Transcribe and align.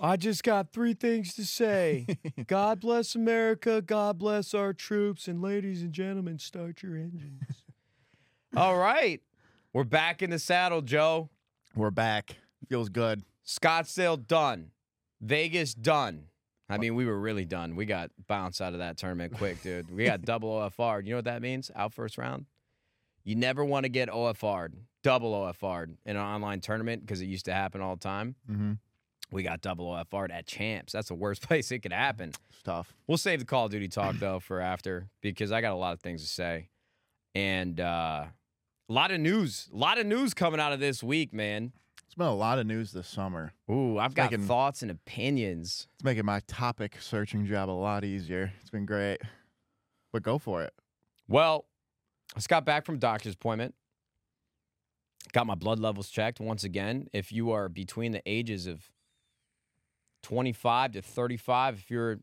I 0.00 0.16
just 0.16 0.44
got 0.44 0.72
three 0.72 0.94
things 0.94 1.34
to 1.34 1.44
say. 1.44 2.06
God 2.46 2.80
bless 2.80 3.14
America. 3.14 3.82
God 3.82 4.18
bless 4.18 4.54
our 4.54 4.72
troops. 4.72 5.26
And 5.26 5.42
ladies 5.42 5.82
and 5.82 5.92
gentlemen, 5.92 6.38
start 6.38 6.82
your 6.82 6.94
engines. 6.94 7.42
All 8.56 8.78
right. 8.78 9.20
We're 9.72 9.84
back 9.84 10.22
in 10.22 10.30
the 10.30 10.38
saddle, 10.38 10.82
Joe. 10.82 11.30
We're 11.74 11.90
back. 11.90 12.36
Feels 12.68 12.88
good. 12.88 13.22
Scottsdale 13.46 14.24
done. 14.24 14.70
Vegas 15.20 15.74
done. 15.74 16.24
I 16.70 16.76
mean, 16.76 16.94
we 16.94 17.06
were 17.06 17.18
really 17.18 17.46
done. 17.46 17.76
We 17.76 17.86
got 17.86 18.10
bounced 18.26 18.60
out 18.60 18.74
of 18.74 18.78
that 18.78 18.98
tournament 18.98 19.32
quick, 19.32 19.62
dude. 19.62 19.90
We 19.90 20.04
got 20.04 20.22
double 20.22 20.50
OFR. 20.78 21.02
You 21.04 21.10
know 21.10 21.16
what 21.16 21.24
that 21.24 21.42
means? 21.42 21.70
Out 21.74 21.94
first 21.94 22.18
round. 22.18 22.44
You 23.24 23.36
never 23.36 23.64
want 23.64 23.84
to 23.84 23.88
get 23.88 24.08
OFR'd, 24.08 24.74
double 25.02 25.32
OFR'd 25.32 25.96
in 26.04 26.16
an 26.16 26.22
online 26.22 26.60
tournament 26.60 27.02
because 27.02 27.20
it 27.20 27.26
used 27.26 27.46
to 27.46 27.54
happen 27.54 27.80
all 27.80 27.96
the 27.96 28.00
time. 28.00 28.36
Mm-hmm. 28.50 28.72
We 29.30 29.42
got 29.42 29.60
double 29.60 29.86
OFR'd 29.92 30.30
at 30.30 30.46
champs. 30.46 30.92
That's 30.92 31.08
the 31.08 31.14
worst 31.14 31.42
place 31.46 31.70
it 31.70 31.80
could 31.80 31.92
happen. 31.92 32.30
It's 32.50 32.62
tough. 32.62 32.94
We'll 33.06 33.18
save 33.18 33.40
the 33.40 33.44
Call 33.44 33.66
of 33.66 33.70
Duty 33.70 33.88
talk 33.88 34.16
though 34.16 34.40
for 34.40 34.60
after 34.60 35.08
because 35.20 35.52
I 35.52 35.60
got 35.60 35.72
a 35.72 35.76
lot 35.76 35.92
of 35.92 36.00
things 36.00 36.22
to 36.22 36.28
say, 36.28 36.68
and 37.34 37.78
uh, 37.80 38.24
a 38.88 38.92
lot 38.92 39.10
of 39.10 39.20
news, 39.20 39.68
a 39.72 39.76
lot 39.76 39.98
of 39.98 40.06
news 40.06 40.34
coming 40.34 40.60
out 40.60 40.72
of 40.72 40.80
this 40.80 41.02
week, 41.02 41.32
man. 41.32 41.72
It's 42.06 42.14
been 42.14 42.26
a 42.26 42.34
lot 42.34 42.58
of 42.58 42.66
news 42.66 42.92
this 42.92 43.06
summer. 43.06 43.52
Ooh, 43.70 43.98
I've 43.98 44.14
got 44.14 44.30
making- 44.30 44.46
thoughts 44.46 44.80
and 44.80 44.90
opinions. 44.90 45.88
It's 45.96 46.04
making 46.04 46.24
my 46.24 46.40
topic 46.46 46.96
searching 47.00 47.44
job 47.44 47.68
a 47.68 47.72
lot 47.72 48.02
easier. 48.02 48.50
It's 48.62 48.70
been 48.70 48.86
great. 48.86 49.18
But 50.10 50.22
go 50.22 50.38
for 50.38 50.62
it. 50.62 50.72
Well, 51.28 51.66
I 52.34 52.38
just 52.38 52.48
got 52.48 52.64
back 52.64 52.86
from 52.86 52.98
doctor's 52.98 53.34
appointment. 53.34 53.74
Got 55.32 55.46
my 55.46 55.54
blood 55.54 55.78
levels 55.78 56.08
checked 56.08 56.40
once 56.40 56.64
again. 56.64 57.08
If 57.12 57.30
you 57.30 57.50
are 57.50 57.68
between 57.68 58.12
the 58.12 58.22
ages 58.24 58.66
of 58.66 58.88
25 60.22 60.92
to 60.92 61.02
35, 61.02 61.74
if 61.74 61.90
you're 61.90 62.18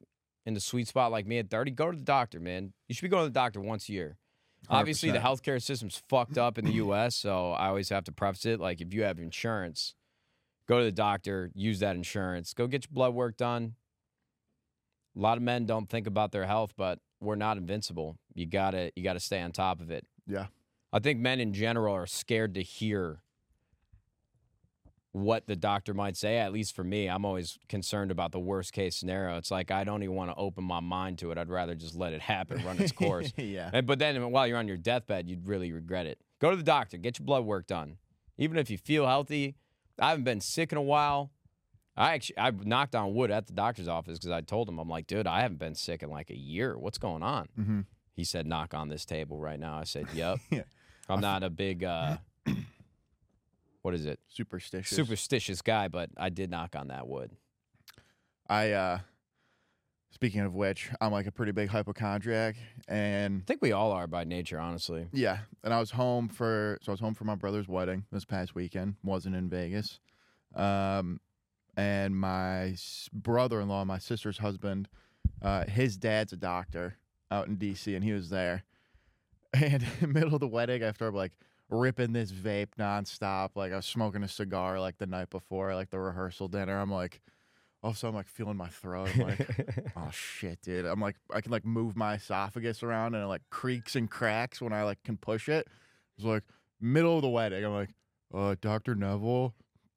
in 0.46 0.54
the 0.54 0.60
sweet 0.60 0.88
spot 0.88 1.12
like 1.12 1.26
me 1.26 1.40
at 1.40 1.50
30, 1.50 1.72
go 1.72 1.92
to 1.92 1.98
the 1.98 2.04
doctor, 2.04 2.40
man. 2.40 2.74
You 2.88 2.96
should 2.96 3.04
be 3.04 3.10
going 3.10 3.24
to 3.24 3.30
the 3.30 3.34
doctor 3.34 3.60
once 3.60 3.90
a 3.90 3.94
year. 3.94 4.18
Obviously, 4.70 5.12
the 5.12 5.20
healthcare 5.20 5.62
system's 5.62 6.02
fucked 6.10 6.38
up 6.38 6.58
in 6.58 6.66
the 6.66 6.74
US, 6.74 7.16
so 7.16 7.52
I 7.52 7.68
always 7.68 7.90
have 7.90 8.04
to 8.06 8.12
preface 8.12 8.46
it 8.46 8.60
like 8.60 8.82
if 8.82 8.94
you 8.94 9.04
have 9.04 9.20
insurance, 9.20 9.94
go 10.68 10.80
to 10.80 10.86
the 10.86 10.92
doctor, 10.92 11.52
use 11.54 11.80
that 11.80 11.96
insurance, 11.96 12.54
go 12.54 12.68
get 12.68 12.86
your 12.86 12.94
blood 12.94 13.14
work 13.14 13.38
done. 13.38 13.76
A 15.16 15.20
lot 15.20 15.38
of 15.38 15.44
men 15.44 15.66
don't 15.66 15.88
think 15.88 16.08
about 16.08 16.32
their 16.32 16.46
health, 16.46 16.74
but 16.76 17.00
we're 17.22 17.36
not 17.36 17.58
invincible. 17.58 18.18
You 18.34 18.46
gotta 18.46 18.92
you 18.96 19.04
gotta 19.04 19.20
stay 19.20 19.42
on 19.42 19.52
top 19.52 19.82
of 19.82 19.92
it. 19.92 20.06
Yeah. 20.28 20.48
I 20.92 21.00
think 21.00 21.20
men 21.20 21.40
in 21.40 21.54
general 21.54 21.94
are 21.94 22.08
scared 22.08 22.56
to 22.56 22.62
hear 22.62 23.22
what 25.16 25.48
the 25.48 25.56
doctor 25.56 25.94
might 25.94 26.18
say. 26.18 26.40
At 26.40 26.52
least 26.52 26.76
for 26.76 26.84
me, 26.84 27.08
I'm 27.08 27.24
always 27.24 27.58
concerned 27.70 28.12
about 28.12 28.34
the 28.34 28.40
worst 28.40 28.74
case 28.74 28.98
scenario. 28.98 29.38
It's 29.38 29.50
like 29.50 29.72
I 29.72 29.86
don't 29.86 30.04
even 30.04 30.14
want 30.14 30.30
to 30.30 30.36
open 30.36 30.66
my 30.66 30.82
mind 30.82 31.20
to 31.20 31.32
it. 31.32 31.38
I'd 31.38 31.50
rather 31.50 31.74
just 31.74 31.96
let 31.96 32.12
it 32.12 32.20
happen, 32.22 32.66
run 32.66 32.80
its 32.80 32.92
course. 33.04 33.32
yeah. 33.38 33.70
And, 33.72 33.88
but 33.88 33.98
then 33.98 34.30
while 34.32 34.46
you're 34.46 34.58
on 34.58 34.68
your 34.68 34.76
deathbed, 34.76 35.30
you'd 35.30 35.48
really 35.48 35.72
regret 35.72 36.06
it. 36.06 36.20
Go 36.42 36.52
to 36.52 36.58
the 36.58 36.64
doctor, 36.64 36.98
get 36.98 37.18
your 37.18 37.26
blood 37.26 37.46
work 37.46 37.66
done. 37.66 37.96
Even 38.38 38.58
if 38.58 38.70
you 38.70 38.78
feel 38.78 39.08
healthy, 39.08 39.56
I 39.98 40.10
haven't 40.10 40.26
been 40.26 40.42
sick 40.42 40.74
in 40.74 40.78
a 40.78 40.82
while. 40.82 41.32
I 41.96 42.14
actually 42.14 42.38
I 42.38 42.52
knocked 42.52 42.94
on 42.94 43.14
wood 43.14 43.32
at 43.32 43.48
the 43.48 43.54
doctor's 43.54 43.88
office 43.88 44.20
because 44.20 44.32
I 44.32 44.42
told 44.42 44.68
him 44.68 44.80
I'm 44.80 44.90
like, 44.90 45.08
dude, 45.08 45.28
I 45.28 45.40
haven't 45.40 45.60
been 45.60 45.76
sick 45.76 46.04
in 46.04 46.10
like 46.10 46.30
a 46.30 46.38
year. 46.38 46.78
What's 46.78 46.98
going 46.98 47.24
on? 47.24 47.48
Mm-hmm. 47.58 47.80
He 48.12 48.26
said, 48.26 48.48
knock 48.48 48.74
on 48.74 48.90
this 48.90 49.06
table 49.06 49.40
right 49.40 49.60
now. 49.60 49.78
I 49.78 49.86
said, 49.86 50.08
yep. 50.14 50.40
Yeah. 50.52 50.64
I'm 51.08 51.22
not 51.22 51.44
a 51.44 51.50
big 51.50 51.86
uh, 51.86 52.18
what 53.86 53.94
is 53.94 54.08
it? 54.08 54.20
Superstitious. 54.30 54.98
Superstitious 54.98 55.62
guy, 55.62 55.88
but 55.90 56.10
I 56.18 56.30
did 56.30 56.50
knock 56.50 56.76
on 56.76 56.88
that 56.88 57.08
wood. 57.08 57.30
I 58.50 58.72
uh 58.72 59.00
speaking 60.10 60.42
of 60.42 60.56
which, 60.56 60.90
I'm 61.00 61.12
like 61.12 61.28
a 61.28 61.32
pretty 61.32 61.52
big 61.52 61.70
hypochondriac 61.70 62.56
and 62.88 63.44
I 63.44 63.46
think 63.46 63.62
we 63.62 63.74
all 63.74 63.92
are 63.92 64.08
by 64.08 64.24
nature, 64.24 64.60
honestly. 64.60 65.06
yeah, 65.14 65.38
and 65.64 65.72
I 65.72 65.80
was 65.80 65.92
home 65.92 66.30
for 66.30 66.80
so 66.82 66.92
I 66.92 66.94
was 66.94 67.00
home 67.00 67.14
for 67.14 67.26
my 67.26 67.36
brother's 67.36 67.68
wedding 67.68 68.06
this 68.12 68.26
past 68.26 68.56
weekend. 68.56 68.96
Wasn't 69.04 69.36
in 69.36 69.50
Vegas. 69.50 70.00
Um 70.56 71.20
and 71.78 72.18
my 72.20 72.76
brother-in-law, 73.14 73.86
my 73.86 74.00
sister's 74.00 74.40
husband, 74.40 74.90
uh 75.44 75.66
his 75.66 75.96
dad's 75.96 76.34
a 76.34 76.38
doctor 76.38 76.98
out 77.30 77.48
in 77.48 77.58
DC 77.58 77.94
and 77.96 78.04
he 78.04 78.14
was 78.14 78.32
there. 78.32 78.64
And 79.54 79.84
in 79.84 79.90
the 80.02 80.08
middle 80.08 80.34
of 80.34 80.40
the 80.40 80.48
wedding 80.48 80.82
after 80.82 81.08
I'm 81.08 81.14
like 81.14 81.34
ripping 81.76 82.14
this 82.14 82.32
vape 82.32 82.76
nonstop, 82.80 83.52
like 83.56 83.72
I 83.72 83.78
was 83.78 83.86
smoking 83.86 84.24
a 84.24 84.28
cigar 84.28 84.80
like 84.80 84.98
the 84.98 85.06
night 85.08 85.30
before, 85.30 85.76
like 85.76 85.90
the 85.90 86.00
rehearsal 86.00 86.48
dinner. 86.48 86.80
I'm 86.80 86.92
like 86.92 87.22
all 87.84 87.92
of 87.92 87.98
a 87.98 88.00
sudden 88.00 88.16
I'm 88.16 88.18
like 88.18 88.28
feeling 88.28 88.58
my 88.58 88.70
throat. 88.70 89.10
I'm 89.14 89.22
like 89.22 89.94
oh 89.96 90.10
shit, 90.12 90.62
dude. 90.62 90.86
I'm 90.86 91.00
like 91.02 91.18
I 91.34 91.42
can 91.42 91.52
like 91.52 91.66
move 91.66 91.96
my 91.96 92.16
esophagus 92.16 92.84
around 92.84 93.16
and 93.16 93.24
it 93.24 93.28
like 93.28 93.44
creaks 93.50 93.96
and 93.96 94.10
cracks 94.10 94.62
when 94.62 94.74
I 94.74 94.84
like 94.84 95.04
can 95.04 95.18
push 95.18 95.50
it. 95.50 95.68
It's 96.18 96.26
like 96.26 96.44
middle 96.82 97.16
of 97.16 97.22
the 97.22 97.30
wedding. 97.30 97.64
I'm 97.64 97.74
like, 97.74 97.94
uh, 98.34 98.56
Dr. 98.62 98.96
Neville, 98.96 99.54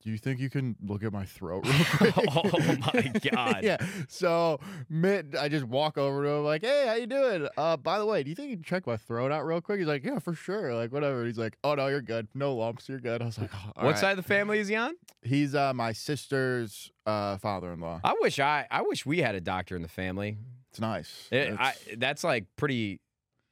do 0.09 0.13
you 0.13 0.17
think 0.17 0.41
you 0.41 0.49
can 0.49 0.75
look 0.83 1.05
at 1.05 1.13
my 1.13 1.27
throat 1.27 1.67
real 2.01 2.13
quick? 2.13 2.15
Oh, 2.35 2.79
my 2.95 3.13
God. 3.31 3.63
yeah. 3.63 3.77
So 4.09 4.59
mid 4.89 5.37
I 5.37 5.51
just 5.51 5.67
walk 5.67 5.99
over 5.99 6.23
to 6.25 6.31
him 6.31 6.45
like, 6.45 6.63
hey, 6.63 6.87
how 6.87 6.95
you 6.95 7.07
doing? 7.07 7.47
Uh 7.59 7.77
by 7.77 7.99
the 7.99 8.07
way, 8.07 8.23
do 8.23 8.31
you 8.31 8.35
think 8.35 8.49
you 8.49 8.57
can 8.57 8.65
check 8.65 8.87
my 8.87 8.97
throat 8.97 9.31
out 9.31 9.45
real 9.45 9.61
quick? 9.61 9.81
He's 9.81 9.87
like, 9.87 10.03
Yeah, 10.03 10.19
for 10.19 10.33
sure. 10.33 10.75
Like 10.75 10.93
whatever. 10.93 11.27
He's 11.27 11.37
like, 11.37 11.59
Oh 11.63 11.75
no, 11.75 11.89
you're 11.89 12.01
good. 12.01 12.27
No 12.35 12.55
lumps, 12.55 12.89
you're 12.89 13.01
good. 13.01 13.21
I 13.21 13.27
was 13.27 13.39
like, 13.39 13.51
oh, 13.55 13.73
what 13.75 13.85
right." 13.85 13.99
side 13.99 14.13
of 14.13 14.17
the 14.17 14.23
family 14.23 14.61
is 14.61 14.69
he 14.69 14.77
on? 14.77 14.95
He's 15.21 15.55
uh 15.55 15.75
my 15.75 15.93
sister's 15.93 16.91
uh 17.05 17.37
father 17.37 17.71
in 17.75 17.81
law. 17.81 18.01
I 18.03 18.15
wish 18.19 18.41
I 18.41 18.67
I 18.71 18.81
wish 18.81 19.05
we 19.05 19.19
had 19.19 19.35
a 19.35 19.43
doctor 19.43 19.77
in 19.77 19.83
the 19.83 19.89
family. 19.89 20.39
It's 20.71 20.81
nice. 20.81 21.29
It, 21.31 21.55
I, 21.59 21.75
that's 21.99 22.25
like 22.25 22.47
pretty 22.57 23.01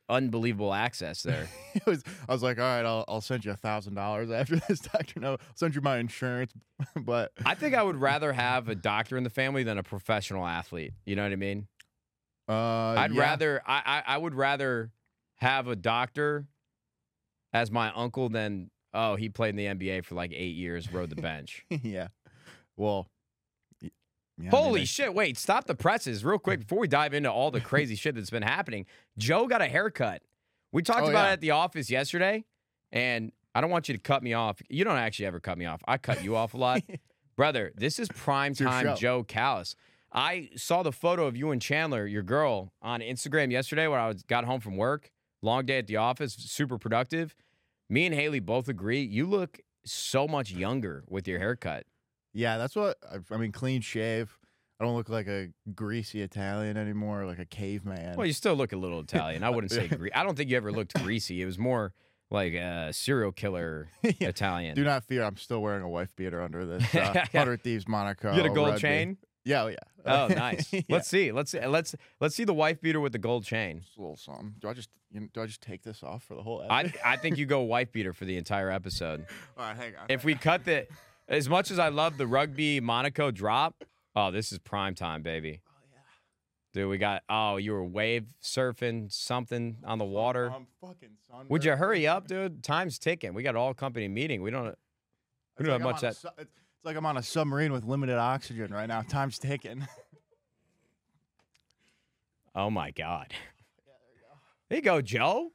unbelievable 0.08 0.72
access 0.72 1.22
there. 1.22 1.48
it 1.74 1.84
was, 1.86 2.02
I 2.28 2.32
was 2.32 2.42
like, 2.42 2.58
all 2.58 2.64
right, 2.64 2.84
I'll, 2.84 3.04
I'll 3.08 3.20
send 3.20 3.44
you 3.44 3.50
a 3.50 3.56
thousand 3.56 3.94
dollars 3.94 4.30
after 4.30 4.56
this, 4.68 4.80
doctor. 4.80 5.20
No, 5.20 5.32
I'll 5.32 5.38
send 5.54 5.74
you 5.74 5.80
my 5.80 5.98
insurance, 5.98 6.52
but 6.96 7.32
I 7.44 7.54
think 7.54 7.74
I 7.74 7.82
would 7.82 7.96
rather 7.96 8.32
have 8.32 8.68
a 8.68 8.74
doctor 8.74 9.16
in 9.16 9.24
the 9.24 9.30
family 9.30 9.62
than 9.62 9.78
a 9.78 9.82
professional 9.82 10.46
athlete. 10.46 10.92
You 11.04 11.16
know 11.16 11.22
what 11.22 11.32
I 11.32 11.36
mean? 11.36 11.66
uh, 12.48 12.52
I'd 12.52 13.12
yeah. 13.12 13.20
rather 13.20 13.62
I, 13.66 14.02
I 14.06 14.14
I 14.14 14.18
would 14.18 14.34
rather 14.34 14.92
have 15.36 15.66
a 15.66 15.74
doctor 15.74 16.46
as 17.52 17.72
my 17.72 17.92
uncle 17.92 18.28
than 18.28 18.70
oh 18.94 19.16
he 19.16 19.28
played 19.28 19.50
in 19.50 19.56
the 19.56 19.66
NBA 19.66 20.04
for 20.04 20.14
like 20.14 20.32
eight 20.32 20.54
years, 20.54 20.92
rode 20.92 21.10
the 21.10 21.16
bench. 21.16 21.64
yeah. 21.70 22.08
Well, 22.76 23.08
yeah, 24.38 24.50
I 24.50 24.52
mean, 24.52 24.62
Holy 24.64 24.80
I- 24.82 24.84
shit! 24.84 25.14
Wait, 25.14 25.36
stop 25.38 25.66
the 25.66 25.74
presses 25.74 26.24
real 26.24 26.38
quick 26.38 26.60
before 26.60 26.78
we 26.78 26.88
dive 26.88 27.14
into 27.14 27.30
all 27.30 27.50
the 27.50 27.60
crazy 27.60 27.94
shit 27.94 28.14
that's 28.14 28.30
been 28.30 28.42
happening. 28.42 28.86
Joe 29.18 29.46
got 29.46 29.62
a 29.62 29.66
haircut. 29.68 30.22
We 30.72 30.82
talked 30.82 31.02
Oh, 31.06 31.10
about 31.10 31.24
yeah. 31.24 31.30
it 31.30 31.32
at 31.34 31.40
the 31.40 31.50
office 31.52 31.88
yesterday, 31.90 32.44
and 32.92 33.32
I 33.54 33.60
don't 33.60 33.70
want 33.70 33.88
you 33.88 33.94
to 33.94 34.00
cut 34.00 34.22
me 34.22 34.34
off. 34.34 34.60
You 34.68 34.84
don't 34.84 34.96
actually 34.98 35.26
ever 35.26 35.40
cut 35.40 35.56
me 35.56 35.64
off. 35.64 35.80
I 35.88 35.96
cut 35.98 36.22
you 36.22 36.36
off 36.36 36.52
a 36.54 36.58
lot, 36.58 36.82
brother. 37.36 37.72
This 37.76 37.98
is 37.98 38.08
prime 38.08 38.54
time. 38.54 38.96
Joe 38.96 39.22
Callis. 39.24 39.74
I 40.12 40.50
saw 40.56 40.82
the 40.82 40.92
photo 40.92 41.26
of 41.26 41.36
you 41.36 41.50
and 41.50 41.60
Chandler, 41.60 42.06
your 42.06 42.22
girl, 42.22 42.72
on 42.82 43.00
Instagram 43.00 43.50
yesterday 43.50 43.86
when 43.86 43.98
I 44.00 44.08
was 44.08 44.22
got 44.22 44.44
home 44.44 44.60
from 44.60 44.76
work. 44.76 45.10
Long 45.42 45.66
day 45.66 45.78
at 45.78 45.86
the 45.86 45.96
office, 45.96 46.34
super 46.34 46.78
productive. 46.78 47.34
Me 47.88 48.06
and 48.06 48.14
Haley 48.14 48.40
both 48.40 48.68
agree. 48.68 49.02
You 49.02 49.26
look 49.26 49.60
so 49.84 50.26
much 50.26 50.50
younger 50.50 51.04
with 51.08 51.28
your 51.28 51.38
haircut. 51.38 51.84
Yeah, 52.36 52.58
that's 52.58 52.76
what 52.76 52.98
I, 53.10 53.16
I 53.34 53.38
mean. 53.38 53.50
Clean 53.50 53.80
shave. 53.80 54.38
I 54.78 54.84
don't 54.84 54.94
look 54.94 55.08
like 55.08 55.26
a 55.26 55.48
greasy 55.74 56.20
Italian 56.20 56.76
anymore, 56.76 57.24
like 57.24 57.38
a 57.38 57.46
caveman. 57.46 58.14
Well, 58.16 58.26
you 58.26 58.34
still 58.34 58.54
look 58.54 58.72
a 58.72 58.76
little 58.76 59.00
Italian. 59.00 59.42
I 59.42 59.48
wouldn't 59.48 59.72
say 59.72 59.88
gre- 59.96 60.08
I 60.14 60.22
don't 60.22 60.36
think 60.36 60.50
you 60.50 60.56
ever 60.58 60.70
looked 60.70 60.92
greasy. 61.02 61.40
It 61.40 61.46
was 61.46 61.58
more 61.58 61.94
like 62.30 62.52
a 62.52 62.92
serial 62.92 63.32
killer 63.32 63.88
Yeah. 64.02 64.12
Italian. 64.28 64.76
Do 64.76 64.84
not 64.84 65.04
fear. 65.04 65.22
I'm 65.22 65.38
still 65.38 65.62
wearing 65.62 65.82
a 65.82 65.88
wife 65.88 66.14
beater 66.14 66.42
under 66.42 66.66
this 66.66 66.94
uh, 66.94 67.24
Hundred 67.32 67.62
Thieves 67.62 67.88
Monaco. 67.88 68.32
you 68.32 68.36
got 68.36 68.46
a 68.46 68.54
gold 68.54 68.68
rugby. 68.68 68.80
chain? 68.82 69.16
Yeah, 69.46 69.62
oh, 69.62 69.66
yeah. 69.68 69.76
Oh, 70.04 70.26
nice. 70.28 70.70
Yeah. 70.72 70.82
Let's 70.90 71.08
see. 71.08 71.32
Let's 71.32 71.52
see. 71.52 71.64
Let's 71.66 71.94
let's 72.20 72.34
see 72.34 72.44
the 72.44 72.52
wife 72.52 72.80
beater 72.82 73.00
with 73.00 73.12
the 73.12 73.18
gold 73.18 73.44
chain. 73.44 73.80
Just 73.80 73.96
a 73.96 74.00
little 74.00 74.16
something. 74.16 74.54
Do 74.60 74.68
I 74.68 74.74
just 74.74 74.90
you 75.10 75.20
know, 75.20 75.28
do 75.32 75.40
I 75.40 75.46
just 75.46 75.62
take 75.62 75.82
this 75.82 76.02
off 76.02 76.22
for 76.24 76.34
the 76.34 76.42
whole? 76.42 76.66
I 76.68 76.80
episode? 76.80 77.00
I 77.04 77.16
think 77.16 77.38
you 77.38 77.46
go 77.46 77.62
wife 77.62 77.92
beater 77.92 78.12
for 78.12 78.24
the 78.26 78.36
entire 78.36 78.70
episode. 78.70 79.24
All 79.56 79.64
right, 79.64 79.76
hang 79.76 79.96
on. 79.96 80.06
If 80.10 80.22
we 80.24 80.34
cut 80.34 80.64
the 80.64 80.86
as 81.28 81.48
much 81.48 81.70
as 81.70 81.78
I 81.78 81.88
love 81.88 82.16
the 82.18 82.26
rugby 82.26 82.80
Monaco 82.80 83.30
drop, 83.30 83.84
oh, 84.14 84.30
this 84.30 84.52
is 84.52 84.58
prime 84.58 84.94
time, 84.94 85.22
baby. 85.22 85.60
Oh 85.68 85.72
yeah. 85.92 85.98
Dude, 86.72 86.90
we 86.90 86.98
got 86.98 87.22
oh, 87.28 87.56
you 87.56 87.72
were 87.72 87.84
wave 87.84 88.26
surfing 88.42 89.12
something 89.12 89.78
on 89.84 89.98
the 89.98 90.04
water. 90.04 90.52
I'm 90.54 90.66
fucking 90.80 91.10
sunburned. 91.28 91.50
Would 91.50 91.64
you 91.64 91.76
hurry 91.76 92.06
up, 92.06 92.28
dude? 92.28 92.62
Time's 92.62 92.98
ticking. 92.98 93.34
We 93.34 93.42
got 93.42 93.56
all 93.56 93.74
company 93.74 94.08
meeting. 94.08 94.42
We 94.42 94.50
don't 94.50 94.74
we 95.58 95.64
don't 95.64 95.72
have 95.72 95.80
I'm 95.80 95.92
much 95.92 96.00
that 96.02 96.16
su- 96.16 96.28
it's, 96.38 96.50
it's 96.50 96.84
like 96.84 96.96
I'm 96.96 97.06
on 97.06 97.16
a 97.16 97.22
submarine 97.22 97.72
with 97.72 97.84
limited 97.84 98.16
oxygen 98.18 98.72
right 98.72 98.86
now. 98.86 99.02
Time's 99.02 99.38
ticking. 99.38 99.86
Oh 102.58 102.70
my 102.70 102.90
God. 102.90 103.34
There 104.70 104.78
you 104.78 104.82
go, 104.82 105.02
Joe. 105.02 105.52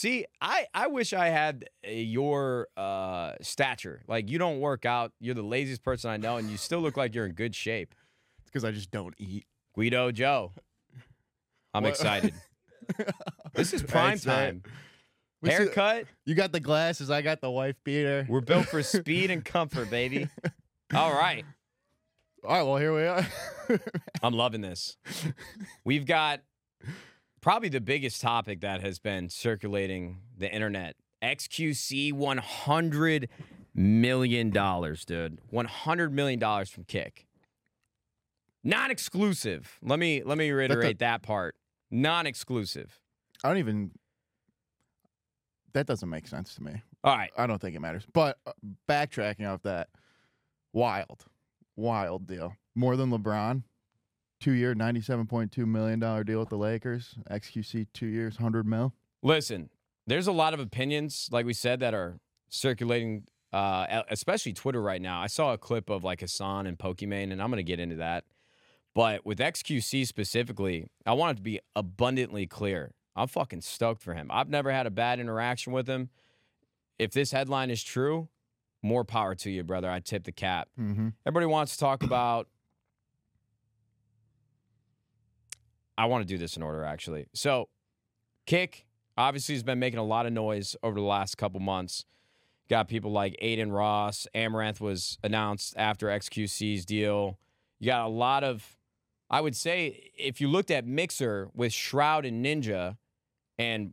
See, 0.00 0.26
I, 0.40 0.66
I 0.72 0.86
wish 0.86 1.12
I 1.12 1.26
had 1.28 1.64
uh, 1.84 1.90
your 1.90 2.68
uh, 2.76 3.32
stature. 3.40 4.02
Like, 4.06 4.30
you 4.30 4.38
don't 4.38 4.60
work 4.60 4.86
out. 4.86 5.10
You're 5.18 5.34
the 5.34 5.42
laziest 5.42 5.82
person 5.82 6.08
I 6.08 6.16
know, 6.18 6.36
and 6.36 6.48
you 6.48 6.56
still 6.56 6.78
look 6.78 6.96
like 6.96 7.16
you're 7.16 7.26
in 7.26 7.32
good 7.32 7.52
shape. 7.52 7.96
It's 8.42 8.48
because 8.50 8.64
I 8.64 8.70
just 8.70 8.92
don't 8.92 9.12
eat. 9.18 9.44
Guido 9.74 10.12
Joe. 10.12 10.52
I'm 11.74 11.82
What- 11.82 11.90
excited. 11.90 12.32
This 13.54 13.74
is 13.74 13.82
prime 13.82 14.10
Thanks, 14.18 14.26
man. 14.26 14.60
time. 14.62 14.72
We 15.42 15.50
Haircut. 15.50 16.04
You 16.24 16.34
got 16.36 16.52
the 16.52 16.60
glasses. 16.60 17.10
I 17.10 17.20
got 17.22 17.40
the 17.40 17.50
wife 17.50 17.74
beater. 17.82 18.24
We're 18.28 18.40
built 18.40 18.66
for 18.66 18.82
speed 18.84 19.30
and 19.32 19.44
comfort, 19.44 19.90
baby. 19.90 20.28
All 20.94 21.12
right. 21.12 21.44
All 22.44 22.50
right. 22.56 22.62
Well, 22.62 22.76
here 22.76 22.94
we 22.94 23.02
are. 23.02 23.26
I'm 24.22 24.32
loving 24.32 24.60
this. 24.60 24.96
We've 25.84 26.06
got 26.06 26.40
probably 27.48 27.70
the 27.70 27.80
biggest 27.80 28.20
topic 28.20 28.60
that 28.60 28.82
has 28.82 28.98
been 28.98 29.30
circulating 29.30 30.18
the 30.36 30.52
internet. 30.52 30.96
XQC 31.22 32.12
$100 32.12 33.28
million, 33.74 34.50
dude. 34.50 35.40
$100 35.50 36.12
million 36.12 36.66
from 36.66 36.84
Kick. 36.84 37.26
Non 38.62 38.90
exclusive. 38.90 39.78
Let 39.80 39.98
me 39.98 40.22
let 40.22 40.36
me 40.36 40.50
reiterate 40.50 40.98
that 40.98 41.22
part. 41.22 41.54
Non 41.90 42.26
exclusive. 42.26 43.00
I 43.42 43.48
don't 43.48 43.56
even. 43.56 43.92
That 45.72 45.86
doesn't 45.86 46.10
make 46.10 46.26
sense 46.26 46.54
to 46.56 46.62
me. 46.62 46.82
All 47.02 47.16
right. 47.16 47.30
I 47.38 47.46
don't 47.46 47.62
think 47.62 47.74
it 47.74 47.80
matters. 47.80 48.04
But 48.12 48.36
uh, 48.46 48.52
backtracking 48.86 49.50
off 49.50 49.62
that, 49.62 49.88
wild, 50.74 51.24
wild 51.76 52.26
deal. 52.26 52.56
More 52.74 52.94
than 52.96 53.10
LeBron. 53.10 53.62
Two 54.40 54.52
year, 54.52 54.74
ninety-seven 54.74 55.26
point 55.26 55.50
two 55.50 55.66
million 55.66 55.98
dollar 55.98 56.22
deal 56.22 56.38
with 56.38 56.48
the 56.48 56.56
Lakers. 56.58 57.16
XQC 57.30 57.86
two 57.92 58.06
years, 58.06 58.36
hundred 58.36 58.66
mil. 58.66 58.94
Listen, 59.22 59.68
there's 60.06 60.26
a 60.26 60.32
lot 60.32 60.54
of 60.54 60.60
opinions, 60.60 61.28
like 61.32 61.44
we 61.44 61.52
said, 61.52 61.80
that 61.80 61.92
are 61.92 62.18
circulating, 62.48 63.24
uh, 63.52 64.02
especially 64.10 64.52
Twitter 64.52 64.80
right 64.80 65.02
now. 65.02 65.20
I 65.20 65.26
saw 65.26 65.52
a 65.52 65.58
clip 65.58 65.90
of 65.90 66.04
like 66.04 66.20
Hassan 66.20 66.66
and 66.66 66.78
Pokimane, 66.78 67.32
and 67.32 67.42
I'm 67.42 67.50
going 67.50 67.58
to 67.58 67.62
get 67.64 67.80
into 67.80 67.96
that. 67.96 68.24
But 68.94 69.26
with 69.26 69.38
XQC 69.38 70.06
specifically, 70.06 70.86
I 71.04 71.12
want 71.12 71.32
it 71.32 71.36
to 71.36 71.42
be 71.42 71.60
abundantly 71.76 72.46
clear. 72.46 72.94
I'm 73.14 73.28
fucking 73.28 73.62
stoked 73.62 74.02
for 74.02 74.14
him. 74.14 74.28
I've 74.32 74.48
never 74.48 74.70
had 74.70 74.86
a 74.86 74.90
bad 74.90 75.18
interaction 75.20 75.72
with 75.72 75.88
him. 75.88 76.10
If 76.98 77.12
this 77.12 77.32
headline 77.32 77.70
is 77.70 77.82
true, 77.82 78.28
more 78.82 79.04
power 79.04 79.34
to 79.36 79.50
you, 79.50 79.64
brother. 79.64 79.90
I 79.90 80.00
tip 80.00 80.24
the 80.24 80.32
cap. 80.32 80.68
Mm-hmm. 80.80 81.08
Everybody 81.26 81.46
wants 81.46 81.72
to 81.72 81.78
talk 81.78 82.02
about. 82.02 82.48
I 85.98 86.06
want 86.06 86.26
to 86.26 86.26
do 86.26 86.38
this 86.38 86.56
in 86.56 86.62
order, 86.62 86.84
actually. 86.84 87.26
So, 87.34 87.68
Kick 88.46 88.86
obviously 89.16 89.54
has 89.54 89.62
been 89.62 89.78
making 89.78 89.98
a 89.98 90.04
lot 90.04 90.24
of 90.24 90.32
noise 90.32 90.76
over 90.82 90.98
the 90.98 91.04
last 91.06 91.36
couple 91.36 91.60
months. 91.60 92.04
Got 92.70 92.88
people 92.88 93.12
like 93.12 93.36
Adin 93.42 93.72
Ross. 93.72 94.26
Amouranth 94.34 94.80
was 94.80 95.18
announced 95.22 95.74
after 95.76 96.06
XQC's 96.06 96.86
deal. 96.86 97.38
You 97.80 97.86
got 97.86 98.06
a 98.06 98.08
lot 98.08 98.44
of, 98.44 98.78
I 99.28 99.40
would 99.40 99.56
say, 99.56 100.10
if 100.16 100.40
you 100.40 100.48
looked 100.48 100.70
at 100.70 100.86
Mixer 100.86 101.50
with 101.54 101.72
Shroud 101.72 102.24
and 102.24 102.44
Ninja 102.44 102.96
and 103.58 103.92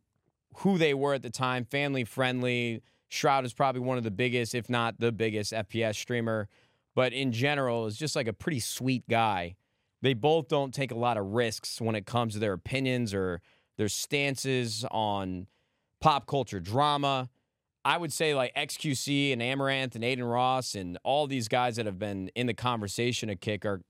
who 0.57 0.77
they 0.77 0.93
were 0.93 1.15
at 1.15 1.23
the 1.23 1.29
time, 1.29 1.65
family 1.65 2.03
friendly. 2.05 2.81
Shroud 3.09 3.45
is 3.45 3.53
probably 3.53 3.81
one 3.81 3.97
of 3.97 4.03
the 4.03 4.11
biggest, 4.11 4.55
if 4.55 4.69
not 4.69 4.99
the 4.99 5.11
biggest, 5.11 5.51
FPS 5.51 5.95
streamer 5.95 6.47
but 6.95 7.11
in 7.13 7.31
general 7.31 7.85
is 7.85 7.97
just 7.97 8.15
like 8.15 8.27
a 8.27 8.33
pretty 8.33 8.59
sweet 8.59 9.07
guy. 9.07 9.55
They 10.05 10.13
both 10.13 10.49
don't 10.49 10.71
take 10.71 10.91
a 10.91 10.95
lot 10.95 11.17
of 11.17 11.25
risks 11.25 11.81
when 11.81 11.95
it 11.95 12.05
comes 12.05 12.33
to 12.33 12.39
their 12.39 12.53
opinions 12.53 13.11
or 13.11 13.41
their 13.75 13.89
stances 13.89 14.85
on 14.91 15.47
pop 15.99 16.27
culture 16.27 16.59
drama. 16.59 17.27
I 17.83 17.97
would 17.97 18.13
say 18.13 18.35
like 18.35 18.53
XQC 18.53 19.33
and 19.33 19.41
Amouranth 19.41 19.95
and 19.95 20.05
Adin 20.05 20.23
Ross 20.23 20.75
and 20.75 20.99
all 21.03 21.25
these 21.25 21.47
guys 21.47 21.77
that 21.77 21.87
have 21.87 21.97
been 21.97 22.29
in 22.35 22.45
the 22.45 22.53
conversation 22.53 23.31
at 23.31 23.41
Kick 23.41 23.65
are 23.65 23.81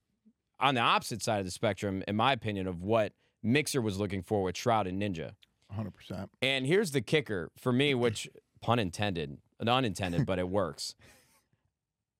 on 0.58 0.74
the 0.74 0.80
opposite 0.80 1.22
side 1.22 1.40
of 1.40 1.44
the 1.44 1.50
spectrum, 1.50 2.02
in 2.08 2.16
my 2.16 2.32
opinion, 2.32 2.66
of 2.66 2.82
what 2.82 3.12
Mixer 3.42 3.82
was 3.82 3.98
looking 3.98 4.22
for 4.22 4.42
with 4.42 4.56
Shroud 4.56 4.86
and 4.86 5.02
Ninja. 5.02 5.32
hundred 5.70 5.92
percent. 5.92 6.30
And 6.40 6.64
here's 6.64 6.92
the 6.92 7.02
kicker 7.02 7.50
for 7.58 7.74
me, 7.74 7.92
which 7.94 8.26
pun 8.62 8.78
intended, 8.78 9.36
unintended, 9.60 10.24
but 10.24 10.38
it 10.38 10.48
works. 10.48 10.94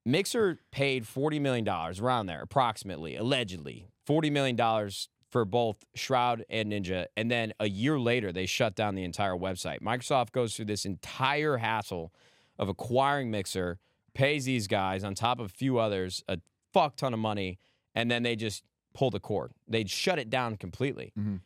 Mixer 0.07 0.61
paid 0.71 1.05
$40 1.05 1.41
million 1.41 1.69
around 1.69 2.27
there, 2.27 2.41
approximately, 2.41 3.17
allegedly. 3.17 3.89
$40 4.09 4.31
million 4.31 4.91
for 5.29 5.45
both 5.45 5.85
Shroud 5.97 6.45
and 6.49 6.71
Ninja. 6.71 7.07
And 7.17 7.29
then 7.29 7.53
a 7.59 7.69
year 7.69 7.99
later, 7.99 8.31
they 8.31 8.47
shut 8.47 8.77
down 8.77 8.95
the 8.95 9.03
entire 9.03 9.35
website. 9.35 9.81
Microsoft 9.81 10.31
goes 10.31 10.55
through 10.55 10.67
this 10.67 10.85
entire 10.85 11.57
hassle 11.57 12.13
of 12.57 12.69
acquiring 12.69 13.33
Mixer, 13.33 13.81
pays 14.15 14.45
these 14.45 14.69
guys, 14.69 15.03
on 15.03 15.17
top 15.17 15.41
of 15.41 15.47
a 15.47 15.49
few 15.49 15.79
others, 15.79 16.23
a 16.29 16.39
fuck 16.73 16.95
ton 16.97 17.13
of 17.13 17.19
money, 17.19 17.59
and 17.93 18.09
then 18.09 18.23
they 18.23 18.37
just 18.37 18.63
pull 18.95 19.11
the 19.11 19.21
cord. 19.21 19.51
They 19.67 19.85
shut 19.87 20.21
it 20.21 20.31
down 20.31 20.57
completely. 20.57 21.13
Mhm. 21.19 21.41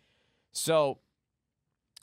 So 0.52 0.98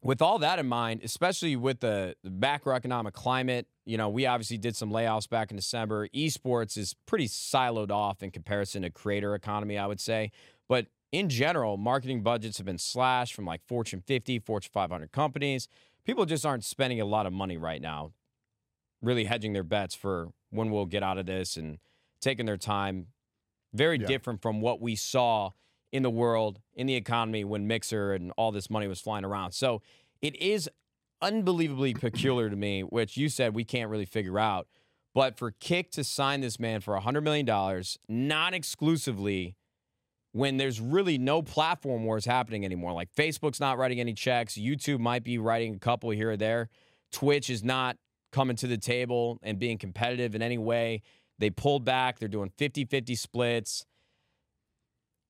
with 0.04 0.22
all 0.22 0.40
that 0.40 0.60
in 0.60 0.68
mind, 0.68 1.02
especially 1.04 1.56
with 1.56 1.80
the, 1.80 2.16
the 2.24 2.30
macroeconomic 2.30 3.14
climate, 3.14 3.68
you 3.86 3.98
know, 3.98 4.10
we 4.10 4.26
obviously 4.26 4.58
did 4.58 4.76
some 4.76 4.92
layoffs 4.92 5.28
back 5.30 5.50
in 5.52 5.58
December. 5.58 6.08
Esports 6.10 6.78
is 6.78 6.94
pretty 7.06 7.28
siloed 7.28 7.90
off 7.92 8.22
in 8.22 8.32
comparison 8.32 8.84
to 8.84 8.90
creator 8.90 9.34
economy, 9.34 9.78
I 9.78 9.88
would 9.88 10.00
say. 10.00 10.32
But 10.68 10.88
in 11.12 11.30
general, 11.30 11.78
marketing 11.78 12.22
budgets 12.22 12.58
have 12.58 12.66
been 12.66 12.78
slashed 12.78 13.34
from 13.34 13.46
like 13.46 13.62
Fortune 13.66 14.02
50, 14.06 14.40
Fortune 14.40 14.70
500 14.74 15.12
companies. 15.12 15.68
People 16.06 16.26
just 16.26 16.46
aren't 16.46 16.64
spending 16.64 17.02
a 17.02 17.06
lot 17.06 17.26
of 17.26 17.34
money 17.34 17.58
right 17.58 17.82
now, 17.82 18.12
really 19.02 19.26
hedging 19.26 19.54
their 19.54 19.64
bets 19.64 19.96
for 19.96 20.30
when 20.52 20.70
we'll 20.70 20.86
get 20.86 21.04
out 21.04 21.18
of 21.18 21.26
this 21.26 21.58
and 21.58 21.80
taking 22.22 22.46
their 22.46 22.58
time. 22.58 23.08
Very 23.74 23.98
Yeah. 24.00 24.08
different 24.08 24.42
from 24.42 24.62
what 24.62 24.80
we 24.82 24.96
saw 24.96 25.52
in 25.92 26.04
the 26.04 26.10
world, 26.10 26.60
in 26.76 26.88
the 26.88 26.96
economy 26.96 27.44
when 27.44 27.68
Mixer 27.68 28.14
and 28.14 28.32
all 28.38 28.52
this 28.52 28.70
money 28.70 28.88
was 28.88 29.00
flying 29.00 29.26
around. 29.26 29.54
So 29.54 29.82
it 30.22 30.36
is 30.36 30.70
unbelievably 31.22 31.96
peculiar 31.96 32.50
to 32.50 32.56
me, 32.56 32.82
which 32.82 33.18
you 33.18 33.30
said 33.30 33.56
we 33.56 33.64
can't 33.64 33.90
really 33.90 34.06
figure 34.06 34.40
out. 34.40 34.68
But 35.14 35.38
for 35.38 35.52
Kick 35.52 35.90
to 35.92 36.04
sign 36.04 36.42
this 36.42 36.60
man 36.60 36.82
for 36.82 37.00
$100 37.00 37.24
million, 37.24 37.84
not 38.08 38.54
exclusively, 38.54 39.56
when 40.32 40.58
there's 40.58 40.80
really 40.80 41.18
no 41.18 41.42
platform 41.42 42.04
wars 42.04 42.26
happening 42.26 42.64
anymore, 42.64 42.94
like 42.94 43.12
Facebook's 43.16 43.60
not 43.60 43.80
writing 43.80 44.00
any 44.00 44.14
checks, 44.14 44.54
YouTube 44.54 45.00
might 45.00 45.24
be 45.24 45.40
writing 45.40 45.74
a 45.74 45.80
couple 45.80 46.12
here 46.12 46.32
or 46.32 46.38
there, 46.38 46.70
Twitch 47.12 47.50
is 47.50 47.64
not 47.64 47.98
coming 48.32 48.56
to 48.58 48.68
the 48.68 48.78
table 48.78 49.40
and 49.42 49.58
being 49.58 49.80
competitive 49.80 50.36
in 50.36 50.44
any 50.44 50.58
way. 50.58 51.02
They 51.40 51.50
pulled 51.50 51.84
back, 51.84 52.20
they're 52.20 52.28
doing 52.28 52.52
50 52.58 52.86
50 52.86 53.16
splits. 53.16 53.86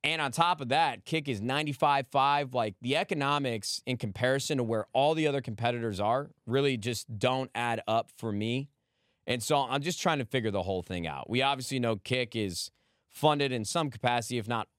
And 0.08 0.22
on 0.22 0.32
top 0.32 0.62
of 0.62 0.70
that, 0.70 1.04
Kick 1.04 1.28
is 1.28 1.42
95.5. 1.42 2.54
Like 2.54 2.76
the 2.82 2.96
economics 2.96 3.82
in 3.86 3.98
comparison 3.98 4.58
to 4.58 4.64
where 4.64 4.88
all 4.94 5.14
the 5.14 5.28
other 5.28 5.42
competitors 5.42 6.00
are 6.00 6.30
really 6.46 6.78
just 6.78 7.20
don't 7.20 7.52
add 7.54 7.82
up 7.90 8.10
for 8.18 8.32
me. 8.32 8.70
And 9.26 9.44
so 9.44 9.58
I'm 9.58 9.82
just 9.82 10.02
trying 10.02 10.20
to 10.20 10.26
figure 10.26 10.50
the 10.50 10.64
whole 10.64 10.82
thing 10.82 11.06
out. 11.06 11.30
We 11.30 11.42
obviously 11.42 11.78
know 11.78 11.98
Kick 11.98 12.38
is 12.38 12.72
funded 13.10 13.52
in 13.52 13.66
some 13.66 13.90
capacity, 13.90 14.38
if 14.38 14.48
not 14.48 14.70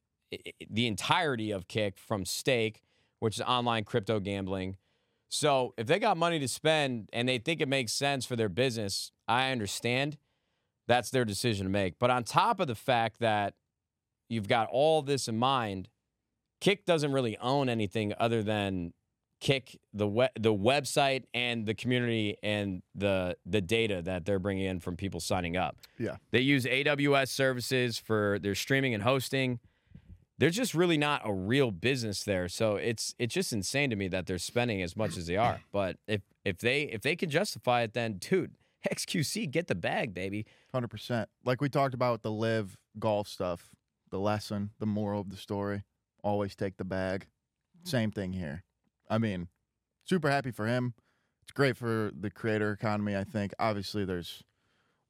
the 0.70 0.87
entirety 0.87 1.50
of 1.50 1.68
Kick 1.68 1.99
from 1.99 2.25
Stake, 2.25 2.80
which 3.18 3.37
is 3.37 3.42
online 3.42 3.85
crypto 3.85 4.20
gambling. 4.20 4.78
So 5.28 5.75
if 5.76 5.87
they 5.87 5.99
got 5.99 6.16
money 6.16 6.38
to 6.38 6.49
spend 6.49 7.11
and 7.12 7.28
they 7.28 7.37
think 7.37 7.61
it 7.61 7.68
makes 7.68 7.92
sense 7.92 8.25
for 8.25 8.35
their 8.35 8.49
business, 8.49 9.12
I 9.28 9.50
understand. 9.50 10.16
That's 10.87 11.11
their 11.11 11.26
decision 11.26 11.66
to 11.66 11.70
make. 11.70 11.99
But 11.99 12.08
on 12.08 12.25
top 12.25 12.61
of 12.61 12.66
the 12.66 12.75
fact 12.75 13.18
that 13.20 13.52
you've 14.28 14.49
got 14.49 14.68
all 14.70 15.02
this 15.02 15.28
in 15.28 15.38
mind, 15.38 15.88
Kick 16.61 16.85
doesn't 16.87 17.12
really 17.12 17.37
own 17.38 17.68
anything 17.68 18.12
other 18.18 18.42
than 18.42 18.92
Kick 19.40 19.78
the 19.92 20.08
we- 20.08 20.26
the 20.38 20.52
website 20.52 21.23
and 21.32 21.64
the 21.64 21.75
community 21.75 22.37
and 22.42 22.82
the 22.97 23.37
the 23.47 23.61
data 23.61 24.02
that 24.02 24.25
they're 24.25 24.40
bringing 24.40 24.64
in 24.64 24.80
from 24.80 24.97
people 24.97 25.20
signing 25.20 25.56
up. 25.56 25.76
Yeah. 25.97 26.16
They 26.32 26.40
use 26.40 26.64
AWS 26.66 27.28
services 27.28 27.99
for 27.99 28.38
their 28.40 28.56
streaming 28.56 28.94
and 28.94 29.04
hosting. 29.04 29.61
There's 30.38 30.56
just 30.56 30.75
really 30.75 30.99
not 30.99 31.23
a 31.25 31.32
real 31.32 31.70
business 31.70 32.25
there. 32.25 32.49
So 32.49 32.76
it's 32.76 33.14
it's 33.20 33.32
just 33.32 33.52
insane 33.52 33.90
to 33.90 33.97
me 33.97 34.08
that 34.08 34.26
they're 34.26 34.38
spending 34.38 34.82
as 34.82 34.97
much 34.97 35.16
as 35.16 35.28
they 35.28 35.37
are. 35.37 35.61
But 35.73 35.99
if 36.08 36.23
if 36.44 36.58
they 36.58 36.82
if 36.82 37.02
they 37.02 37.14
can 37.14 37.30
justify 37.30 37.82
it, 37.82 37.92
then 37.94 38.14
dude, 38.14 38.56
XQC 38.90 39.49
get 39.52 39.68
the 39.68 39.75
bag, 39.76 40.14
baby. 40.14 40.47
Hundred 40.75 40.88
percent. 40.88 41.28
Like 41.44 41.61
we 41.61 41.68
talked 41.68 41.94
about 41.94 42.11
with 42.12 42.23
the 42.23 42.32
live 42.32 42.76
golf 42.99 43.28
stuff, 43.28 43.70
the 44.10 44.18
lesson, 44.18 44.70
the 44.78 44.86
moral 44.86 45.20
of 45.20 45.30
the 45.30 45.36
story. 45.36 45.84
Always 46.22 46.54
take 46.56 46.76
the 46.76 46.84
bag. 46.84 47.26
Mm-hmm. 47.78 47.88
Same 47.88 48.10
thing 48.10 48.32
here. 48.32 48.64
I 49.08 49.18
mean, 49.18 49.48
super 50.04 50.30
happy 50.30 50.50
for 50.50 50.66
him. 50.66 50.94
It's 51.42 51.52
great 51.52 51.76
for 51.76 52.10
the 52.18 52.30
creator 52.30 52.72
economy. 52.72 53.16
I 53.16 53.24
think. 53.24 53.52
Obviously, 53.58 54.04
there's. 54.04 54.42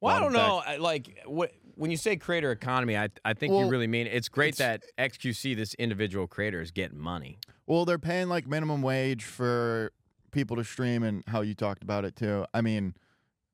Well, 0.01 0.15
I 0.15 0.19
don't 0.21 0.31
know. 0.33 0.61
I- 0.65 0.77
Like 0.77 1.19
what 1.25 1.51
when 1.75 1.91
you 1.91 1.97
say 1.97 2.15
creator 2.15 2.51
economy, 2.51 2.95
I 2.97 3.09
I 3.25 3.33
think 3.33 3.53
you 3.53 3.67
really 3.67 3.87
mean 3.87 4.07
it's 4.07 4.29
great 4.29 4.59
it's- 4.59 4.81
that 4.97 5.11
XQC, 5.11 5.55
this 5.55 5.73
individual 5.75 6.27
creator, 6.27 6.61
is 6.61 6.71
getting 6.71 6.97
money. 6.99 7.39
Well, 7.67 7.83
they're 7.85 7.99
paying 7.99 8.29
like 8.29 8.47
minimum 8.47 8.81
wage 8.81 9.25
for 9.25 9.91
people 10.31 10.55
to 10.57 10.63
stream 10.63 11.03
and 11.03 11.23
how 11.27 11.41
you 11.41 11.53
talked 11.55 11.83
about 11.83 12.05
it 12.05 12.15
too. 12.15 12.45
I 12.53 12.61
mean, 12.61 12.93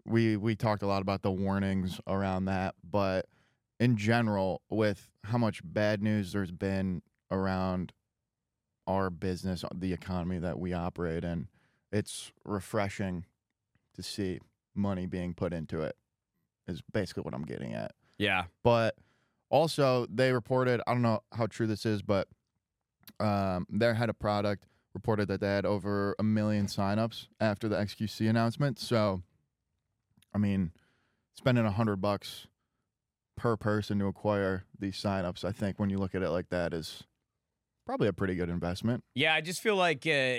we 0.05 0.37
we 0.37 0.55
talked 0.55 0.83
a 0.83 0.87
lot 0.87 1.01
about 1.01 1.23
the 1.23 1.31
warnings 1.31 1.99
around 2.05 2.45
that, 2.45 2.75
but 2.83 3.25
in 3.79 3.97
general, 3.97 4.61
with 4.69 5.09
how 5.23 5.37
much 5.37 5.61
bad 5.63 6.01
news 6.01 6.31
there's 6.31 6.51
been 6.51 7.01
around 7.31 7.91
our 8.87 9.09
business, 9.09 9.65
the 9.73 9.93
economy 9.93 10.37
that 10.39 10.59
we 10.59 10.73
operate 10.73 11.23
in, 11.23 11.47
it's 11.91 12.31
refreshing 12.43 13.25
to 13.95 14.03
see 14.03 14.39
money 14.73 15.05
being 15.05 15.33
put 15.33 15.53
into 15.53 15.81
it. 15.81 15.95
Is 16.67 16.81
basically 16.93 17.21
what 17.21 17.33
I'm 17.35 17.45
getting 17.45 17.73
at. 17.73 17.91
Yeah. 18.17 18.45
But 18.63 18.95
also, 19.49 20.07
they 20.09 20.31
reported, 20.31 20.81
I 20.87 20.93
don't 20.93 21.03
know 21.03 21.21
how 21.31 21.45
true 21.45 21.67
this 21.67 21.85
is, 21.85 22.01
but 22.01 22.27
um, 23.19 23.67
their 23.69 23.93
head 23.93 24.09
of 24.09 24.17
product 24.17 24.65
reported 24.95 25.27
that 25.27 25.41
they 25.41 25.47
had 25.47 25.65
over 25.65 26.15
a 26.17 26.23
million 26.23 26.65
signups 26.65 27.27
after 27.39 27.67
the 27.67 27.75
XQC 27.75 28.27
announcement. 28.29 28.79
So, 28.79 29.21
I 30.33 30.39
mean, 30.39 30.71
spending 31.35 31.65
a 31.65 31.71
hundred 31.71 31.97
bucks 31.97 32.47
per 33.45 33.55
person 33.55 33.99
to 33.99 34.07
acquire 34.07 34.63
these 34.79 34.95
signups, 34.99 35.45
I 35.45 35.51
think 35.51 35.77
when 35.77 35.91
you 35.91 35.99
look 35.99 36.15
at 36.15 36.23
it 36.23 36.31
like 36.31 36.49
that, 36.49 36.73
is 36.73 37.03
probably 37.85 38.07
a 38.07 38.13
pretty 38.13 38.33
good 38.33 38.49
investment. 38.49 39.03
Yeah, 39.13 39.35
I 39.35 39.41
just 39.41 39.61
feel 39.61 39.75
like 39.75 40.07
uh, 40.07 40.37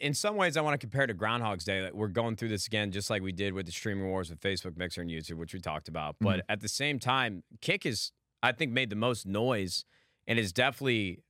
in 0.00 0.14
some 0.14 0.36
ways 0.36 0.56
I 0.56 0.62
want 0.62 0.72
to 0.72 0.78
compare 0.78 1.06
to 1.06 1.12
Groundhog's 1.12 1.64
Day. 1.66 1.82
Like 1.82 1.92
we're 1.92 2.08
going 2.08 2.34
through 2.34 2.48
this 2.48 2.66
again, 2.66 2.92
just 2.92 3.10
like 3.10 3.20
we 3.20 3.32
did 3.32 3.52
with 3.52 3.66
the 3.66 3.72
streaming 3.72 4.06
wars 4.06 4.30
with 4.30 4.40
Facebook, 4.40 4.74
Mixer, 4.78 5.02
and 5.02 5.10
YouTube, 5.10 5.34
which 5.36 5.52
we 5.52 5.60
talked 5.60 5.86
about. 5.88 6.16
But 6.18 6.46
at 6.48 6.60
the 6.62 6.68
same 6.68 6.98
time, 6.98 7.42
Kick 7.60 7.84
is, 7.84 8.10
I 8.42 8.52
think, 8.52 8.72
made 8.72 8.88
the 8.88 8.96
most 8.96 9.26
noise 9.26 9.84
and 10.26 10.38
has 10.38 10.50
definitely 10.50 11.22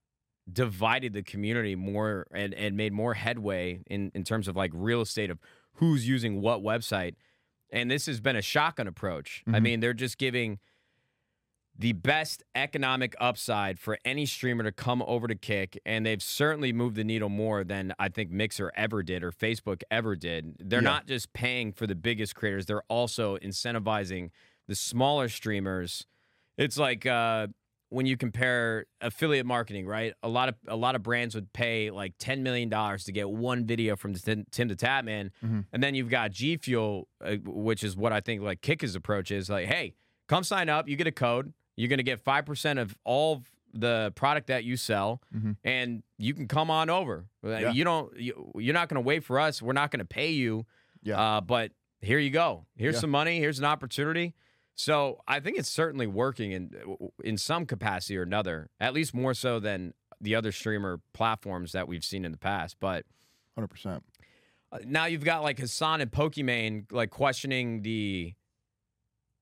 divided 0.52 1.12
the 1.12 1.25
community 1.25 1.75
more 1.75 2.28
and, 2.30 2.54
and 2.54 2.76
made 2.76 2.92
more 2.92 3.14
headway 3.14 3.83
in, 3.90 4.12
in 4.14 4.23
terms 4.23 4.47
of 4.47 4.54
like 4.54 4.71
real 4.73 5.00
estate 5.00 5.28
of 5.30 5.40
who's 5.75 6.06
using 6.09 6.40
what 6.40 6.62
website. 6.62 7.14
And 7.73 7.90
this 7.90 8.06
has 8.06 8.21
been 8.21 8.37
a 8.37 8.42
shotgun 8.42 8.87
approach. 8.87 9.42
I 9.49 9.59
Mhm. 9.59 9.62
mean, 9.62 9.80
they're 9.80 9.92
just 9.92 10.18
giving 10.18 10.61
the 11.78 11.92
best 11.92 12.42
economic 12.54 13.14
upside 13.21 13.78
for 13.78 13.99
any 14.04 14.25
streamer 14.25 14.64
to 14.64 14.73
come 14.73 15.02
over 15.06 15.26
to 15.28 15.35
Kick, 15.35 15.78
and 15.85 16.06
they've 16.06 16.23
certainly 16.23 16.73
moved 16.73 16.97
the 16.97 17.04
needle 17.04 17.28
more 17.28 17.64
than 17.64 17.92
I 17.99 18.09
think 18.09 18.30
Mixer 18.30 18.73
ever 18.76 19.02
did 19.02 19.23
or 19.23 19.30
Facebook 19.30 19.83
ever 19.90 20.16
did. 20.16 20.56
They're 20.59 20.80
Yeah. 20.80 20.88
not 20.88 21.06
just 21.06 21.33
paying 21.33 21.73
for 21.73 21.87
the 21.87 21.95
biggest 21.95 22.35
creators; 22.35 22.66
they're 22.66 22.83
also 22.88 23.37
incentivizing 23.38 24.30
the 24.66 24.75
smaller 24.75 25.28
streamers. 25.28 26.06
It's 26.56 26.78
like 26.78 27.04
uh, 27.04 27.49
when 27.90 28.06
you 28.06 28.16
compare 28.16 28.87
affiliate 29.00 29.47
marketing, 29.47 29.87
right? 29.87 30.14
A 30.23 30.28
lot 30.28 30.49
of 30.49 30.54
a 30.66 30.76
lot 30.76 30.95
of 30.95 31.02
brands 31.02 31.35
would 31.35 31.52
pay 31.52 31.90
like 31.90 32.14
ten 32.18 32.42
million 32.42 32.68
dollars 32.71 33.04
to 33.04 33.12
get 33.12 33.28
one 33.28 33.66
video 33.66 33.97
from 33.97 34.14
Tim, 34.14 34.45
Tim 34.50 34.68
the 34.68 34.76
Tatman, 34.76 35.30
Mhm. 35.45 35.66
and 35.73 35.83
then 35.83 35.95
you've 35.95 36.09
got 36.11 36.30
G 36.33 36.56
Fuel, 36.56 37.06
uh, 37.21 37.37
which 37.45 37.85
is 37.85 37.97
what 37.97 38.12
I 38.14 38.21
think 38.21 38.40
like 38.40 38.62
Kick's 38.62 38.95
approach 38.95 39.30
is 39.30 39.50
like, 39.50 39.66
hey, 39.66 39.95
come 40.26 40.42
sign 40.42 40.68
up, 40.68 40.88
you 40.88 40.97
get 40.97 41.06
a 41.06 41.12
code, 41.12 41.52
you're 41.76 41.88
gonna 41.88 42.02
get 42.02 42.21
five 42.21 42.45
percent 42.47 42.78
of 42.78 42.97
all 43.04 43.42
the 43.75 44.11
product 44.14 44.47
that 44.47 44.64
you 44.64 44.76
sell, 44.76 45.21
Mhm. 45.35 45.56
and 45.62 46.02
you 46.18 46.33
can 46.35 46.49
come 46.49 46.71
on 46.71 46.88
over. 46.88 47.26
Yeah. 47.45 47.73
You 47.73 47.85
don't, 47.85 48.16
you, 48.18 48.52
you're 48.56 48.73
not 48.75 48.88
gonna 48.88 49.02
wait 49.02 49.23
for 49.23 49.38
us. 49.38 49.61
We're 49.61 49.75
not 49.75 49.90
gonna 49.90 50.04
pay 50.06 50.30
you. 50.30 50.64
Yeah. 51.02 51.21
Uh, 51.21 51.40
but 51.42 51.73
here 52.00 52.18
you 52.18 52.30
go. 52.30 52.66
Here's 52.76 52.95
Yeah. 52.95 53.00
some 53.02 53.11
money. 53.11 53.38
Here's 53.38 53.59
an 53.59 53.64
opportunity. 53.66 54.35
So 54.75 55.21
I 55.28 55.40
think 55.40 55.59
it's 55.59 55.68
certainly 55.68 56.06
working 56.06 56.52
in 56.52 56.71
in 57.23 57.37
some 57.38 57.66
capacity 57.66 58.16
or 58.16 58.23
another. 58.23 58.71
At 58.80 58.95
least 58.95 59.12
more 59.14 59.35
so 59.35 59.61
than 59.61 59.92
the 60.21 60.35
other 60.35 60.52
streamer 60.52 61.00
platforms 61.12 61.73
that 61.73 61.87
we've 61.87 62.04
seen 62.04 62.25
in 62.25 62.33
the 62.33 62.38
past. 62.38 62.76
But 62.80 63.04
100%. 63.59 64.02
uh, 64.73 64.78
now 64.87 65.04
you've 65.04 65.25
got 65.25 65.42
like 65.42 65.59
Hassan 65.59 66.00
and 66.00 66.11
Pokimane 66.11 66.90
like 66.90 67.11
questioning 67.11 67.83
the 67.83 68.35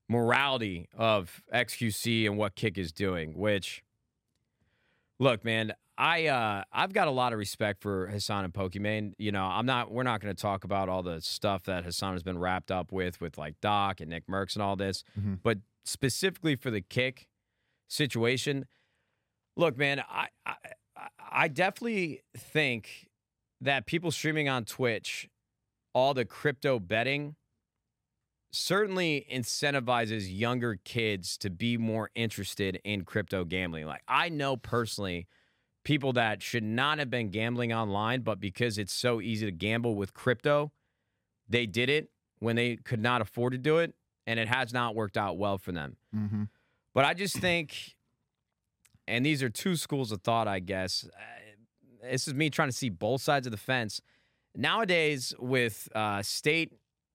morality 0.09 0.89
of 0.97 1.43
XQC 1.53 2.27
and 2.27 2.37
what 2.37 2.55
Kick 2.55 2.77
is 2.79 2.93
doing, 2.93 3.37
which 3.39 3.83
look, 5.19 5.45
man, 5.45 5.73
I 5.97 6.27
uh 6.27 6.65
I've 6.73 6.93
got 6.93 7.07
a 7.09 7.13
lot 7.13 7.33
of 7.33 7.39
respect 7.39 7.81
for 7.81 8.09
Hassan 8.09 8.45
and 8.45 8.53
Pokimane. 8.53 9.13
You 9.19 9.33
know, 9.33 9.45
I'm 9.45 9.67
not 9.67 9.91
we're 9.93 10.03
not 10.03 10.21
gonna 10.21 10.35
talk 10.35 10.65
about 10.65 10.89
all 10.89 11.03
the 11.03 11.21
stuff 11.21 11.63
that 11.65 11.85
Hassan 11.85 12.13
has 12.15 12.23
been 12.23 12.39
wrapped 12.39 12.71
up 12.71 12.91
with 12.93 13.21
with 13.21 13.39
like 13.39 13.61
Doc 13.61 14.01
and 14.01 14.11
Nick 14.11 14.27
Mercs 14.27 14.55
and 14.55 14.63
all 14.63 14.77
this. 14.77 15.05
Mhm. 15.19 15.39
But 15.43 15.59
specifically 15.85 16.57
for 16.57 16.71
the 16.71 16.81
kick 16.81 17.29
situation, 17.89 18.67
look, 19.57 19.77
man, 19.77 20.01
I, 20.09 20.29
I- 20.47 20.57
I 21.37 21.49
definitely 21.49 22.23
think 22.37 23.09
that 23.61 23.87
people 23.87 24.13
streaming 24.13 24.49
on 24.49 24.65
Twitch, 24.65 25.29
all 25.93 26.15
the 26.15 26.25
crypto 26.25 26.79
betting, 26.79 27.35
certainly 28.55 29.27
incentivizes 29.33 30.27
younger 30.29 30.79
kids 30.85 31.37
to 31.39 31.51
be 31.51 31.77
more 31.77 32.11
interested 32.15 32.81
in 32.85 33.05
crypto 33.05 33.45
gambling. 33.45 33.87
Like 33.87 34.03
I 34.09 34.29
know 34.29 34.57
personally 34.57 35.27
people 35.85 36.13
that 36.15 36.43
should 36.43 36.63
not 36.63 36.99
have 36.99 37.11
been 37.11 37.31
gambling 37.31 37.73
online, 37.73 38.23
but 38.23 38.41
because 38.41 38.79
it's 38.79 38.93
so 38.93 39.21
easy 39.21 39.45
to 39.47 39.53
gamble 39.53 39.95
with 39.95 40.15
crypto, 40.15 40.73
they 41.49 41.67
did 41.67 41.91
it 41.91 42.11
when 42.39 42.57
they 42.57 42.77
could 42.77 43.01
not 43.01 43.21
afford 43.21 43.53
to 43.53 43.59
do 43.59 43.79
it, 43.79 43.95
and 44.27 44.41
it 44.41 44.49
has 44.49 44.73
not 44.73 44.95
worked 44.95 45.17
out 45.17 45.37
well 45.37 45.59
for 45.59 45.73
them. 45.73 45.97
Mm-hmm. 46.15 46.45
But 46.95 47.05
I 47.05 47.15
just 47.15 47.37
think, 47.37 47.97
and 49.07 49.27
these 49.27 49.43
are 49.43 49.51
two 49.51 49.77
schools 49.77 50.13
of 50.13 50.23
thought, 50.23 50.49
I 50.49 50.61
guess. 50.61 51.07
Uh, 51.07 52.11
This 52.11 52.29
is 52.29 52.35
me 52.35 52.51
trying 52.51 52.69
to 52.69 52.77
see 52.77 52.91
both 52.91 53.23
sides 53.23 53.47
of 53.47 53.51
the 53.51 53.59
fence. 53.59 54.01
Nowadays, 54.55 55.35
with 55.39 55.89
uh, 55.95 56.23
state 56.23 56.73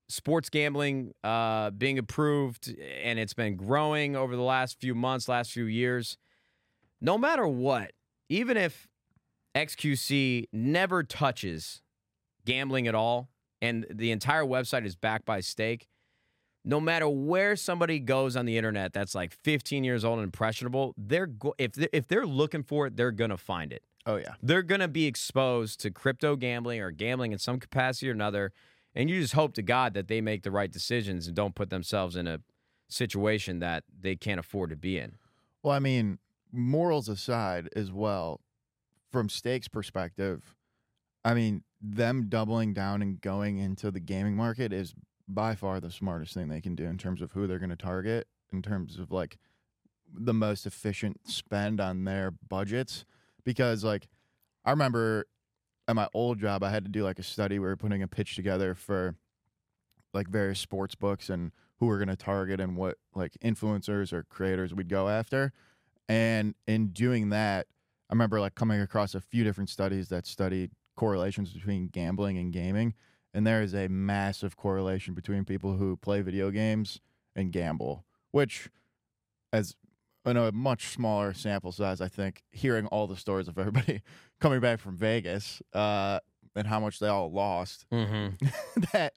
sports 0.10 0.50
gambling 0.50 1.14
uh, 1.24 1.70
being 1.70 1.98
approved, 1.98 2.76
and 3.04 3.18
it's 3.20 3.34
been 3.34 3.56
growing 3.56 4.16
over 4.16 4.36
the 4.36 4.42
last 4.42 4.80
few 4.80 4.94
months, 4.96 5.30
last 5.30 5.52
few 5.52 5.66
years, 5.66 6.18
no 7.00 7.18
matter 7.18 7.48
what, 7.48 7.92
even 8.28 8.58
if 8.58 8.88
XQC 9.56 10.46
never 10.52 11.04
touches 11.04 11.82
gambling 12.46 12.88
at 12.88 12.96
all, 12.96 13.30
and 13.62 13.86
the 13.90 14.12
entire 14.12 14.44
website 14.44 14.86
is 14.86 14.96
backed 14.96 15.26
by 15.26 15.40
stake, 15.40 15.88
no 16.66 16.80
matter 16.80 17.08
where 17.08 17.56
somebody 17.56 18.00
goes 18.00 18.36
on 18.36 18.46
the 18.46 18.58
internet 18.58 18.94
that's 18.94 19.16
like 19.16 19.34
15 19.34 19.84
years 19.84 20.04
old 20.04 20.20
and 20.20 20.26
impressionable, 20.26 20.94
they're 20.98 21.28
go- 21.28 21.56
if 21.58 21.74
they 21.74 21.88
if 21.94 22.08
they're 22.08 22.26
looking 22.26 22.64
for 22.64 22.88
it, 22.88 22.96
they're 22.96 23.12
gonna 23.12 23.38
find 23.38 23.72
it. 23.72 23.84
Oh, 24.06 24.18
yeah. 24.18 24.34
They're 24.42 24.64
gonna 24.64 24.88
be 24.88 25.06
exposed 25.06 25.80
to 25.82 25.92
crypto 25.92 26.36
gambling 26.36 26.82
or 26.82 26.92
gambling 26.92 27.32
in 27.32 27.40
some 27.40 27.60
capacity 27.60 28.10
or 28.10 28.14
another, 28.14 28.52
and 29.00 29.10
you 29.10 29.22
just 29.22 29.34
hope 29.34 29.54
to 29.54 29.62
God 29.62 29.94
that 29.94 30.10
they 30.10 30.20
make 30.20 30.44
the 30.44 30.52
right 30.52 30.70
decisions 30.70 31.26
and 31.26 31.34
don't 31.34 31.56
put 31.56 31.70
themselves 31.70 32.18
in 32.18 32.28
a 32.28 32.42
situation 32.90 33.60
that 33.60 33.86
they 33.98 34.18
can't 34.18 34.42
afford 34.42 34.72
to 34.72 34.76
be 34.76 34.98
in. 34.98 35.14
Well, 35.64 35.74
I 35.74 35.80
mean, 35.80 36.20
morals 36.52 37.08
aside 37.08 37.70
as 37.78 37.94
well, 37.94 38.42
from 39.10 39.30
Stake's 39.30 39.70
perspective, 39.70 40.54
I 41.24 41.34
mean, 41.34 41.64
them 41.82 42.28
doubling 42.28 42.74
down 42.74 43.02
and 43.02 43.22
going 43.22 43.58
into 43.58 43.90
the 43.90 44.02
gaming 44.02 44.36
market 44.36 44.74
is 44.74 44.94
by 45.30 45.56
far 45.56 45.80
the 45.80 45.92
smartest 45.92 46.34
thing 46.34 46.50
they 46.50 46.60
can 46.60 46.76
do 46.76 46.84
in 46.84 46.98
terms 46.98 47.22
of 47.22 47.32
who 47.32 47.48
they're 47.48 47.58
going 47.58 47.70
to 47.70 47.78
target, 47.78 48.28
in 48.52 48.62
terms 48.62 49.00
of 49.00 49.14
like 49.14 49.38
the 50.14 50.34
most 50.34 50.66
efficient 50.66 51.22
spend 51.26 51.80
on 51.80 52.04
their 52.04 52.32
budgets. 52.32 53.06
Because, 53.46 53.86
like, 53.86 54.10
I 54.66 54.72
remember 54.72 55.28
at 55.90 55.96
my 55.96 56.08
old 56.14 56.40
job, 56.40 56.64
I 56.64 56.70
had 56.70 56.86
to 56.86 56.92
do 56.92 57.04
like 57.04 57.18
a 57.18 57.24
study. 57.24 57.58
Where 57.58 57.70
We 57.70 57.72
were 57.72 57.78
putting 57.78 58.04
a 58.04 58.08
pitch 58.08 58.36
together 58.36 58.76
for 58.76 59.16
like 60.14 60.28
various 60.28 60.60
sports 60.60 60.94
books 60.94 61.30
and 61.30 61.52
who 61.80 61.88
we're 61.88 61.98
going 61.98 62.10
to 62.10 62.16
target 62.16 62.60
and 62.60 62.78
what 62.78 62.98
like 63.16 63.36
influencers 63.44 64.14
or 64.14 64.24
creators 64.30 64.74
we'd 64.74 64.88
go 64.88 65.10
after. 65.10 65.52
And 66.08 66.54
in 66.68 66.90
doing 66.90 67.30
that, 67.30 67.66
I 68.08 68.14
remember 68.14 68.40
like 68.40 68.54
coming 68.54 68.82
across 68.82 69.16
a 69.16 69.22
few 69.22 69.44
different 69.44 69.72
studies 69.72 70.10
that 70.10 70.28
studied 70.28 70.72
correlations 70.96 71.54
between 71.54 71.88
gambling 71.88 72.38
and 72.38 72.54
gaming. 72.54 72.94
And 73.34 73.48
there 73.48 73.64
is 73.64 73.74
a 73.74 73.88
massive 73.88 74.56
correlation 74.56 75.16
between 75.16 75.44
people 75.44 75.78
who 75.78 75.98
play 75.98 76.22
video 76.22 76.52
games 76.52 77.02
and 77.36 77.52
gamble, 77.52 78.06
which, 78.30 78.70
as 79.52 79.76
in 80.30 80.38
a 80.38 80.52
much 80.52 80.88
smaller 80.88 81.34
sample 81.34 81.72
size, 81.72 82.00
I 82.02 82.08
think, 82.08 82.44
hearing 82.52 82.86
all 82.88 83.08
the 83.08 83.16
stories 83.16 83.48
of 83.48 83.58
everybody 83.58 84.02
coming 84.40 84.60
back 84.60 84.80
from 84.80 84.96
Vegas 84.96 85.62
uh, 85.74 86.20
and 86.56 86.66
how 86.68 86.80
much 86.80 87.00
they 87.00 87.08
all 87.08 87.32
lost, 87.32 87.86
Mm-hmm. 87.92 88.46
that 88.94 89.14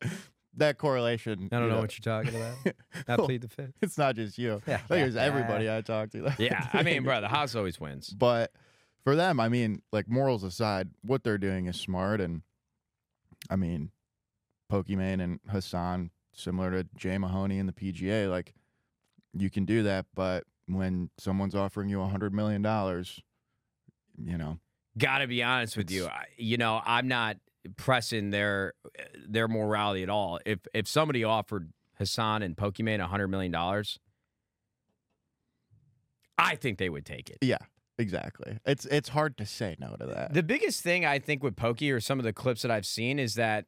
that 0.56 0.76
correlation. 0.76 1.48
I 1.50 1.56
don't 1.56 1.68
you 1.68 1.74
know 1.74 1.80
what 1.80 1.98
you're 1.98 2.22
talking 2.22 2.38
about. 2.38 2.56
I 3.08 3.16
Well, 3.16 3.26
plead 3.26 3.40
the 3.40 3.48
fifth. 3.48 3.72
it's 3.80 3.96
not 3.96 4.16
just 4.16 4.36
you. 4.38 4.60
Yeah, 4.66 4.74
I 4.74 4.78
think 4.78 5.02
it 5.02 5.06
was 5.06 5.16
everybody 5.16 5.70
I 5.70 5.80
talked 5.80 6.12
to. 6.12 6.34
Yeah, 6.38 6.68
I 6.74 6.82
mean, 6.82 7.04
bro, 7.04 7.20
the 7.22 7.28
house 7.28 7.54
always 7.54 7.80
wins. 7.80 8.10
But 8.10 8.52
for 9.04 9.16
them, 9.16 9.40
I 9.40 9.48
mean, 9.48 9.80
like 9.92 10.08
morals 10.10 10.44
aside, 10.44 10.90
what 11.02 11.24
they're 11.24 11.38
doing 11.38 11.66
is 11.66 11.76
smart. 11.80 12.20
And 12.20 12.42
I 13.48 13.56
mean, 13.56 13.92
Pokimane 14.70 15.22
and 15.22 15.40
Hassan, 15.50 16.10
similar 16.34 16.70
to 16.70 16.88
Jay 16.96 17.16
Monahan 17.18 17.50
and 17.52 17.68
the 17.68 17.72
PGA, 17.72 18.30
like 18.30 18.52
you 19.32 19.48
can 19.48 19.64
do 19.64 19.82
that. 19.84 20.04
But 20.14 20.44
when 20.74 21.10
someone's 21.18 21.54
offering 21.54 21.88
you 21.88 22.00
a 22.00 22.06
hundred 22.08 22.32
million 22.34 22.62
dollars, 22.62 23.20
you 24.16 24.36
know, 24.38 24.58
Got 24.98 25.18
to 25.18 25.26
be 25.26 25.42
honest 25.42 25.76
with 25.76 25.90
you. 25.90 26.06
I, 26.06 26.26
you 26.36 26.56
know, 26.58 26.80
I'm 26.84 27.08
not. 27.08 27.36
pressing 27.76 28.30
their 28.30 28.74
their 29.28 29.46
morality 29.48 30.02
at 30.02 30.10
all. 30.10 30.40
If 30.44 30.58
if 30.74 30.88
somebody 30.88 31.22
offered 31.24 31.72
Hassan 31.98 32.42
and 32.42 32.56
Pokimane 32.56 32.98
a 33.00 33.06
hundred 33.06 33.28
million 33.28 33.52
dollars, 33.52 33.98
I 36.38 36.56
think 36.56 36.78
they 36.78 36.88
would 36.88 37.06
take 37.06 37.30
it. 37.30 37.38
Yeah, 37.40 37.58
exactly. 37.98 38.58
It's 38.66 38.84
it's 38.86 39.10
hard 39.10 39.36
to 39.38 39.46
say 39.46 39.76
no 39.78 39.94
to 39.98 40.06
that. 40.06 40.34
The 40.34 40.42
biggest 40.42 40.82
thing 40.82 41.04
I 41.06 41.18
think 41.20 41.42
with 41.42 41.54
Pokey 41.56 41.90
or 41.92 42.00
some 42.00 42.18
of 42.18 42.24
the 42.24 42.32
clips 42.32 42.62
that 42.62 42.70
I've 42.70 42.86
seen 42.86 43.18
is 43.18 43.34
that 43.36 43.66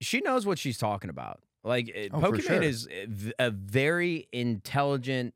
she 0.00 0.20
knows 0.20 0.46
what 0.46 0.58
she's 0.58 0.78
talking 0.78 1.10
about. 1.10 1.40
Like 1.66 1.90
eh, 1.94 2.08
Oh, 2.12 2.20
Pokimane 2.20 2.42
sure. 2.42 2.62
is 2.62 2.88
a 3.38 3.50
very 3.50 4.28
intelligent 4.32 5.34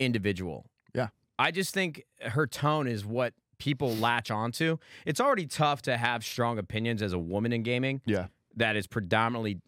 individual. 0.00 0.66
Yeah. 0.94 1.08
I 1.38 1.50
just 1.50 1.74
think 1.74 2.02
her 2.22 2.46
tone 2.46 2.86
is 2.88 3.04
what 3.04 3.34
people 3.58 3.94
latch 3.96 4.30
onto. 4.30 4.78
It's 5.04 5.20
already 5.20 5.46
tough 5.46 5.82
to 5.82 5.96
have 5.96 6.24
strong 6.24 6.58
opinions 6.58 7.02
as 7.02 7.12
a 7.12 7.18
woman 7.18 7.52
in 7.52 7.62
gaming 7.62 8.00
yeah, 8.06 8.26
that 8.56 8.76
is 8.76 8.86
predominantly 8.86 9.60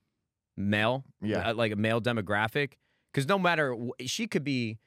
male, 0.57 1.05
Yeah. 1.23 1.51
uh, 1.51 1.55
like 1.55 1.73
a 1.73 1.77
male 1.77 2.01
demographic. 2.01 2.73
Because 3.13 3.27
no 3.29 3.39
matter, 3.39 3.77
she 4.01 4.27
could 4.27 4.45
be 4.45 4.79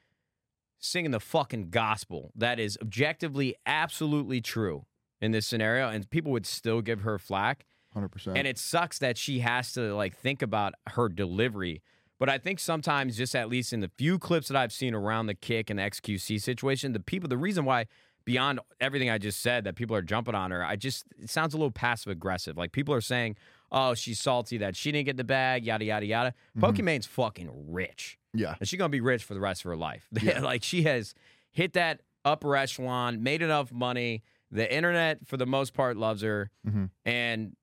singing 0.78 1.10
the 1.12 1.20
fucking 1.20 1.70
gospel 1.70 2.32
that 2.34 2.58
is 2.58 2.76
objectively 2.82 3.54
absolutely 3.66 4.40
true 4.40 4.86
in 5.20 5.30
this 5.32 5.46
scenario, 5.46 5.88
and 5.88 6.08
people 6.10 6.32
would 6.32 6.46
still 6.46 6.80
give 6.80 7.00
her 7.02 7.18
flack. 7.18 7.64
Hundred 7.94 8.08
percent. 8.08 8.38
And 8.38 8.46
it 8.46 8.58
sucks 8.58 8.98
that 9.00 9.18
she 9.18 9.40
has 9.40 9.72
to 9.72 9.94
like 9.94 10.16
think 10.16 10.42
about 10.42 10.74
her 10.88 11.08
delivery. 11.08 11.82
But 12.18 12.28
I 12.28 12.38
think 12.38 12.60
sometimes, 12.60 13.16
just 13.16 13.34
at 13.34 13.48
least 13.48 13.72
in 13.72 13.80
the 13.80 13.90
few 13.98 14.18
clips 14.18 14.48
that 14.48 14.56
I've 14.56 14.72
seen 14.72 14.94
around 14.94 15.26
the 15.26 15.34
kick 15.34 15.70
and 15.70 15.80
XQC 15.80 16.40
situation, 16.40 16.92
the 16.92 17.00
people, 17.00 17.28
the 17.28 17.36
reason 17.36 17.64
why, 17.64 17.86
beyond 18.24 18.60
everything 18.80 19.10
I 19.10 19.18
just 19.18 19.40
said, 19.40 19.64
that 19.64 19.74
people 19.74 19.96
are 19.96 20.02
jumping 20.02 20.34
on 20.36 20.52
her, 20.52 20.64
I 20.64 20.76
just, 20.76 21.04
it 21.18 21.30
sounds 21.30 21.52
a 21.52 21.56
little 21.56 21.72
passive 21.72 22.12
aggressive. 22.12 22.56
Like 22.56 22.70
people 22.70 22.94
are 22.94 23.00
saying, 23.00 23.34
oh, 23.72 23.94
she's 23.94 24.20
salty 24.20 24.56
that 24.58 24.76
she 24.76 24.92
didn't 24.92 25.06
get 25.06 25.16
the 25.16 25.24
bag, 25.24 25.64
yada, 25.64 25.84
yada, 25.84 26.06
yada. 26.06 26.34
Pokimane's 26.58 27.06
fucking 27.06 27.50
rich. 27.72 28.18
Yeah, 28.32 28.54
And 28.60 28.68
she's 28.68 28.78
going 28.78 28.88
to 28.90 28.92
be 28.96 29.00
rich 29.00 29.24
for 29.24 29.34
the 29.34 29.40
rest 29.40 29.62
of 29.62 29.68
her 29.70 29.76
life. 29.76 30.08
Yeah. 30.22 30.40
like 30.40 30.62
she 30.62 30.84
has 30.84 31.14
hit 31.50 31.72
that 31.72 32.02
upper 32.24 32.54
echelon, 32.56 33.22
made 33.24 33.42
enough 33.42 33.72
money. 33.72 34.22
The 34.52 34.72
internet, 34.72 35.26
for 35.26 35.36
the 35.36 35.46
most 35.46 35.74
part, 35.74 35.96
loves 35.96 36.22
her. 36.22 36.50
Mhm. 36.64 36.90
And 37.04 37.56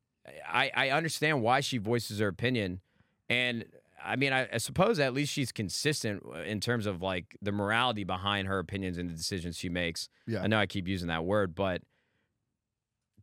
I, 0.48 0.72
I 0.76 0.90
understand 0.92 1.42
why 1.42 1.60
she 1.62 1.78
voices 1.78 2.20
her 2.20 2.28
opinion. 2.28 2.82
And 3.30 3.66
I 4.04 4.16
mean, 4.16 4.32
I, 4.34 4.48
I 4.54 4.58
suppose 4.58 5.00
at 5.00 5.14
least 5.14 5.32
she's 5.34 5.52
consistent 5.52 6.24
in 6.46 6.60
terms 6.60 6.86
of 6.86 7.02
like 7.02 7.38
the 7.42 7.52
morality 7.52 8.04
behind 8.04 8.48
her 8.48 8.60
opinions 8.60 8.98
and 8.98 9.10
the 9.10 9.14
decisions 9.14 9.58
she 9.58 9.70
makes. 9.70 10.10
yeah, 10.28 10.42
I 10.42 10.48
know 10.48 10.58
I 10.60 10.66
keep 10.66 10.88
using 10.88 11.08
that 11.10 11.26
word, 11.26 11.54
but 11.56 11.82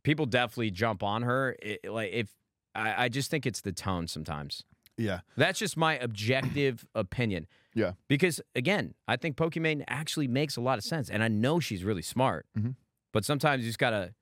people 0.03 0.25
definitely 0.25 0.71
jump 0.71 1.03
on 1.03 1.23
her. 1.23 1.55
It, 1.61 1.89
like 1.89 2.11
if 2.13 2.29
I, 2.75 3.05
I 3.05 3.09
just 3.09 3.29
think 3.31 3.45
it's 3.45 3.61
the 3.61 3.71
tone 3.71 4.07
sometimes. 4.07 4.63
yeah, 4.97 5.21
That's 5.35 5.59
just 5.59 5.77
my 5.77 5.97
objective 5.97 6.85
opinion. 6.95 7.47
Yeah. 7.73 7.93
Because 8.07 8.41
again, 8.55 8.93
I 9.07 9.17
think 9.17 9.35
Pokimane 9.35 9.83
actually 9.87 10.27
makes 10.27 10.57
a 10.57 10.61
lot 10.61 10.77
of 10.77 10.83
sense, 10.83 11.09
and 11.09 11.23
I 11.23 11.27
know 11.27 11.59
she's 11.59 11.83
really 11.83 12.01
smart. 12.01 12.45
Mhm. 12.57 12.75
But 13.13 13.25
sometimes 13.25 13.63
you 13.63 13.69
just 13.69 13.79
gotta, 13.79 14.13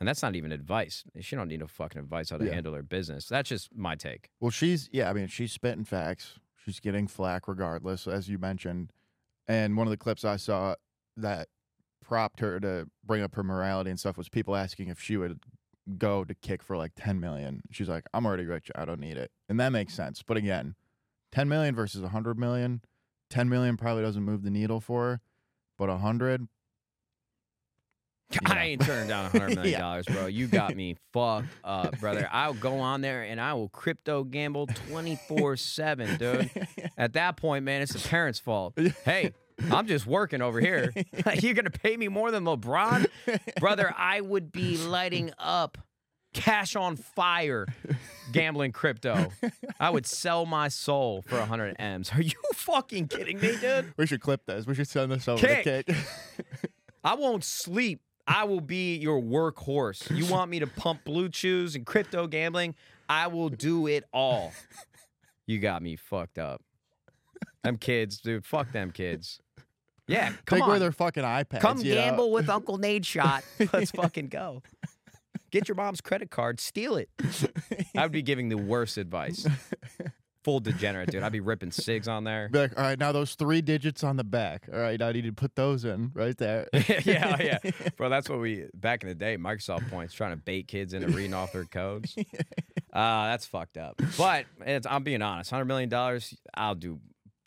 and 0.00 0.08
that's 0.08 0.22
not 0.22 0.36
even 0.36 0.52
advice. 0.52 1.04
She 1.20 1.34
don't 1.36 1.48
need 1.48 1.60
no 1.60 1.66
fucking 1.66 2.00
advice 2.00 2.30
how 2.30 2.36
to 2.38 2.44
Yeah. 2.46 2.54
handle 2.54 2.74
her 2.74 2.82
business. 2.82 3.26
That's 3.26 3.48
just 3.48 3.74
my 3.76 3.94
take. 3.96 4.30
Well, 4.40 4.50
she's 4.50 4.88
yeah. 4.92 5.10
I 5.10 5.12
mean, 5.12 5.26
she's 5.28 5.52
spitting 5.52 5.84
facts. 5.84 6.38
She's 6.64 6.80
getting 6.80 7.06
flack 7.06 7.48
regardless, 7.48 8.06
as 8.06 8.28
you 8.28 8.38
mentioned. 8.38 8.92
And 9.46 9.76
one 9.76 9.86
of 9.86 9.90
the 9.90 9.96
clips 9.96 10.24
I 10.24 10.36
saw 10.36 10.74
that 11.16 11.48
propped 12.04 12.40
her 12.40 12.60
to 12.60 12.88
bring 13.04 13.22
up 13.22 13.34
her 13.34 13.42
morality 13.42 13.90
and 13.90 13.98
stuff 13.98 14.16
was 14.18 14.28
people 14.28 14.54
asking 14.56 14.88
if 14.88 15.00
she 15.00 15.16
would 15.16 15.40
go 15.96 16.22
to 16.24 16.34
kick 16.34 16.62
for 16.62 16.76
like 16.76 16.92
10 16.96 17.18
million. 17.18 17.62
She's 17.70 17.88
like, 17.88 18.04
I'm 18.12 18.26
already 18.26 18.44
rich. 18.44 18.70
I 18.74 18.84
don't 18.84 19.00
need 19.00 19.16
it. 19.16 19.30
And 19.48 19.58
that 19.60 19.70
makes 19.70 19.94
sense. 19.94 20.22
But 20.22 20.36
again, 20.36 20.74
10 21.32 21.48
million 21.48 21.74
versus 21.74 22.02
100 22.02 22.38
million, 22.38 22.82
10 23.30 23.48
million 23.48 23.76
probably 23.78 24.02
doesn't 24.02 24.22
move 24.22 24.42
the 24.42 24.50
needle 24.50 24.80
for 24.80 25.02
her, 25.04 25.20
but 25.78 25.88
100, 25.88 26.46
I 28.46 28.66
ain't 28.66 28.82
turning 28.82 29.08
down 29.08 29.26
a 29.26 29.28
hundred 29.30 29.48
million 29.56 29.72
Yeah. 29.72 29.78
dollars, 29.80 30.06
bro. 30.06 30.26
You 30.26 30.46
got 30.48 30.74
me 30.76 30.96
fucked 31.12 31.46
up, 31.64 31.98
brother. 31.98 32.28
I'll 32.30 32.54
go 32.54 32.78
on 32.78 33.00
there 33.00 33.22
and 33.22 33.40
I 33.40 33.54
will 33.54 33.68
crypto 33.70 34.24
gamble 34.24 34.66
twenty 34.66 35.16
four 35.28 35.56
seven, 35.56 36.16
dude. 36.18 36.50
At 36.98 37.14
that 37.14 37.36
point, 37.36 37.64
man, 37.64 37.80
it's 37.82 37.92
the 37.94 38.06
parents' 38.08 38.38
fault. 38.38 38.78
Hey, 39.04 39.32
I'm 39.70 39.86
just 39.86 40.06
working 40.06 40.42
over 40.42 40.60
here. 40.60 40.92
You're 41.40 41.54
gonna 41.54 41.70
pay 41.70 41.96
me 41.96 42.08
more 42.08 42.30
than 42.30 42.44
LeBron, 42.44 43.06
brother. 43.60 43.94
I 43.96 44.20
would 44.20 44.52
be 44.52 44.76
lighting 44.76 45.30
up, 45.38 45.78
cash 46.34 46.76
on 46.76 46.96
fire, 46.96 47.66
gambling 48.32 48.72
crypto. 48.72 49.32
I 49.80 49.88
would 49.90 50.06
sell 50.06 50.44
my 50.44 50.68
soul 50.68 51.22
for 51.26 51.40
hundred 51.40 51.76
m's. 51.78 52.12
Are 52.12 52.20
you 52.22 52.32
fucking 52.54 53.08
kidding 53.08 53.40
me, 53.40 53.56
dude? 53.58 53.94
we 53.96 54.06
should 54.06 54.20
clip 54.20 54.44
this. 54.46 54.66
We 54.66 54.74
should 54.74 54.88
send 54.88 55.10
this 55.12 55.26
over 55.28 55.40
Kick. 55.44 55.64
to 55.64 55.82
Kick. 55.84 55.96
I 57.02 57.14
won't 57.14 57.42
sleep. 57.42 58.00
I 58.28 58.44
will 58.44 58.60
be 58.60 58.96
your 58.96 59.20
workhorse. 59.20 60.14
You 60.14 60.26
want 60.32 60.50
me 60.50 60.60
to 60.60 60.66
pump 60.66 61.04
blue 61.04 61.30
chews 61.30 61.74
and 61.74 61.86
crypto 61.86 62.26
gambling? 62.26 62.74
I 63.08 63.26
will 63.28 63.48
do 63.48 63.86
it 63.86 64.04
all. 64.12 64.52
You 65.46 65.58
got 65.58 65.82
me 65.82 65.96
fucked 65.96 66.38
up. 66.38 66.62
Them 67.64 67.78
kids, 67.78 68.18
dude. 68.18 68.44
Fuck 68.44 68.70
them 68.72 68.90
kids. 68.90 69.40
Yeah, 70.06 70.28
come 70.44 70.58
Take 70.58 70.62
on. 70.62 70.70
away 70.70 70.78
their 70.78 70.92
fucking 70.92 71.22
iPads. 71.22 71.60
Come 71.60 71.78
you 71.78 71.94
know? 71.94 72.00
gamble 72.00 72.30
with 72.30 72.48
Uncle 72.48 72.78
Nadeshot. 72.78 73.42
Let's 73.72 73.90
fucking 73.90 74.28
go. 74.28 74.62
Get 75.50 75.68
your 75.68 75.74
mom's 75.76 76.00
credit 76.02 76.30
card, 76.30 76.60
steal 76.60 76.96
it. 76.96 77.08
I 77.96 78.02
would 78.02 78.12
be 78.12 78.22
giving 78.22 78.50
the 78.50 78.58
worst 78.58 78.98
advice. 78.98 79.46
Full 80.44 80.60
degenerate, 80.60 81.10
dude. 81.10 81.22
I'd 81.22 81.32
be 81.32 81.40
ripping 81.40 81.72
cigs 81.72 82.06
on 82.06 82.22
there. 82.24 82.48
Be 82.48 82.60
like, 82.60 82.78
all 82.78 82.84
right, 82.84 82.98
now 82.98 83.10
those 83.10 83.34
three 83.34 83.60
digits 83.60 84.04
on 84.04 84.16
the 84.16 84.24
back. 84.24 84.68
All 84.72 84.78
right, 84.78 85.00
I 85.00 85.12
need 85.12 85.24
to 85.24 85.32
put 85.32 85.56
those 85.56 85.84
in 85.84 86.12
right 86.14 86.36
there. 86.38 86.68
yeah, 87.04 87.36
oh, 87.38 87.42
yeah, 87.42 87.58
bro. 87.96 88.08
That's 88.08 88.28
what 88.28 88.38
we 88.38 88.66
back 88.72 89.02
in 89.02 89.08
the 89.08 89.16
day. 89.16 89.36
Microsoft 89.36 89.90
points 89.90 90.14
trying 90.14 90.30
to 90.30 90.36
bait 90.36 90.68
kids 90.68 90.94
into 90.94 91.08
reading 91.08 91.34
off 91.34 91.52
their 91.52 91.64
codes. 91.64 92.16
Uh, 92.90 93.26
that's 93.26 93.44
fucked 93.44 93.76
up. 93.76 94.00
But 94.16 94.46
it's, 94.64 94.86
I'm 94.86 95.04
being 95.04 95.20
honest. 95.20 95.50
Hundred 95.50 95.66
million 95.66 95.90
dollars, 95.90 96.34
I'll 96.54 96.74
do 96.74 96.98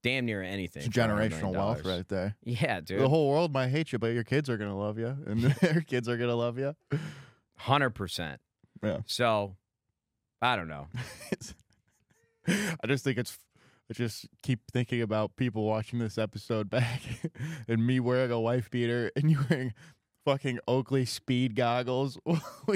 damn 0.04 0.25
near 0.25 0.43
anything. 0.43 0.84
It's 0.84 0.95
for 0.95 1.01
$100 1.01 1.08
million 1.10 1.32
generational 1.32 1.51
wealth 1.54 1.84
right 1.84 2.08
there. 2.08 2.36
Yeah, 2.43 2.80
dude. 2.80 3.01
The 3.01 3.10
whole 3.10 3.27
world 3.27 3.51
might 3.51 3.69
hate 3.69 3.91
you, 3.91 3.97
but 3.99 4.13
your 4.13 4.23
kids 4.23 4.51
are 4.51 4.58
gonna 4.58 4.77
love 4.77 4.99
you, 4.99 5.17
and 5.25 5.41
their 5.41 5.82
kids 5.82 6.08
are 6.08 6.15
gonna 6.15 6.36
love 6.36 6.60
you. 6.60 6.75
Hundred 7.58 7.89
percent. 7.91 8.39
Yeah. 8.84 8.99
So, 9.08 9.56
I 10.41 10.56
don't 10.56 10.67
know. 10.67 10.88
I 12.47 12.88
just 12.88 13.04
think 13.04 13.17
it's. 13.17 13.38
I 13.89 13.93
just 13.93 14.27
keep 14.41 14.62
thinking 14.71 15.01
about 15.01 15.36
people 15.36 15.65
watching 15.65 15.99
this 15.99 16.17
episode 16.17 16.69
back, 16.69 17.01
and 17.67 17.86
me 17.86 17.99
wearing 17.99 18.32
a 18.32 18.39
wife 18.39 18.69
beater, 18.69 19.12
and 19.17 19.30
you 19.30 19.39
wearing 19.49 19.73
fucking 20.23 20.60
Oakley 20.67 21.06
speed 21.06 21.56
goggles. 21.56 22.17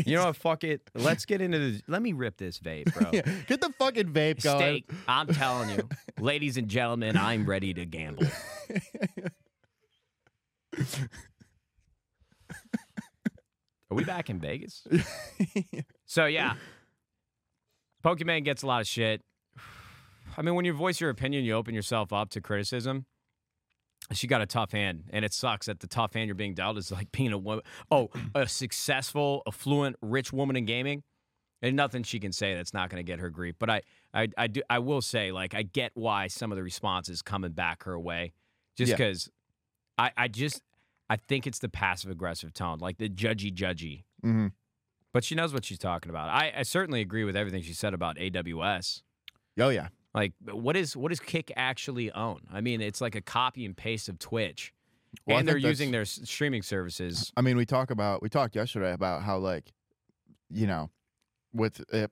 You 0.06 0.18
know 0.18 0.26
what? 0.26 0.36
Fuck 0.36 0.66
it. 0.66 0.82
Let's 0.94 1.26
get 1.26 1.40
into 1.40 1.58
the. 1.58 1.82
Let 1.88 2.02
me 2.02 2.12
rip 2.12 2.36
this 2.38 2.60
vape, 2.60 2.94
bro. 2.94 3.10
Yeah, 3.14 3.22
get 3.48 3.62
the 3.62 3.70
fucking 3.80 4.12
vape 4.12 4.44
going. 4.44 4.60
Stake. 4.60 4.90
I'm 5.08 5.28
telling 5.28 5.70
you, 5.70 5.88
ladies 6.20 6.58
and 6.58 6.68
gentlemen, 6.68 7.16
I'm 7.16 7.46
ready 7.46 7.74
to 7.76 7.86
gamble. 7.86 8.28
Are 13.92 13.96
we 13.96 14.04
back 14.04 14.30
in 14.30 14.40
Vegas? 14.40 14.86
So 16.06 16.26
yeah, 16.26 16.56
Pokimane 18.04 18.44
gets 18.44 18.64
a 18.64 18.68
lot 18.68 18.82
of 18.82 18.88
shit. 18.88 19.22
I 20.38 20.42
mean, 20.42 20.56
when 20.56 20.66
you 20.66 20.74
voice 20.74 21.00
your 21.00 21.10
opinion, 21.10 21.44
you 21.46 21.54
open 21.54 21.74
yourself 21.74 22.12
up 22.14 22.30
to 22.32 22.42
criticism. 22.42 23.06
She 24.12 24.28
got 24.28 24.42
a 24.42 24.46
tough 24.46 24.72
hand, 24.72 25.06
and 25.10 25.26
it 25.26 25.34
sucks 25.34 25.66
that 25.66 25.80
the 25.80 25.88
tough 25.88 26.14
hand 26.14 26.28
you're 26.28 26.36
being 26.36 26.54
dealt 26.54 26.78
is 26.78 26.92
like 26.92 27.12
being 27.12 27.32
a 27.32 27.38
woman. 27.38 27.64
Oh, 27.90 28.10
a 28.36 28.48
successful, 28.48 29.42
affluent, 29.48 29.96
rich 30.02 30.32
woman 30.32 30.56
in 30.56 30.66
gaming. 30.66 31.04
And 31.62 31.76
nothing 31.76 32.04
she 32.04 32.20
can 32.20 32.32
say 32.32 32.54
that's 32.54 32.74
not 32.74 32.90
going 32.90 33.04
to 33.04 33.10
get 33.10 33.20
her 33.20 33.30
grief. 33.30 33.56
But 33.58 33.70
I, 33.72 33.82
I, 34.14 34.28
I 34.38 34.48
do. 34.48 34.62
I 34.70 34.78
will 34.80 35.02
say, 35.02 35.32
like, 35.32 35.56
I 35.56 35.64
get 35.64 35.92
why 35.96 36.28
some 36.28 36.52
of 36.52 36.58
the 36.58 36.62
responses 36.64 37.22
coming 37.24 37.54
back 37.54 37.84
her 37.86 38.00
way, 38.00 38.34
just 38.78 38.90
Yeah. 38.92 38.96
because. 38.98 39.30
I, 39.98 40.12
I 40.18 40.28
just, 40.28 40.62
I 41.10 41.16
think 41.16 41.48
it's 41.48 41.60
the 41.60 41.70
passive 41.70 42.12
aggressive 42.12 42.54
tone, 42.54 42.80
like 42.80 42.98
the 42.98 43.08
judgy, 43.08 43.50
judgy. 43.54 44.04
Mhm. 44.26 44.52
But 45.14 45.24
she 45.24 45.34
knows 45.34 45.54
what 45.54 45.64
she's 45.64 45.80
talking 45.80 46.10
about. 46.10 46.28
I, 46.30 46.52
I 46.58 46.64
certainly 46.64 47.00
agree 47.00 47.24
with 47.24 47.38
everything 47.38 47.62
she 47.62 47.72
said 47.74 47.94
about 47.94 48.18
AWS. 48.18 49.04
Oh 49.58 49.70
yeah, 49.70 49.88
Like, 50.16 50.32
uh, 50.50 50.56
what 50.56 50.78
is 50.78 50.96
what 50.96 51.10
does 51.10 51.20
Kick 51.20 51.52
actually 51.58 52.10
own? 52.14 52.40
I 52.52 52.62
mean, 52.62 52.80
it's 52.82 53.02
like 53.02 53.16
a 53.16 53.22
copy 53.22 53.66
and 53.66 53.76
paste 53.76 54.08
of 54.08 54.18
Twitch, 54.18 54.74
Well, 55.28 55.38
and 55.38 55.48
they're 55.48 55.58
using 55.58 55.92
their 55.92 56.02
s- 56.02 56.22
streaming 56.24 56.62
services. 56.62 57.34
I 57.36 57.42
mean, 57.42 57.58
we 57.58 57.66
talk 57.66 57.92
about 57.92 58.22
we 58.22 58.30
talked 58.30 58.56
yesterday 58.56 58.94
about 58.94 59.24
how 59.24 59.38
like, 59.38 59.74
you 60.50 60.68
know, 60.68 60.90
with 61.54 61.82
it. 61.94 62.12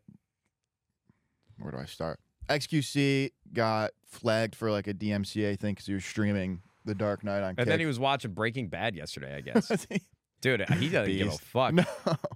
Where 1.58 1.72
do 1.72 1.78
I 1.78 1.86
start? 1.86 2.20
XQC 2.50 3.32
got 3.54 3.92
flagged 4.06 4.54
for 4.56 4.70
like 4.70 4.88
a 4.88 4.94
DMCA 4.94 5.58
thing 5.58 5.74
because 5.76 5.86
he 5.86 5.94
was 5.94 6.04
streaming 6.04 6.62
The 6.84 6.96
Dark 6.96 7.24
Knight 7.24 7.42
on. 7.42 7.52
Kick. 7.56 7.62
And 7.62 7.72
then 7.72 7.80
he 7.80 7.86
was 7.86 8.00
watching 8.00 8.32
Breaking 8.34 8.68
Bad 8.68 8.96
yesterday, 8.96 9.36
I 9.36 9.42
guess. 9.42 9.72
Dude, 10.44 10.70
he 10.70 10.90
doesn't 10.90 11.12
give 11.18 11.28
a 11.30 11.32
fuck. 11.42 11.74
No. 11.74 11.86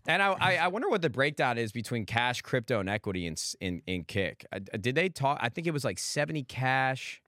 And 0.07 0.23
I, 0.23 0.31
I, 0.39 0.55
I 0.55 0.67
wonder 0.69 0.87
what 0.89 1.01
the 1.01 1.09
breakdown 1.09 1.57
is 1.57 1.71
between 1.71 2.05
cash, 2.05 2.41
crypto, 2.41 2.79
and 2.79 2.89
equity 2.89 3.27
in 3.27 3.35
in, 3.59 3.81
in 3.85 4.03
Kick. 4.05 4.45
Uh, 4.51 4.59
Did 4.79 4.95
they 4.95 5.09
talk? 5.09 5.37
I 5.41 5.49
think 5.49 5.67
it 5.67 5.71
was 5.71 5.83
like 5.85 5.99
seventy 5.99 6.43
cash. 6.43 7.21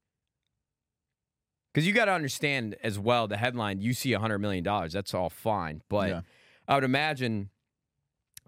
Because 1.73 1.85
you 1.85 1.93
got 1.93 2.05
to 2.05 2.13
understand 2.13 2.75
as 2.81 2.97
well 2.97 3.27
the 3.27 3.37
headline. 3.37 3.81
You 3.81 3.93
see 3.93 4.13
hundred 4.13 4.39
million 4.39 4.63
dollars. 4.63 4.93
That's 4.93 5.13
all 5.13 5.29
fine, 5.29 5.81
but 5.89 6.09
Yeah. 6.09 6.21
I 6.67 6.75
would 6.75 6.83
imagine 6.83 7.49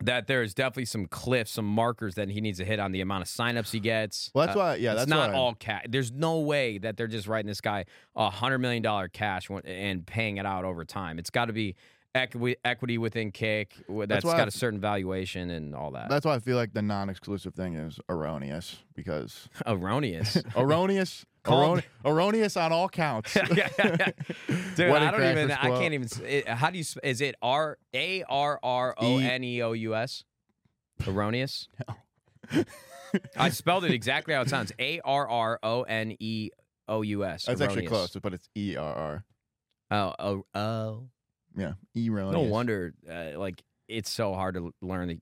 that 0.04 0.26
there's 0.26 0.56
definitely 0.56 0.86
some 0.86 1.06
cliffs, 1.06 1.52
some 1.52 1.66
markers 1.66 2.16
that 2.16 2.30
he 2.30 2.42
needs 2.42 2.58
to 2.58 2.66
hit 2.66 2.80
on 2.80 2.92
the 2.92 3.02
amount 3.02 3.22
of 3.22 3.28
signups 3.28 3.72
he 3.72 3.80
gets. 3.80 4.32
Well, 4.34 4.48
that's 4.48 4.56
Uh, 4.56 4.60
why. 4.60 4.76
Yeah, 4.78 4.94
it's 4.94 5.02
that's 5.02 5.10
not 5.10 5.34
all 5.34 5.54
cash. 5.54 5.86
There's 5.90 6.12
no 6.12 6.40
way 6.40 6.80
that 6.80 6.98
they're 6.98 7.08
just 7.08 7.28
writing 7.28 7.48
this 7.48 7.62
guy 7.62 7.86
a 8.16 8.30
hundred 8.32 8.60
million 8.60 8.82
dollar 8.82 9.08
cash 9.08 9.50
and 9.66 10.06
paying 10.08 10.38
it 10.38 10.46
out 10.46 10.66
over 10.66 10.86
time. 10.86 11.20
It's 11.20 11.30
got 11.30 11.46
to 11.46 11.54
be 11.54 11.76
equity 12.14 12.56
equity 12.66 12.98
within 12.98 13.32
Kick 13.32 13.76
that's 14.08 14.26
why 14.26 14.34
got 14.34 14.42
I- 14.42 14.48
a 14.48 14.52
certain 14.52 14.80
valuation 14.80 15.50
and 15.50 15.76
all 15.76 15.92
that. 15.92 16.10
That's 16.10 16.26
why 16.26 16.36
I 16.36 16.40
feel 16.40 16.58
like 16.58 16.74
the 16.74 16.82
non-exclusive 16.82 17.54
thing 17.54 17.76
is 17.76 18.00
erroneous 18.10 18.78
because 18.96 19.48
Erroneous. 19.66 20.38
erroneous, 20.58 21.26
errone- 21.46 21.84
erroneous 22.06 22.58
on 22.58 22.72
all 22.72 22.90
counts. 22.90 23.34
Dude, 23.34 23.50
I 23.50 25.12
don't 25.12 25.22
even. 25.22 25.52
I 25.52 25.70
can't 25.70 25.94
even. 25.94 26.08
It, 26.26 26.48
how 26.48 26.70
do 26.70 26.78
you? 26.78 26.86
Is 27.04 27.22
it 27.22 27.36
R 27.42 27.78
A 27.94 28.24
R 28.30 28.60
R 28.62 28.96
O 28.98 29.18
N 29.18 29.44
E 29.44 29.62
O 29.62 29.72
U 29.74 29.96
S? 29.96 30.24
Erroneous. 31.08 31.68
I 33.38 33.50
spelled 33.50 33.86
it 33.86 33.92
exactly 33.92 34.34
how 34.34 34.42
it 34.42 34.50
sounds. 34.50 34.72
A 34.80 35.00
R 35.04 35.28
R 35.28 35.60
O 35.64 35.84
N 35.84 36.16
E 36.20 36.50
O 36.88 37.02
U 37.02 37.26
S. 37.26 37.46
That's 37.46 37.62
actually 37.62 37.88
close, 37.88 38.16
but 38.22 38.34
it's 38.34 38.50
E 38.56 38.76
R 38.76 38.94
R. 38.94 39.24
Oh, 39.92 40.14
oh, 40.20 40.46
oh. 40.60 41.04
Yeah, 41.56 41.74
erroneous. 41.98 42.34
No 42.34 42.42
wonder. 42.42 42.94
Uh, 43.10 43.38
like 43.38 43.62
it's 43.88 44.10
so 44.10 44.34
hard 44.34 44.56
to 44.56 44.74
learn 44.82 45.08
the 45.10 45.20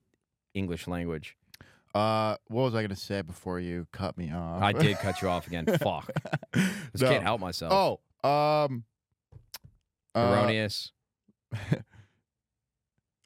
English 0.54 0.88
language. 0.88 1.36
Uh, 1.96 2.36
what 2.48 2.64
was 2.64 2.76
I 2.76 2.82
gonna 2.84 2.96
say 2.96 3.22
before 3.24 3.60
you 3.60 3.88
cut 3.92 4.16
me 4.18 4.32
off? 4.32 4.62
I 4.62 4.74
did 4.74 4.98
cut 4.98 5.22
you 5.24 5.28
off 5.30 5.48
again. 5.48 5.66
Fuck. 5.82 6.12
Just 6.54 7.02
No. 7.02 7.10
can't 7.10 7.24
help 7.24 7.42
myself. 7.42 8.00
Oh, 8.24 8.30
um, 8.30 8.84
uh, 10.16 10.20
Erroneous. 10.20 10.92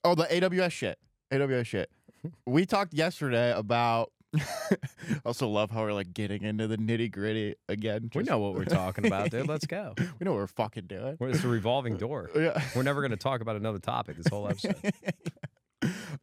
Oh, 0.05 0.15
the 0.15 0.23
AWS 0.25 0.71
shit. 0.71 0.97
AWS 1.31 1.65
shit. 1.65 1.89
We 2.45 2.65
talked 2.65 2.93
yesterday 2.93 3.51
about. 3.51 4.12
I 4.35 4.77
also 5.25 5.47
love 5.47 5.71
how 5.71 5.81
we're 5.81 5.93
like 5.93 6.13
getting 6.13 6.43
into 6.43 6.67
the 6.67 6.77
nitty 6.77 7.11
gritty 7.11 7.55
again. 7.69 8.09
we 8.15 8.23
know 8.23 8.39
what 8.39 8.53
we're 8.55 8.65
talking 8.65 9.05
about, 9.05 9.29
dude. 9.29 9.47
Let's 9.47 9.65
go. 9.65 9.93
we 9.97 10.05
know 10.21 10.31
what 10.31 10.37
we're 10.37 10.47
fucking 10.47 10.87
doing. 10.87 11.17
It's 11.19 11.43
a 11.43 11.47
revolving 11.47 11.97
door. 11.97 12.29
Yeah. 12.43 12.61
We're 12.75 12.83
never 12.83 12.99
going 13.01 13.11
to 13.11 13.17
talk 13.17 13.39
about 13.41 13.55
another 13.55 13.79
topic 13.79 14.17
this 14.17 14.27
whole 14.27 14.49
episode. 14.49 14.75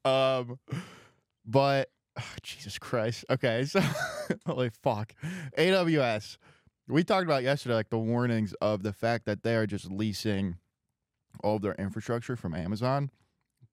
um, 0.04 0.58
but 1.46 1.88
Jesus 2.42 2.78
Christ. 2.78 3.24
Okay, 3.30 3.64
so 3.64 3.80
holy 4.46 4.70
fuck, 4.82 5.14
AWS. 5.56 6.36
We 6.88 7.04
talked 7.04 7.24
about 7.24 7.42
yesterday, 7.42 7.76
like 7.76 7.90
the 7.90 7.98
warnings 7.98 8.52
of 8.60 8.82
the 8.82 8.92
fact 8.92 9.24
that 9.26 9.42
they 9.44 9.54
are 9.54 9.66
just 9.66 9.90
leasing 9.90 10.56
all 11.42 11.56
of 11.56 11.62
their 11.62 11.74
infrastructure 11.74 12.36
from 12.36 12.54
Amazon. 12.54 13.10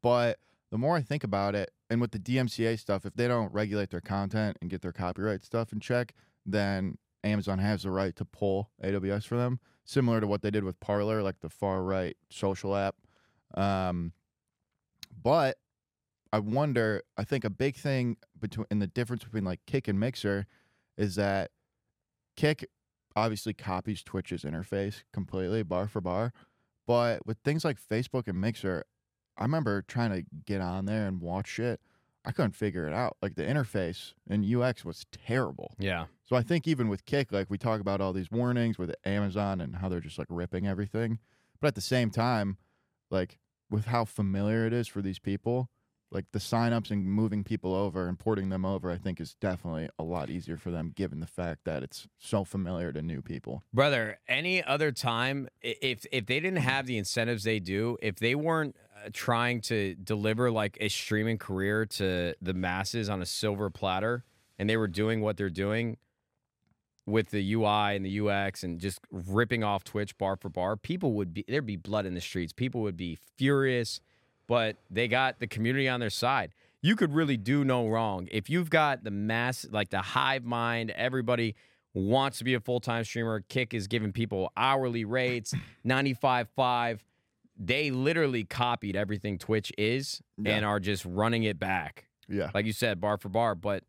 But 0.01 0.37
the 0.71 0.77
more 0.77 0.95
I 0.95 1.01
think 1.01 1.23
about 1.23 1.55
it, 1.55 1.71
and 1.89 2.01
with 2.01 2.11
the 2.11 2.19
DMCA 2.19 2.79
stuff, 2.79 3.05
if 3.05 3.13
they 3.15 3.27
don't 3.27 3.53
regulate 3.53 3.89
their 3.89 4.01
content 4.01 4.57
and 4.61 4.69
get 4.69 4.81
their 4.81 4.91
copyright 4.91 5.43
stuff 5.43 5.71
in 5.71 5.79
check, 5.79 6.13
then 6.45 6.97
Amazon 7.23 7.59
has 7.59 7.83
the 7.83 7.91
right 7.91 8.15
to 8.15 8.25
pull 8.25 8.71
AWS 8.83 9.25
for 9.25 9.37
them, 9.37 9.59
similar 9.85 10.19
to 10.19 10.27
what 10.27 10.41
they 10.41 10.51
did 10.51 10.63
with 10.63 10.79
Parler, 10.79 11.21
like 11.21 11.39
the 11.39 11.49
far 11.49 11.83
right 11.83 12.17
social 12.29 12.75
app. 12.75 12.95
Um, 13.53 14.13
but 15.21 15.57
I 16.31 16.39
wonder. 16.39 17.03
I 17.17 17.23
think 17.23 17.45
a 17.45 17.49
big 17.49 17.75
thing 17.75 18.17
between 18.39 18.67
in 18.69 18.79
the 18.79 18.87
difference 18.87 19.23
between 19.23 19.45
like 19.45 19.61
Kick 19.65 19.87
and 19.87 19.99
Mixer 19.99 20.45
is 20.97 21.15
that 21.15 21.51
Kick 22.35 22.69
obviously 23.15 23.53
copies 23.53 24.03
Twitch's 24.03 24.43
interface 24.43 25.03
completely, 25.13 25.63
bar 25.63 25.87
for 25.87 26.01
bar. 26.01 26.33
But 26.85 27.25
with 27.25 27.37
things 27.43 27.65
like 27.65 27.77
Facebook 27.81 28.27
and 28.27 28.39
Mixer, 28.39 28.85
I 29.37 29.43
remember 29.43 29.81
trying 29.81 30.11
to 30.11 30.25
get 30.45 30.61
on 30.61 30.85
there 30.85 31.07
and 31.07 31.21
watch 31.21 31.47
shit. 31.47 31.79
I 32.25 32.31
couldn't 32.31 32.55
figure 32.55 32.85
it 32.87 32.93
out. 32.93 33.15
Like 33.21 33.35
the 33.35 33.43
interface 33.43 34.13
and 34.29 34.43
UX 34.43 34.83
was 34.83 35.05
terrible. 35.11 35.75
Yeah. 35.79 36.07
So 36.25 36.35
I 36.35 36.41
think 36.41 36.67
even 36.67 36.89
with 36.89 37.05
Kick, 37.05 37.31
like 37.31 37.49
we 37.49 37.57
talk 37.57 37.79
about 37.79 38.01
all 38.01 38.11
these 38.11 38.29
warnings 38.29 38.77
with 38.77 38.93
Amazon 39.05 39.61
and 39.61 39.77
how 39.77 39.87
they're 39.87 40.01
just 40.01 40.17
like 40.17 40.27
ripping 40.29 40.67
everything. 40.67 41.19
But 41.61 41.67
at 41.67 41.75
the 41.75 41.81
same 41.81 42.09
time, 42.09 42.57
like 43.09 43.39
with 43.69 43.85
how 43.85 44.03
familiar 44.03 44.65
it 44.65 44.73
is 44.73 44.87
for 44.89 45.01
these 45.01 45.19
people, 45.19 45.69
like 46.11 46.25
the 46.31 46.39
signups 46.39 46.89
and 46.91 47.05
moving 47.05 47.43
people 47.43 47.73
over 47.73 48.07
and 48.07 48.17
porting 48.17 48.49
them 48.49 48.65
over, 48.65 48.89
I 48.91 48.97
think 48.97 49.19
is 49.19 49.35
definitely 49.35 49.89
a 49.99 50.03
lot 50.03 50.29
easier 50.29 50.57
for 50.57 50.71
them 50.71 50.91
given 50.95 51.19
the 51.19 51.27
fact 51.27 51.65
that 51.65 51.83
it's 51.83 52.07
so 52.17 52.43
familiar 52.43 52.91
to 52.93 53.01
new 53.01 53.21
people. 53.21 53.63
Brother, 53.73 54.19
any 54.27 54.63
other 54.63 54.91
time, 54.91 55.49
if 55.61 56.05
if 56.11 56.25
they 56.25 56.39
didn't 56.39 56.61
have 56.61 56.85
the 56.85 56.97
incentives 56.97 57.43
they 57.43 57.59
do, 57.59 57.97
if 58.01 58.17
they 58.19 58.35
weren't 58.35 58.75
uh, 59.05 59.09
trying 59.13 59.61
to 59.61 59.95
deliver 59.95 60.49
like 60.51 60.77
a 60.81 60.89
streaming 60.89 61.37
career 61.37 61.85
to 61.85 62.33
the 62.41 62.53
masses 62.53 63.09
on 63.09 63.21
a 63.21 63.25
silver 63.25 63.69
platter, 63.69 64.23
and 64.57 64.69
they 64.69 64.77
were 64.77 64.87
doing 64.87 65.21
what 65.21 65.37
they're 65.37 65.49
doing 65.49 65.97
with 67.07 67.29
the 67.29 67.53
UI 67.53 67.95
and 67.95 68.05
the 68.05 68.19
UX 68.19 68.63
and 68.63 68.79
just 68.79 68.99
ripping 69.09 69.63
off 69.63 69.83
Twitch 69.83 70.15
bar 70.17 70.35
for 70.35 70.49
bar, 70.49 70.75
people 70.75 71.13
would 71.13 71.33
be 71.33 71.45
there'd 71.47 71.65
be 71.65 71.77
blood 71.77 72.05
in 72.05 72.13
the 72.13 72.21
streets. 72.21 72.53
People 72.53 72.81
would 72.81 72.97
be 72.97 73.17
furious, 73.37 74.01
but 74.45 74.75
they 74.91 75.07
got 75.07 75.39
the 75.39 75.47
community 75.47 75.87
on 75.87 75.99
their 75.99 76.09
side. 76.11 76.51
You 76.81 76.95
could 76.95 77.13
really 77.13 77.37
do 77.37 77.63
no 77.63 77.87
wrong 77.87 78.27
if 78.29 78.49
you've 78.49 78.69
got 78.69 79.03
the 79.03 79.11
mass, 79.11 79.65
like 79.71 79.89
the 79.89 80.01
hive 80.01 80.43
mind. 80.43 80.91
Everybody 80.91 81.55
wants 81.93 82.37
to 82.39 82.43
be 82.43 82.53
a 82.53 82.59
full 82.59 82.81
time 82.81 83.03
streamer. 83.05 83.39
Kick 83.47 83.73
is 83.73 83.87
giving 83.87 84.11
people 84.11 84.51
hourly 84.55 85.05
rates, 85.05 85.53
ninety 85.83 86.13
five 86.13 86.49
five. 86.55 87.03
They 87.59 87.91
literally 87.91 88.43
copied 88.43 88.95
everything 88.95 89.37
Twitch 89.39 89.71
is 89.77 90.21
Yeah. 90.37 90.55
and 90.55 90.65
are 90.65 90.79
just 90.79 91.03
running 91.05 91.43
it 91.43 91.59
back 91.59 92.07
Yeah. 92.27 92.51
like 92.53 92.65
you 92.65 92.73
said, 92.73 92.99
bar 93.01 93.17
for 93.17 93.29
bar, 93.29 93.55
but 93.55 93.83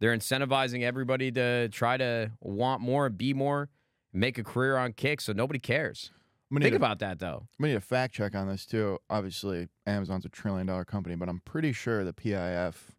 they're 0.00 0.14
incentivizing 0.16 0.82
everybody 0.82 1.32
to 1.32 1.68
try 1.70 1.96
to 1.96 2.32
want 2.40 2.82
more, 2.82 3.06
and 3.06 3.16
be 3.16 3.32
more, 3.32 3.70
make 4.12 4.36
a 4.38 4.44
career 4.44 4.76
on 4.76 4.92
kick, 4.92 5.20
so 5.20 5.32
nobody 5.32 5.58
cares. 5.58 6.10
Think 6.52 6.72
a, 6.74 6.76
about 6.76 6.98
that 7.00 7.18
though. 7.18 7.48
I'm 7.58 7.62
gonna 7.62 7.72
need 7.72 7.76
a 7.78 7.80
fact 7.80 8.14
check 8.14 8.34
on 8.36 8.46
this 8.46 8.64
too. 8.66 8.98
Obviously, 9.10 9.68
Amazon's 9.86 10.24
a 10.24 10.28
trillion 10.28 10.66
dollar 10.66 10.84
company, 10.84 11.16
but 11.16 11.28
I'm 11.28 11.40
pretty 11.40 11.72
sure 11.72 12.04
the 12.04 12.12
PIF 12.12 12.90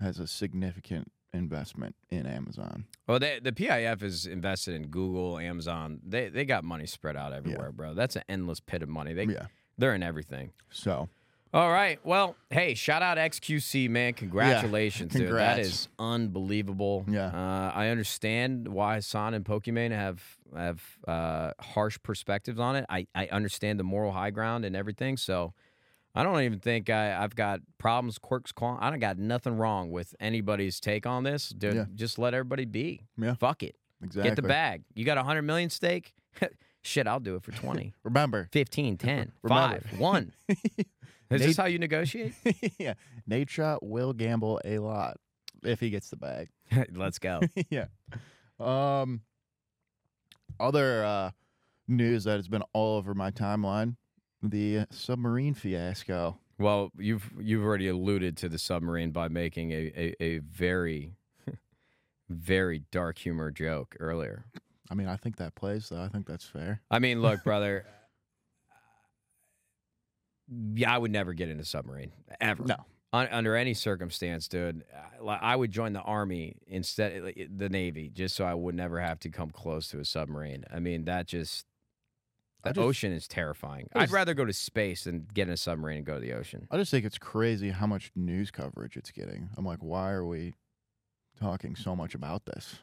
has 0.00 0.18
a 0.18 0.26
significant 0.26 1.12
investment 1.36 1.94
in 2.10 2.26
Amazon. 2.26 2.84
Well, 3.06 3.18
they, 3.18 3.38
the 3.40 3.52
PIF 3.52 4.02
is 4.02 4.26
invested 4.26 4.74
in 4.74 4.88
Google, 4.88 5.38
Amazon. 5.38 6.00
They 6.04 6.28
they 6.28 6.44
got 6.44 6.64
money 6.64 6.86
spread 6.86 7.16
out 7.16 7.32
everywhere, 7.32 7.70
bro. 7.72 7.94
That's 7.94 8.16
an 8.16 8.22
endless 8.28 8.60
pit 8.60 8.82
of 8.82 8.88
money. 8.88 9.12
They 9.12 9.26
yeah. 9.26 9.46
they're 9.78 9.94
in 9.94 10.02
everything. 10.02 10.52
So 10.70 11.08
All 11.54 11.70
right. 11.70 11.98
Well, 12.04 12.36
hey, 12.50 12.74
shout 12.74 13.02
out 13.02 13.16
XQC, 13.18 13.88
man. 13.88 14.12
Congratulations, 14.14 15.12
dude. 15.12 15.32
That 15.32 15.58
is 15.58 15.88
unbelievable. 15.98 17.04
Yeah. 17.08 17.28
Uh, 17.28 17.72
I 17.74 17.88
understand 17.88 18.68
why 18.68 18.96
Hassan 18.96 19.32
and 19.34 19.44
Pokimane 19.44 19.92
have 19.92 20.22
have 20.54 20.82
uh, 21.06 21.52
harsh 21.60 21.98
perspectives 22.02 22.58
on 22.58 22.76
it. 22.76 22.86
I, 22.88 23.06
I 23.14 23.26
understand 23.28 23.78
the 23.78 23.84
moral 23.84 24.12
high 24.12 24.30
ground 24.30 24.64
and 24.64 24.74
everything. 24.76 25.16
So 25.16 25.54
I 26.16 26.22
don't 26.22 26.40
even 26.40 26.58
think 26.60 26.88
I, 26.90 27.22
I've 27.22 27.34
got 27.36 27.60
problems, 27.78 28.18
quirks, 28.18 28.50
qual- 28.52 28.78
I 28.80 28.90
don't 28.90 29.00
got 29.00 29.18
nothing 29.18 29.56
wrong 29.56 29.90
with 29.90 30.14
anybody's 30.18 30.80
take 30.80 31.06
on 31.06 31.24
this. 31.24 31.50
Dude, 31.50 31.74
Yeah. 31.74 31.84
Just 31.94 32.18
let 32.18 32.32
everybody 32.34 32.64
be. 32.64 33.02
Yeah. 33.18 33.34
Fuck 33.34 33.62
it. 33.62 33.76
exactly. 34.02 34.30
Get 34.30 34.36
the 34.36 34.42
bag. 34.48 34.82
You 34.94 35.04
got 35.04 35.18
a 35.18 35.20
100 35.20 35.42
million 35.42 35.68
stake? 35.70 36.14
Shit, 36.82 37.06
I'll 37.06 37.20
do 37.20 37.34
it 37.34 37.42
for 37.42 37.50
20, 37.52 37.92
Remember, 38.04 38.48
15, 38.52 38.96
10, 38.96 39.32
Remember. 39.42 39.80
5, 39.90 39.98
1. 40.00 40.32
Is 40.48 40.56
this 41.28 41.40
Nate- 41.40 41.56
how 41.56 41.64
you 41.66 41.78
negotiate? 41.80 42.32
yeah, 42.78 42.94
Nadeshot 43.28 43.78
will 43.82 44.12
gamble 44.12 44.60
a 44.64 44.78
lot 44.78 45.16
if 45.64 45.80
he 45.80 45.90
gets 45.90 46.10
the 46.10 46.16
bag. 46.16 46.48
Let's 46.94 47.18
go. 47.18 47.40
yeah. 47.70 47.86
Um. 48.60 49.22
Other 50.58 51.04
uh, 51.04 51.30
news 51.88 52.24
that 52.24 52.36
has 52.36 52.48
been 52.48 52.62
all 52.72 52.96
over 52.96 53.12
my 53.14 53.30
timeline: 53.30 53.96
the 54.50 54.86
submarine 54.90 55.54
fiasco. 55.54 56.38
Well, 56.58 56.90
you've 56.96 57.30
you've 57.38 57.64
already 57.64 57.88
alluded 57.88 58.36
to 58.38 58.48
the 58.48 58.58
submarine 58.58 59.10
by 59.10 59.28
making 59.28 59.72
a, 59.72 59.92
a, 59.96 60.22
a 60.22 60.38
very 60.38 61.16
very 62.28 62.82
dark 62.90 63.18
humor 63.18 63.50
joke 63.50 63.96
earlier. 64.00 64.46
I 64.90 64.94
mean, 64.94 65.08
I 65.08 65.16
think 65.16 65.36
that 65.36 65.54
plays 65.54 65.88
though. 65.88 66.00
I 66.02 66.08
think 66.08 66.26
that's 66.26 66.44
fair. 66.46 66.80
I 66.90 66.98
mean, 66.98 67.20
look, 67.22 67.44
brother. 67.44 67.84
Yeah, 70.74 70.94
I 70.94 70.98
would 70.98 71.10
never 71.10 71.32
get 71.32 71.48
in 71.48 71.58
a 71.58 71.64
submarine 71.64 72.12
ever. 72.40 72.62
No. 72.64 72.76
Un- 73.12 73.28
under 73.32 73.56
any 73.56 73.74
circumstance, 73.74 74.46
dude. 74.46 74.84
I- 75.26 75.56
would 75.56 75.72
join 75.72 75.92
the 75.92 76.02
army 76.02 76.56
instead, 76.68 77.34
the 77.56 77.68
navy, 77.68 78.10
just 78.10 78.36
so 78.36 78.44
I 78.44 78.54
would 78.54 78.74
never 78.76 79.00
have 79.00 79.18
to 79.20 79.28
come 79.28 79.50
close 79.50 79.88
to 79.88 79.98
a 79.98 80.04
submarine. 80.04 80.64
I 80.72 80.78
mean, 80.78 81.04
that 81.06 81.26
just 81.26 81.66
The 82.68 82.74
just- 82.74 82.84
ocean 82.86 83.12
is 83.12 83.26
terrifying. 83.28 83.88
I'd 83.94 84.10
rather 84.10 84.34
go 84.34 84.44
to 84.44 84.52
space 84.52 85.04
than 85.04 85.26
get 85.32 85.48
in 85.48 85.54
a 85.54 85.56
submarine 85.56 85.98
and 85.98 86.06
go 86.06 86.14
to 86.14 86.20
the 86.20 86.32
ocean. 86.32 86.66
I 86.70 86.76
just 86.76 86.90
think 86.90 87.04
it's 87.04 87.18
crazy 87.18 87.70
how 87.70 87.86
much 87.86 88.10
news 88.14 88.50
coverage 88.50 88.96
it's 88.96 89.10
getting. 89.10 89.48
I'm 89.56 89.64
like, 89.64 89.80
why 89.82 90.10
are 90.12 90.24
we 90.26 90.54
talking 91.38 91.76
so 91.76 91.94
much 91.96 92.14
about 92.14 92.46
this? 92.46 92.76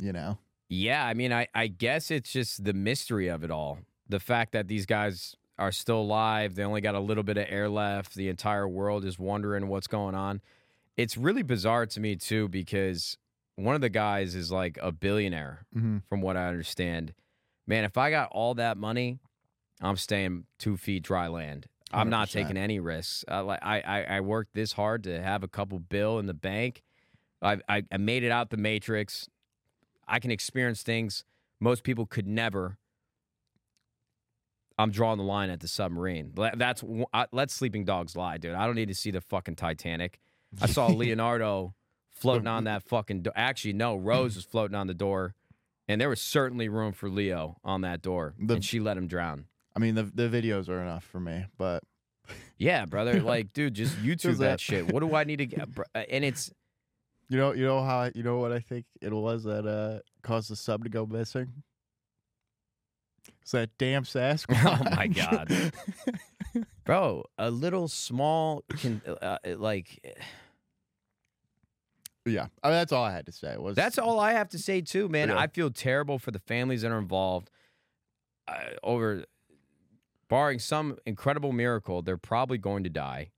You 0.00 0.12
know? 0.12 0.38
Yeah, 0.68 1.04
I 1.06 1.14
mean, 1.14 1.32
I, 1.32 1.48
I 1.54 1.66
guess 1.66 2.10
it's 2.10 2.32
just 2.32 2.64
the 2.64 2.72
mystery 2.72 3.28
of 3.28 3.44
it 3.44 3.50
all. 3.50 3.78
The 4.08 4.20
fact 4.20 4.52
that 4.52 4.68
these 4.68 4.86
guys 4.86 5.36
are 5.58 5.70
still 5.72 6.00
alive, 6.00 6.54
they 6.54 6.64
only 6.64 6.80
got 6.80 6.94
a 6.94 7.00
little 7.00 7.22
bit 7.22 7.36
of 7.36 7.46
air 7.48 7.68
left. 7.68 8.14
The 8.14 8.28
entire 8.28 8.66
world 8.66 9.04
is 9.04 9.18
wondering 9.18 9.68
what's 9.68 9.86
going 9.86 10.14
on. 10.14 10.40
It's 10.96 11.16
really 11.16 11.42
bizarre 11.42 11.86
to 11.86 12.00
me, 12.00 12.16
too, 12.16 12.48
because 12.48 13.16
one 13.56 13.74
of 13.74 13.80
the 13.82 13.90
guys 13.90 14.34
is 14.34 14.50
like 14.50 14.78
a 14.82 14.90
billionaire, 14.92 15.66
Mm-hmm. 15.76 15.98
from 16.08 16.22
what 16.22 16.36
I 16.38 16.48
understand. 16.48 17.12
Man, 17.66 17.84
if 17.84 17.96
I 17.96 18.10
got 18.10 18.28
all 18.32 18.54
that 18.54 18.76
money, 18.76 19.18
I'm 19.80 19.96
staying 19.96 20.44
two 20.58 20.76
feet 20.76 21.02
dry 21.02 21.28
land. 21.28 21.66
I'm 21.92 22.08
not 22.08 22.28
100%. 22.28 22.32
taking 22.32 22.56
any 22.56 22.80
risks. 22.80 23.24
I, 23.28 23.40
like 23.40 23.60
I, 23.62 23.80
I, 23.80 24.02
I 24.16 24.20
worked 24.20 24.54
this 24.54 24.72
hard 24.72 25.04
to 25.04 25.22
have 25.22 25.42
a 25.42 25.48
couple 25.48 25.78
bill 25.78 26.18
in 26.18 26.26
the 26.26 26.34
bank. 26.34 26.82
I, 27.42 27.58
I, 27.68 27.82
I 27.92 27.96
made 27.98 28.24
it 28.24 28.30
out 28.30 28.50
the 28.50 28.56
matrix. 28.56 29.28
I 30.08 30.18
can 30.18 30.30
experience 30.30 30.82
things 30.82 31.24
most 31.60 31.84
people 31.84 32.06
could 32.06 32.26
never. 32.26 32.78
I'm 34.78 34.90
drawing 34.90 35.18
the 35.18 35.24
line 35.24 35.50
at 35.50 35.60
the 35.60 35.68
submarine. 35.68 36.32
That's 36.56 36.82
I, 37.12 37.26
let 37.30 37.50
sleeping 37.50 37.84
dogs 37.84 38.16
lie, 38.16 38.38
dude. 38.38 38.54
I 38.54 38.66
don't 38.66 38.74
need 38.74 38.88
to 38.88 38.94
see 38.94 39.10
the 39.10 39.20
fucking 39.20 39.56
Titanic. 39.56 40.18
I 40.60 40.66
saw 40.66 40.86
Leonardo 40.92 41.74
floating 42.10 42.48
on 42.48 42.64
that 42.64 42.82
fucking. 42.84 43.22
Do- 43.22 43.32
Actually, 43.36 43.74
no, 43.74 43.96
Rose 43.96 44.34
was 44.36 44.44
floating 44.44 44.74
on 44.74 44.86
the 44.86 44.94
door, 44.94 45.34
and 45.92 46.00
there 46.00 46.08
was 46.08 46.20
certainly 46.20 46.68
room 46.68 46.92
for 46.92 47.08
Leo 47.08 47.56
on 47.64 47.82
that 47.82 48.02
door, 48.02 48.34
The- 48.38 48.54
and 48.54 48.64
she 48.64 48.80
let 48.80 48.96
him 48.96 49.06
drown. 49.06 49.46
I 49.76 49.78
mean, 49.78 49.94
the 49.94 50.02
the 50.02 50.28
videos 50.28 50.68
are 50.68 50.80
enough 50.82 51.04
for 51.04 51.20
me, 51.20 51.46
but 51.56 51.82
Yeah, 52.58 52.84
brother. 52.86 53.20
Like, 53.32 53.52
dude, 53.52 53.74
just 53.74 53.96
YouTube 54.02 54.38
that 54.38 54.38
that- 54.38 54.60
shit. 54.60 54.92
What 54.92 55.00
do 55.00 55.14
I 55.14 55.24
need 55.24 55.36
to 55.36 55.46
get? 55.46 55.68
uh, 55.94 55.98
And 56.10 56.24
it's 56.24 56.50
you 57.28 57.38
know, 57.38 57.52
you 57.52 57.64
know 57.64 57.82
how 57.82 58.10
you 58.14 58.22
know 58.22 58.38
what 58.38 58.52
I 58.52 58.58
think 58.60 58.84
it 59.00 59.12
was 59.12 59.44
that 59.44 59.66
uh 59.66 60.00
caused 60.22 60.50
the 60.50 60.56
sub 60.56 60.84
to 60.84 60.90
go 60.90 61.06
missing. 61.06 61.62
It's 63.42 63.52
that 63.52 63.70
damn 63.78 64.04
Sasquatch. 64.04 64.46
Oh, 64.92 64.96
my 64.96 65.06
God. 65.08 65.72
bro, 66.84 67.24
a 67.38 67.50
little 67.50 67.88
small 67.88 68.62
can 68.76 69.00
uh, 69.06 69.12
uh, 69.12 69.38
like 69.56 70.04
yeah, 72.24 72.46
I 72.62 72.68
mean, 72.68 72.74
that's 72.74 72.92
all 72.92 73.04
I 73.04 73.12
had 73.12 73.26
to 73.26 73.32
say. 73.32 73.56
Was 73.56 73.74
That's 73.74 73.98
all 73.98 74.20
I 74.20 74.32
have 74.32 74.48
to 74.50 74.58
say 74.58 74.80
too, 74.80 75.08
man. 75.08 75.28
Yeah. 75.28 75.38
I 75.38 75.48
feel 75.48 75.70
terrible 75.70 76.18
for 76.18 76.30
the 76.30 76.38
families 76.38 76.82
that 76.82 76.92
are 76.92 76.98
involved. 76.98 77.50
Uh, 78.46 78.58
over, 78.82 79.24
barring 80.28 80.58
some 80.58 80.96
incredible 81.06 81.52
miracle, 81.52 82.02
they're 82.02 82.16
probably 82.16 82.58
going 82.58 82.84
to 82.84 82.90
die, 82.90 83.30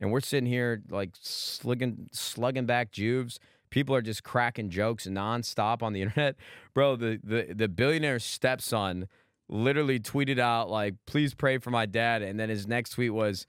and 0.00 0.12
we're 0.12 0.20
sitting 0.20 0.48
here 0.48 0.82
like 0.90 1.10
slugging, 1.20 2.08
slugging 2.12 2.66
back 2.66 2.92
Juvees. 2.92 3.38
People 3.70 3.94
are 3.94 4.02
just 4.02 4.24
cracking 4.24 4.70
jokes 4.70 5.06
nonstop 5.06 5.82
on 5.82 5.92
the 5.92 6.02
internet, 6.02 6.36
bro. 6.74 6.96
The 6.96 7.20
the 7.22 7.54
the 7.54 7.68
billionaire's 7.68 8.24
stepson 8.24 9.08
literally 9.48 10.00
tweeted 10.00 10.38
out 10.38 10.68
like, 10.68 10.94
"Please 11.06 11.32
pray 11.34 11.58
for 11.58 11.70
my 11.70 11.86
dad," 11.86 12.20
and 12.22 12.38
then 12.38 12.50
his 12.50 12.66
next 12.66 12.90
tweet 12.90 13.14
was. 13.14 13.46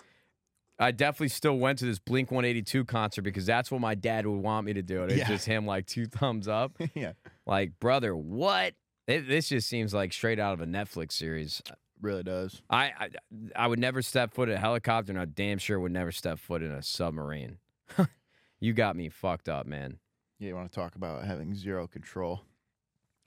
I 0.79 0.91
definitely 0.91 1.27
still 1.29 1.57
went 1.57 1.79
to 1.79 1.85
this 1.85 1.99
Blink 1.99 2.31
182 2.31 2.85
concert 2.85 3.21
because 3.23 3.45
that's 3.45 3.69
what 3.69 3.81
my 3.81 3.95
dad 3.95 4.25
would 4.25 4.41
want 4.41 4.65
me 4.65 4.73
to 4.73 4.81
do. 4.81 5.03
It's 5.03 5.15
Yeah. 5.15 5.27
just 5.27 5.45
him 5.45 5.65
like 5.65 5.85
two 5.85 6.05
thumbs 6.07 6.47
up. 6.47 6.77
yeah, 6.95 7.13
Like, 7.45 7.77
brother, 7.79 8.15
what? 8.15 8.75
It, 9.07 9.27
this 9.27 9.49
just 9.49 9.67
seems 9.67 9.93
like 9.93 10.13
straight 10.13 10.39
out 10.39 10.53
of 10.53 10.61
a 10.61 10.65
Netflix 10.65 11.13
series. 11.13 11.61
really 12.01 12.23
does. 12.23 12.61
I, 12.69 12.91
I 12.97 13.09
I 13.55 13.67
would 13.67 13.79
never 13.79 14.01
step 14.01 14.33
foot 14.33 14.47
in 14.49 14.55
a 14.55 14.59
helicopter, 14.59 15.11
and 15.11 15.19
I 15.19 15.25
damn 15.25 15.57
sure 15.57 15.79
would 15.79 15.91
never 15.91 16.11
step 16.11 16.39
foot 16.39 16.61
in 16.63 16.71
a 16.71 16.81
submarine. 16.83 17.57
you 18.59 18.73
got 18.73 18.95
me 18.95 19.09
fucked 19.09 19.49
up, 19.49 19.65
man. 19.65 19.97
Yeah, 20.39 20.49
you 20.49 20.55
want 20.55 20.71
to 20.71 20.75
talk 20.75 20.95
about 20.95 21.25
having 21.25 21.53
zero 21.55 21.87
control? 21.87 22.41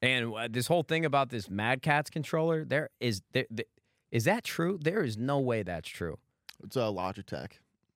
And 0.01 0.33
uh, 0.35 0.49
this 0.51 0.69
whole 0.69 0.83
thing 0.85 1.05
about 1.05 1.31
this 1.31 1.51
Mad 1.51 1.83
Catz 1.83 2.11
controller, 2.11 2.65
there 2.65 2.89
is 3.01 3.21
there, 3.33 3.47
there, 3.51 3.67
is 4.11 4.25
that 4.25 4.45
true? 4.45 4.79
There 4.81 5.03
is 5.03 5.19
no 5.19 5.39
way 5.41 5.63
that's 5.63 5.89
true. 5.89 6.19
It's 6.63 6.77
a 6.77 6.81
Logitech, 6.81 7.53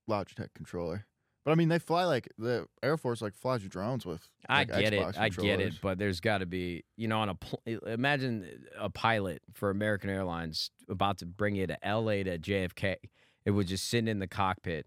Logitech 0.08 0.48
controller. 0.54 1.06
But 1.44 1.52
I 1.52 1.54
mean, 1.54 1.68
they 1.68 1.78
fly 1.78 2.04
like 2.04 2.28
the 2.38 2.66
Air 2.82 2.96
Force 2.96 3.22
like 3.22 3.32
flies 3.32 3.62
your 3.62 3.68
drones 3.68 4.04
with. 4.04 4.28
I 4.48 4.64
get 4.64 4.92
Xbox 4.92 5.10
it. 5.10 5.18
I 5.18 5.28
get 5.28 5.60
it. 5.60 5.74
But 5.80 5.96
there's 5.96 6.18
got 6.18 6.38
to 6.38 6.46
be, 6.46 6.84
you 6.96 7.06
know, 7.06 7.20
on 7.20 7.28
a 7.28 7.36
pl- 7.36 7.62
imagine 7.86 8.66
a 8.76 8.90
pilot 8.90 9.42
for 9.52 9.70
American 9.70 10.10
Airlines 10.10 10.70
about 10.88 11.18
to 11.18 11.26
bring 11.26 11.54
you 11.54 11.68
to 11.68 11.78
LA 11.84 12.24
to 12.24 12.36
JFK. 12.38 12.96
It 13.44 13.52
was 13.52 13.66
just 13.66 13.88
sitting 13.88 14.08
in 14.08 14.18
the 14.18 14.26
cockpit 14.26 14.86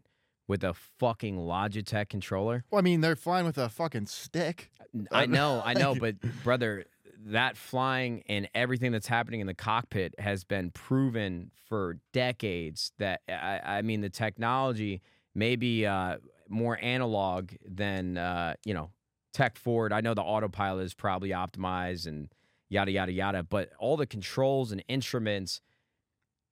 with 0.49 0.65
a 0.65 0.73
fucking 0.73 1.37
Logitech 1.37 2.09
controller. 2.09 2.65
Well, 2.71 2.79
I 2.79 2.81
mean, 2.81 2.99
they're 2.99 3.15
flying 3.15 3.45
with 3.45 3.57
a 3.57 3.69
fucking 3.69 4.07
stick. 4.07 4.69
I 5.13 5.27
know, 5.27 5.61
I 5.63 5.75
know, 5.75 5.95
but 5.99 6.15
brother, 6.43 6.83
that 7.25 7.58
flying 7.58 8.23
and 8.27 8.49
everything 8.55 8.91
that's 8.91 9.08
happening 9.08 9.41
in 9.41 9.47
the 9.47 9.53
cockpit 9.53 10.15
has 10.19 10.43
been 10.43 10.71
proven 10.71 11.51
for 11.67 11.97
decades. 12.13 12.91
That 12.97 13.21
I, 13.27 13.62
I 13.63 13.82
mean, 13.82 14.01
the 14.01 14.10
technology 14.10 15.01
may 15.36 15.55
be 15.55 15.86
uh, 15.86 16.17
more 16.47 16.79
analog 16.82 17.51
than 17.65 18.17
uh, 18.17 18.55
you 18.65 18.73
know 18.73 18.91
tech 19.34 19.58
forward. 19.58 19.93
I 19.93 20.01
know 20.01 20.13
the 20.13 20.21
autopilot 20.21 20.86
is 20.86 20.93
probably 20.93 21.29
optimized 21.29 22.08
and 22.08 22.34
yada 22.69 22.91
yada 22.91 23.12
yada, 23.12 23.43
but 23.43 23.71
all 23.79 23.97
the 23.97 24.08
controls 24.08 24.71
and 24.71 24.84
instruments. 24.88 25.62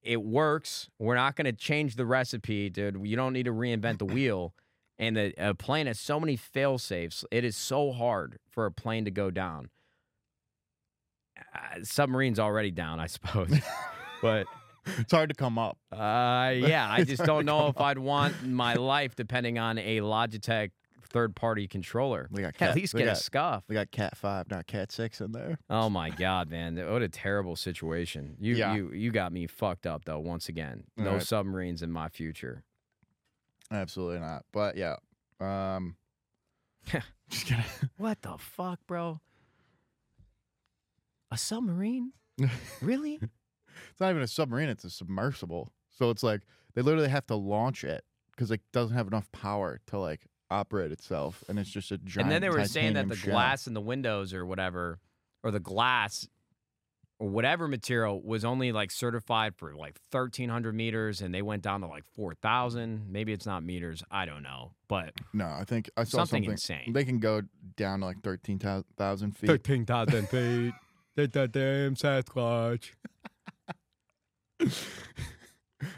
It 0.03 0.23
works. 0.23 0.87
We're 0.99 1.15
not 1.15 1.35
going 1.35 1.45
to 1.45 1.51
change 1.51 1.95
the 1.95 2.05
recipe, 2.05 2.69
dude. 2.69 2.97
You 3.03 3.17
don't 3.17 3.33
need 3.33 3.43
to 3.43 3.51
reinvent 3.51 3.97
the 3.97 4.05
wheel 4.05 4.53
and 4.99 5.15
the 5.15 5.33
a 5.37 5.53
plane 5.53 5.87
has 5.87 5.99
so 5.99 6.19
many 6.19 6.35
fail 6.35 6.77
safes. 6.77 7.25
It 7.31 7.43
is 7.43 7.55
so 7.55 7.91
hard 7.91 8.39
for 8.49 8.65
a 8.65 8.71
plane 8.71 9.05
to 9.05 9.11
go 9.11 9.29
down. 9.31 9.69
Uh, 11.57 11.79
submarine's 11.83 12.39
already 12.39 12.71
down, 12.71 12.99
I 12.99 13.07
suppose, 13.07 13.51
but 14.21 14.45
It's 14.97 15.11
hard 15.11 15.29
to 15.29 15.35
come 15.35 15.57
up. 15.57 15.77
uh, 15.91 16.53
yeah, 16.55 16.87
I 16.89 17.03
just 17.03 17.23
don't 17.25 17.45
know 17.45 17.67
if 17.67 17.79
I'd 17.79 17.97
want 17.97 18.43
my 18.47 18.75
life 18.75 19.15
depending 19.15 19.57
on 19.57 19.77
a 19.79 20.01
Logitech 20.01 20.71
third-party 21.09 21.67
controller. 21.67 22.27
We 22.31 22.41
got 22.41 22.49
At 22.49 22.55
cat, 22.57 22.75
least 22.75 22.93
we 22.93 22.99
get 22.99 23.05
a 23.07 23.11
got, 23.11 23.17
scuff. 23.17 23.63
we 23.69 23.75
got 23.75 23.91
Cat 23.91 24.15
Five, 24.17 24.51
not 24.51 24.67
Cat 24.67 24.91
Six 24.91 25.21
in 25.21 25.31
there. 25.31 25.57
Oh 25.69 25.89
my 25.89 26.09
god, 26.09 26.49
man! 26.49 26.75
What 26.75 27.01
a 27.01 27.07
terrible 27.09 27.55
situation. 27.55 28.35
You 28.39 28.55
Yeah. 28.55 28.75
you 28.75 28.91
you 28.91 29.11
got 29.11 29.31
me 29.31 29.47
fucked 29.47 29.87
up 29.87 30.03
though. 30.05 30.19
Once 30.19 30.49
again, 30.49 30.83
no 30.97 31.13
right. 31.13 31.23
submarines 31.23 31.81
in 31.81 31.91
my 31.91 32.09
future. 32.09 32.63
Absolutely 33.71 34.19
not. 34.19 34.43
But 34.51 34.75
yeah, 34.77 34.97
um, 35.39 35.95
just 37.29 37.45
kidding. 37.45 37.63
What 37.97 38.21
the 38.21 38.37
fuck, 38.37 38.79
bro? 38.87 39.19
A 41.31 41.37
submarine? 41.37 42.13
Really? 42.81 43.19
It's 43.91 43.99
not 43.99 44.09
even 44.09 44.21
a 44.21 44.27
submarine; 44.27 44.69
it's 44.69 44.83
a 44.83 44.89
submersible. 44.89 45.71
So 45.89 46.09
it's 46.09 46.23
like 46.23 46.41
they 46.73 46.81
literally 46.81 47.09
have 47.09 47.25
to 47.27 47.35
launch 47.35 47.83
it 47.83 48.03
because 48.31 48.49
it 48.51 48.61
doesn't 48.73 48.95
have 48.95 49.07
enough 49.07 49.31
power 49.31 49.79
to 49.87 49.99
like 49.99 50.21
operate 50.49 50.91
itself, 50.91 51.43
and 51.47 51.59
it's 51.59 51.69
just 51.69 51.91
a 51.91 51.97
giant. 51.97 52.25
and 52.25 52.31
then 52.31 52.41
they 52.41 52.49
were 52.49 52.65
saying 52.65 52.93
that 52.93 53.07
the 53.07 53.15
shell. 53.15 53.33
glass 53.33 53.67
in 53.67 53.73
the 53.73 53.81
windows 53.81 54.33
or 54.33 54.45
whatever, 54.45 54.99
or 55.43 55.51
the 55.51 55.59
glass 55.59 56.27
or 57.19 57.27
whatever 57.29 57.67
material 57.67 58.21
was 58.21 58.45
only 58.45 58.71
like 58.71 58.91
certified 58.91 59.55
for 59.55 59.75
like 59.75 59.99
1300 60.11 60.73
meters 60.75 61.21
and 61.21 61.33
they 61.33 61.41
went 61.41 61.63
down 61.63 61.81
to 61.81 61.87
like 61.87 62.03
4000 62.05 63.07
maybe 63.09 63.33
it's 63.33 63.45
not 63.47 63.63
meters 63.63 64.03
i 64.11 64.23
don't 64.25 64.43
know 64.43 64.73
but 64.87 65.13
No, 65.33 65.47
I 65.47 65.63
think 65.65 65.89
I 65.97 66.03
saw 66.03 66.19
something, 66.19 66.43
something. 66.43 66.51
insane 66.51 66.93
They 66.93 67.03
can 67.03 67.17
go 67.17 67.41
down 67.75 68.01
to 68.01 68.05
like 68.05 68.21
thirteen 68.21 68.59
thousand 68.59 69.35
feet. 69.35 69.47
13000 69.47 70.29
feet 70.29 70.73
That's 71.17 71.33
the 71.33 71.47
damn 71.47 71.95
sasquatch 71.95 72.91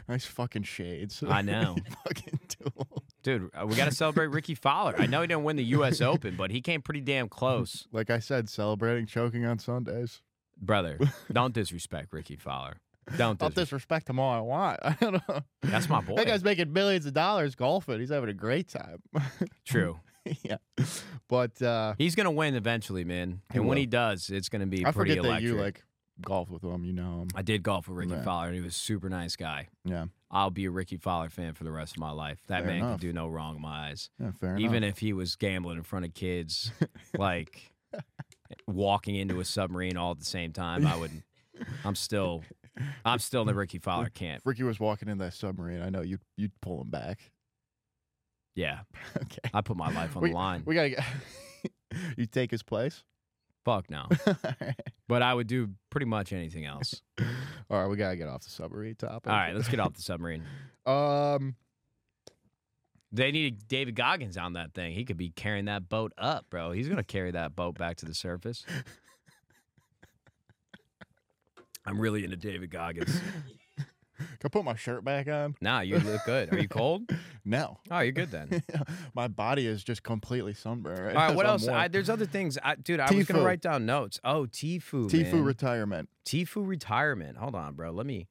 nice 0.08 0.24
fucking 0.26 0.62
shades. 0.64 1.22
I 1.26 1.42
know. 1.42 1.76
fucking 2.04 2.38
tool. 2.48 3.02
dude 3.22 3.50
uh, 3.54 3.66
we 3.66 3.74
got 3.74 3.86
to 3.86 3.94
celebrate 3.94 4.26
ricky 4.26 4.54
fowler 4.54 4.94
i 4.98 5.06
know 5.06 5.20
he 5.22 5.26
didn't 5.26 5.44
win 5.44 5.56
the 5.56 5.64
us 5.64 6.00
open 6.00 6.36
but 6.36 6.50
he 6.50 6.60
came 6.60 6.82
pretty 6.82 7.00
damn 7.00 7.28
close 7.28 7.86
Like 7.92 8.10
I 8.10 8.18
said, 8.18 8.48
celebrating 8.48 9.06
choking 9.06 9.44
on 9.46 9.58
Sundays. 9.58 10.20
brother 10.60 10.98
don't 11.32 11.54
disrespect 11.54 12.12
ricky 12.12 12.36
fowler 12.36 12.76
don't 13.16 13.42
I'll 13.42 13.48
disrespect 13.48 13.54
disrespect 14.06 14.10
him 14.10 14.20
all 14.20 14.32
I 14.32 14.40
want. 14.40 14.80
I 14.82 14.96
don't 15.00 15.28
know. 15.28 15.40
That's 15.62 15.88
my 15.88 16.00
boy. 16.00 16.14
That 16.16 16.26
guy's 16.26 16.44
making 16.44 16.72
millions 16.72 17.06
of 17.06 17.12
dollars 17.12 17.56
golfing. 17.56 17.98
He's 17.98 18.10
having 18.10 18.28
a 18.28 18.34
great 18.34 18.68
time. 18.68 19.02
true 19.64 19.98
yeah. 20.42 20.56
But 21.28 21.60
uh 21.62 21.94
He's 21.98 22.14
gonna 22.14 22.30
win 22.30 22.54
eventually, 22.54 23.04
man. 23.04 23.42
And 23.50 23.60
when 23.64 23.70
will. 23.70 23.76
he 23.76 23.86
does, 23.86 24.30
it's 24.30 24.48
gonna 24.48 24.66
be 24.66 24.84
I 24.84 24.92
pretty 24.92 25.12
forget 25.12 25.22
that 25.22 25.28
electric. 25.28 25.52
you 25.52 25.60
like 25.60 25.82
golf 26.22 26.50
with 26.50 26.62
him, 26.62 26.84
you 26.84 26.92
know 26.92 27.22
him. 27.22 27.28
I 27.34 27.42
did 27.42 27.62
golf 27.62 27.88
with 27.88 27.96
Ricky 27.96 28.12
Yeah. 28.12 28.22
Fowler, 28.22 28.46
and 28.48 28.54
he 28.54 28.60
was 28.60 28.74
a 28.76 28.78
super 28.78 29.08
nice 29.08 29.36
guy. 29.36 29.68
Yeah. 29.84 30.06
I'll 30.30 30.50
be 30.50 30.66
a 30.66 30.70
Ricky 30.70 30.96
Fowler 30.98 31.30
fan 31.30 31.54
for 31.54 31.64
the 31.64 31.72
rest 31.72 31.92
of 31.96 31.98
my 32.00 32.10
life. 32.10 32.38
That 32.48 32.58
Fair 32.60 32.66
man 32.66 32.76
enough. 32.76 32.92
could 32.92 33.00
do 33.00 33.12
no 33.12 33.26
wrong 33.26 33.56
in 33.56 33.62
my 33.62 33.88
eyes. 33.88 34.10
Yeah, 34.20 34.30
fair 34.32 34.56
Even 34.58 34.84
enough. 34.84 34.90
if 34.90 34.98
he 34.98 35.12
was 35.12 35.34
gambling 35.36 35.78
in 35.78 35.82
front 35.82 36.04
of 36.04 36.12
kids, 36.14 36.70
like 37.18 37.72
walking 38.66 39.16
into 39.16 39.40
a 39.40 39.44
submarine 39.44 39.96
all 39.96 40.12
at 40.12 40.18
the 40.18 40.24
same 40.24 40.52
time, 40.52 40.86
I 40.86 40.96
would. 40.96 41.10
I'm 41.84 41.94
still 41.94 42.42
I'm 43.04 43.18
still 43.18 43.42
in 43.42 43.46
the 43.46 43.54
Ricky 43.54 43.78
Fowler 43.78 44.08
camp. 44.10 44.42
Ricky 44.44 44.62
was 44.62 44.78
walking 44.80 45.08
in 45.08 45.18
that 45.18 45.34
submarine, 45.34 45.82
I 45.82 45.90
know 45.90 46.02
you'd 46.02 46.20
you'd 46.36 46.52
pull 46.60 46.80
him 46.82 46.90
back. 46.90 47.32
Yeah, 48.54 48.80
okay. 49.16 49.50
I 49.52 49.60
put 49.60 49.76
my 49.76 49.92
life 49.92 50.16
on 50.16 50.22
we, 50.22 50.30
the 50.30 50.34
line. 50.34 50.62
We 50.66 50.74
gotta 50.74 50.90
get. 50.90 51.04
you 52.16 52.26
take 52.26 52.50
his 52.50 52.62
place. 52.62 53.02
Fuck 53.64 53.90
no. 53.90 54.06
But 55.08 55.22
I 55.22 55.34
would 55.34 55.48
do 55.48 55.70
pretty 55.90 56.06
much 56.06 56.32
anything 56.32 56.66
else. 56.66 57.02
All 57.68 57.80
right, 57.80 57.88
we 57.88 57.96
gotta 57.96 58.14
get 58.14 58.28
off 58.28 58.42
the 58.42 58.50
submarine 58.50 58.94
topic. 58.94 59.26
All 59.26 59.36
right, 59.36 59.52
let's 59.52 59.66
get 59.66 59.80
off 59.80 59.92
the 59.94 60.02
submarine. 60.02 60.44
Um, 60.86 61.56
They 63.10 63.32
need 63.32 63.66
David 63.66 63.96
Goggins 63.96 64.36
on 64.36 64.52
that 64.52 64.72
thing. 64.72 64.92
He 64.94 65.04
could 65.04 65.16
be 65.16 65.30
carrying 65.30 65.64
that 65.64 65.88
boat 65.88 66.12
up, 66.16 66.46
bro. 66.48 66.70
He's 66.70 66.88
gonna 66.88 67.02
carry 67.02 67.32
that 67.32 67.56
boat 67.56 67.76
back 67.76 67.96
to 67.96 68.06
the 68.06 68.14
surface. 68.14 68.64
I'm 71.84 71.98
really 71.98 72.22
into 72.22 72.36
David 72.36 72.70
Goggins. 72.70 73.20
Can 74.20 74.38
I 74.44 74.48
put 74.48 74.64
my 74.64 74.74
shirt 74.76 75.04
back 75.04 75.28
on? 75.28 75.56
Nah, 75.60 75.80
you 75.80 75.98
look 75.98 76.20
good. 76.24 76.52
Are 76.52 76.58
you 76.58 76.68
cold? 76.80 77.10
No, 77.44 77.78
Oh, 77.90 78.00
you're 78.00 78.12
good 78.12 78.30
then. 78.30 78.62
my 79.14 79.28
body 79.28 79.66
is 79.66 79.82
just 79.82 80.02
completely 80.02 80.54
sunburned. 80.54 80.98
Right 81.06 81.16
All 81.16 81.28
right, 81.28 81.36
what 81.36 81.46
else? 81.46 81.66
I, 81.66 81.88
there's 81.88 82.10
other 82.10 82.26
things, 82.26 82.58
I, 82.62 82.74
dude. 82.76 83.00
I 83.00 83.10
was 83.12 83.26
gonna 83.26 83.42
write 83.42 83.60
down 83.60 83.86
notes. 83.86 84.20
Oh, 84.24 84.46
Tfue, 84.46 84.80
Tfue 84.82 85.32
man. 85.32 85.44
retirement. 85.44 86.08
Tfue 86.26 86.66
retirement. 86.66 87.38
Hold 87.38 87.54
on, 87.54 87.74
bro. 87.74 87.90
Let 87.90 88.06
me 88.06 88.28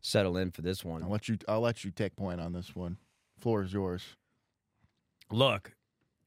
settle 0.00 0.36
in 0.36 0.50
for 0.50 0.62
this 0.62 0.84
one. 0.84 1.02
I'll 1.02 1.10
let 1.10 1.28
you. 1.28 1.36
I'll 1.48 1.60
let 1.60 1.84
you 1.84 1.90
take 1.90 2.16
point 2.16 2.40
on 2.40 2.52
this 2.52 2.74
one. 2.74 2.96
Floor 3.38 3.62
is 3.62 3.72
yours. 3.72 4.02
Look, 5.30 5.72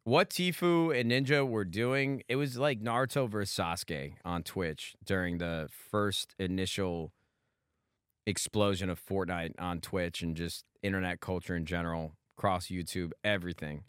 what 0.04 0.30
Tfue 0.30 0.98
and 0.98 1.12
Ninja 1.12 1.48
were 1.48 1.66
doing, 1.66 2.24
it 2.28 2.36
was 2.36 2.58
like 2.58 2.82
Naruto 2.82 3.30
versus 3.30 3.56
Sasuke 3.56 4.14
on 4.26 4.44
Twitch 4.44 4.96
during 5.06 5.38
the 5.38 5.70
first 5.72 6.36
initial 6.38 7.14
explosion 8.26 8.90
of 8.90 9.00
Fortnite 9.04 9.54
on 9.60 9.80
Twitch 9.80 10.22
and 10.22 10.36
just 10.36 10.66
internet 10.82 11.20
culture 11.22 11.56
in 11.56 11.66
general, 11.66 12.16
cross 12.36 12.68
YouTube, 12.68 13.12
everything. 13.24 13.84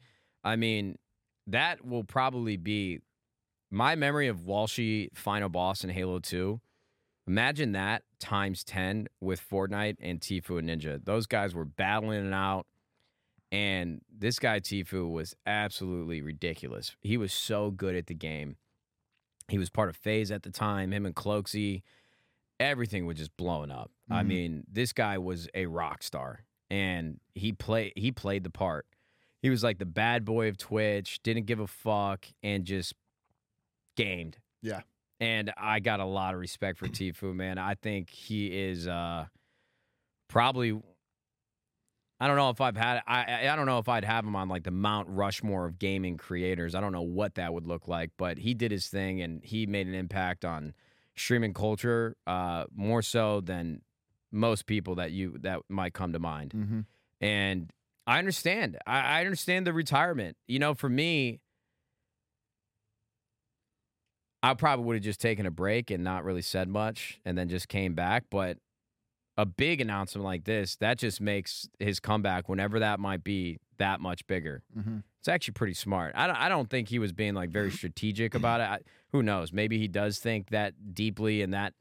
I 0.44 0.56
mean, 0.56 0.98
that 1.46 1.84
will 1.84 2.04
probably 2.04 2.56
be 2.56 3.00
my 3.70 3.96
memory 3.96 4.28
of 4.28 4.40
Walshy 4.40 5.08
final 5.14 5.48
boss 5.48 5.82
in 5.82 5.90
Halo 5.90 6.20
2. 6.20 6.60
Imagine 7.26 7.72
that 7.72 8.02
times 8.20 8.62
10 8.64 9.08
with 9.20 9.40
Fortnite 9.40 9.96
and 10.00 10.20
Tfue 10.20 10.58
and 10.58 10.68
Ninja. 10.68 11.04
Those 11.04 11.26
guys 11.26 11.54
were 11.54 11.64
battling 11.64 12.26
it 12.26 12.34
out. 12.34 12.66
And 13.54 14.00
this 14.12 14.40
guy 14.40 14.58
Tfue 14.58 15.08
was 15.10 15.36
absolutely 15.46 16.20
ridiculous. 16.22 16.96
He 17.00 17.16
was 17.16 17.32
so 17.32 17.70
good 17.70 17.94
at 17.94 18.08
the 18.08 18.14
game. 18.14 18.56
He 19.48 19.58
was 19.58 19.70
part 19.70 19.88
of 19.88 19.96
FaZe 19.96 20.32
at 20.32 20.42
the 20.42 20.50
time. 20.50 20.92
Him 20.92 21.06
and 21.06 21.14
Cloakzy, 21.14 21.82
everything 22.58 23.06
was 23.06 23.16
just 23.18 23.36
blowing 23.36 23.70
up. 23.70 23.92
I 24.10 24.22
Mhm. 24.22 24.26
mean, 24.26 24.64
this 24.68 24.92
guy 24.92 25.18
was 25.18 25.48
a 25.54 25.66
rock 25.66 26.02
star, 26.02 26.44
and 26.68 27.20
he 27.34 27.52
played 27.52 27.92
he 27.94 28.10
played 28.10 28.42
the 28.42 28.50
part. 28.50 28.86
He 29.40 29.50
was 29.50 29.62
like 29.62 29.78
the 29.78 29.86
bad 29.86 30.24
boy 30.24 30.48
of 30.48 30.56
Twitch, 30.56 31.22
didn't 31.22 31.44
give 31.44 31.60
a 31.60 31.66
fuck, 31.68 32.26
and 32.42 32.64
just 32.64 32.94
gamed. 33.96 34.38
Yeah. 34.62 34.80
And 35.20 35.52
I 35.56 35.78
got 35.78 36.00
a 36.00 36.04
lot 36.04 36.34
of 36.34 36.40
respect 36.40 36.78
for 36.78 36.88
Tfue, 36.88 37.34
man. 37.34 37.58
I 37.58 37.74
think 37.74 38.10
he 38.10 38.46
is 38.46 38.88
uh, 38.88 39.26
probably 40.28 40.80
I 42.24 42.26
don't 42.26 42.36
know 42.36 42.48
if 42.48 42.58
I've 42.62 42.76
had 42.76 43.02
I 43.06 43.50
I- 43.50 43.54
don't 43.54 43.66
know 43.66 43.76
if 43.76 43.86
I'd 43.86 44.02
have 44.06 44.24
him 44.24 44.34
on 44.34 44.48
like 44.48 44.62
the 44.62 44.70
Mount 44.70 45.08
Rushmore 45.10 45.66
of 45.66 45.78
gaming 45.78 46.16
creators. 46.16 46.74
I 46.74 46.80
don't 46.80 46.92
know 46.92 47.02
what 47.02 47.34
that 47.34 47.52
would 47.52 47.66
look 47.66 47.86
like, 47.86 48.12
but 48.16 48.38
he 48.38 48.54
did 48.54 48.70
his 48.70 48.86
thing 48.86 49.20
and 49.20 49.44
he 49.44 49.66
made 49.66 49.86
an 49.86 49.94
impact 49.94 50.42
on 50.42 50.72
streaming 51.14 51.52
culture 51.52 52.16
uh, 52.26 52.64
more 52.74 53.02
so 53.02 53.42
than 53.42 53.82
most 54.32 54.64
people 54.64 54.94
that 54.94 55.12
you 55.12 55.36
that 55.42 55.60
might 55.68 55.92
come 55.92 56.14
to 56.14 56.18
mind. 56.18 56.52
Mm-hmm. 56.56 56.80
And 57.20 57.70
I 58.06 58.18
understand. 58.20 58.78
I, 58.86 59.18
I 59.18 59.20
understand 59.20 59.66
the 59.66 59.74
retirement. 59.74 60.38
You 60.48 60.60
know, 60.60 60.72
for 60.72 60.88
me, 60.88 61.40
I 64.42 64.54
probably 64.54 64.86
would 64.86 64.96
have 64.96 65.02
just 65.02 65.20
taken 65.20 65.44
a 65.44 65.50
break 65.50 65.90
and 65.90 66.02
not 66.02 66.24
really 66.24 66.40
said 66.40 66.70
much 66.70 67.20
and 67.26 67.36
then 67.36 67.50
just 67.50 67.68
came 67.68 67.92
back. 67.92 68.24
But 68.30 68.56
a 69.36 69.44
big 69.44 69.80
announcement 69.80 70.24
like 70.24 70.44
this, 70.44 70.76
that 70.76 70.98
just 70.98 71.20
makes 71.20 71.68
his 71.78 72.00
comeback, 72.00 72.48
whenever 72.48 72.78
that 72.78 73.00
might 73.00 73.24
be, 73.24 73.58
that 73.78 74.00
much 74.00 74.26
bigger. 74.26 74.62
Mm-hmm. 74.76 74.98
It's 75.18 75.28
actually 75.28 75.54
pretty 75.54 75.74
smart. 75.74 76.12
I 76.14 76.26
don't, 76.26 76.36
I 76.36 76.48
don't 76.48 76.70
think 76.70 76.88
he 76.88 76.98
was 76.98 77.12
being 77.12 77.34
like 77.34 77.50
very 77.50 77.70
strategic 77.72 78.34
about 78.34 78.60
it. 78.60 78.64
I, 78.64 78.78
who 79.12 79.22
knows? 79.22 79.52
Maybe 79.52 79.78
he 79.78 79.88
does 79.88 80.18
think 80.18 80.50
that 80.50 80.94
deeply 80.94 81.42
and 81.42 81.52
that 81.54 81.74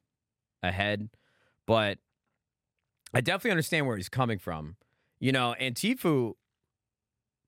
ahead. 0.63 1.09
But 1.65 1.99
I 3.13 3.21
definitely 3.21 3.51
understand 3.51 3.85
where 3.85 3.97
he's 3.97 4.09
coming 4.09 4.39
from. 4.39 4.77
You 5.19 5.31
know, 5.31 5.53
and 5.53 5.75
Tfue, 5.75 6.33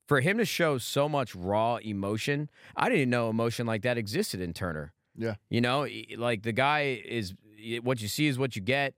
for 0.08 0.22
him 0.22 0.38
to 0.38 0.46
show 0.46 0.78
so 0.78 1.10
much 1.10 1.36
raw 1.36 1.78
emotion, 1.78 2.50
I 2.76 2.90
didn't 2.90 3.10
know 3.10 3.30
emotion 3.30 3.66
like 3.66 3.82
that 3.82 3.98
existed 3.98 4.40
in 4.40 4.54
Turner. 4.54 4.94
Yeah. 5.18 5.36
You 5.50 5.62
know, 5.62 5.88
like 6.18 6.44
the 6.44 6.52
guy 6.52 7.02
is 7.04 7.34
what 7.82 8.02
you 8.02 8.08
see 8.08 8.28
is 8.28 8.38
what 8.38 8.56
you 8.56 8.62
get. 8.62 8.94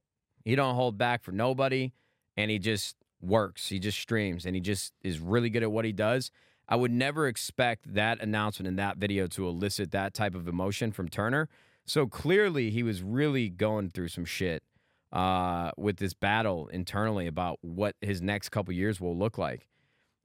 He 0.48 0.56
don't 0.56 0.76
hold 0.76 0.98
back 0.98 1.24
for 1.24 1.34
nobody, 1.34 1.92
and 2.38 2.50
he 2.50 2.58
just 2.58 2.96
works. 3.20 3.68
He 3.68 3.80
just 3.80 4.00
streams, 4.00 4.46
and 4.46 4.56
he 4.56 4.62
just 4.62 4.94
is 5.04 5.20
really 5.20 5.50
good 5.50 5.62
at 5.62 5.74
what 5.74 5.84
he 5.84 5.92
does. 5.92 6.32
I 6.70 6.78
would 6.78 6.90
never 6.90 7.28
expect 7.28 7.94
that 7.94 8.22
announcement 8.22 8.66
in 8.66 8.78
that 8.78 8.96
video 8.96 9.28
to 9.28 9.46
elicit 9.46 9.92
that 9.92 10.14
type 10.14 10.36
of 10.36 10.48
emotion 10.48 10.94
from 10.94 11.10
Turner. 11.10 11.50
So 11.84 12.08
clearly, 12.08 12.70
he 12.70 12.82
was 12.82 13.04
really 13.04 13.50
going 13.50 13.90
through 13.90 14.08
some 14.08 14.24
shit 14.24 14.64
uh, 15.12 15.72
with 15.76 15.98
this 15.98 16.14
battle 16.14 16.68
internally 16.68 17.28
about 17.28 17.58
what 17.60 17.98
his 18.00 18.22
next 18.22 18.48
couple 18.48 18.74
years 18.74 19.02
will 19.02 19.18
look 19.18 19.38
like. 19.38 19.68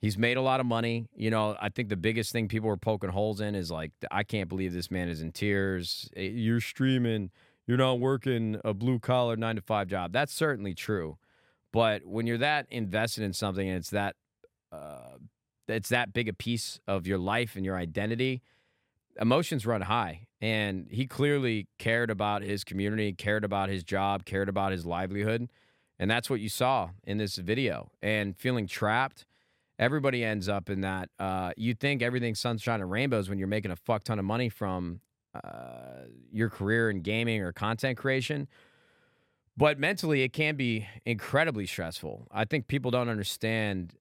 He's 0.01 0.17
made 0.17 0.37
a 0.37 0.43
lot 0.43 0.61
of 0.61 0.67
money. 0.67 1.09
You 1.17 1.31
know, 1.31 1.57
I 1.61 1.69
think 1.69 1.89
the 1.89 1.97
biggest 1.97 2.31
thing 2.31 2.47
people 2.47 2.69
were 2.69 2.77
poking 2.77 3.11
holes 3.11 3.41
in 3.41 3.57
is 3.57 3.73
like, 3.73 3.91
I 4.13 4.23
can't 4.23 4.49
believe 4.49 4.73
this 4.73 4.89
man 4.89 5.09
is 5.09 5.21
in 5.21 5.33
tears. 5.33 6.09
Eh, 6.15 6.31
You're 6.33 6.61
streaming, 6.61 7.33
you're 7.67 7.79
not 7.79 8.01
working 8.01 8.61
a 8.65 8.75
blue 8.75 8.99
collar 8.99 9.37
nine 9.37 9.57
to 9.57 9.63
five 9.63 9.89
job. 9.89 10.13
That's 10.13 10.33
certainly 10.33 10.75
true. 10.75 11.19
But 11.73 12.05
when 12.05 12.27
you're 12.27 12.39
that 12.39 12.67
invested 12.71 13.25
in 13.25 13.33
something 13.33 13.69
and 13.69 13.79
it's 13.79 13.91
that, 13.91 14.17
uh, 14.71 15.17
it's 15.69 15.89
that 15.89 16.13
big 16.13 16.29
a 16.29 16.33
piece 16.33 16.81
of 16.87 17.07
your 17.07 17.19
life 17.19 17.57
and 17.57 17.65
your 17.65 17.77
identity, 17.77 18.43
emotions 19.21 19.65
run 19.67 19.83
high. 19.83 20.27
And 20.41 20.89
he 20.91 21.07
clearly 21.07 21.69
cared 21.79 22.11
about 22.11 22.43
his 22.43 22.65
community, 22.65 23.13
cared 23.13 23.45
about 23.45 23.69
his 23.69 23.85
job, 23.85 24.25
cared 24.25 24.49
about 24.49 24.73
his 24.73 24.85
livelihood. 24.85 25.49
And 25.99 26.11
that's 26.11 26.29
what 26.29 26.41
you 26.41 26.49
saw 26.49 26.91
in 27.05 27.19
this 27.19 27.37
video. 27.37 27.93
And 28.03 28.37
feeling 28.37 28.67
trapped, 28.67 29.25
everybody 29.79 30.25
ends 30.25 30.49
up 30.49 30.69
in 30.69 30.81
that. 30.81 31.11
Uh, 31.19 31.53
you 31.57 31.75
think 31.75 32.03
everything's 32.03 32.41
sunshine 32.41 32.81
and 32.81 32.91
rainbows 32.91 33.29
when 33.29 33.39
you're 33.39 33.49
making 33.49 33.71
a 33.71 33.77
fuck 33.77 34.03
ton 34.03 34.19
of 34.19 34.25
money 34.25 34.49
from 34.49 35.01
uh, 35.35 36.07
your 36.31 36.51
career 36.51 36.91
in 36.91 37.01
gaming 37.01 37.41
or 37.43 37.53
content 37.53 37.97
creation. 37.99 38.49
But 39.57 39.79
mentally, 39.79 40.23
it 40.23 40.33
can 40.33 40.57
be 40.57 40.87
incredibly 41.05 41.67
stressful. 41.67 42.29
I 42.31 42.45
think 42.45 42.69
people 42.69 42.91
don't 42.91 43.09
understand. 43.09 43.95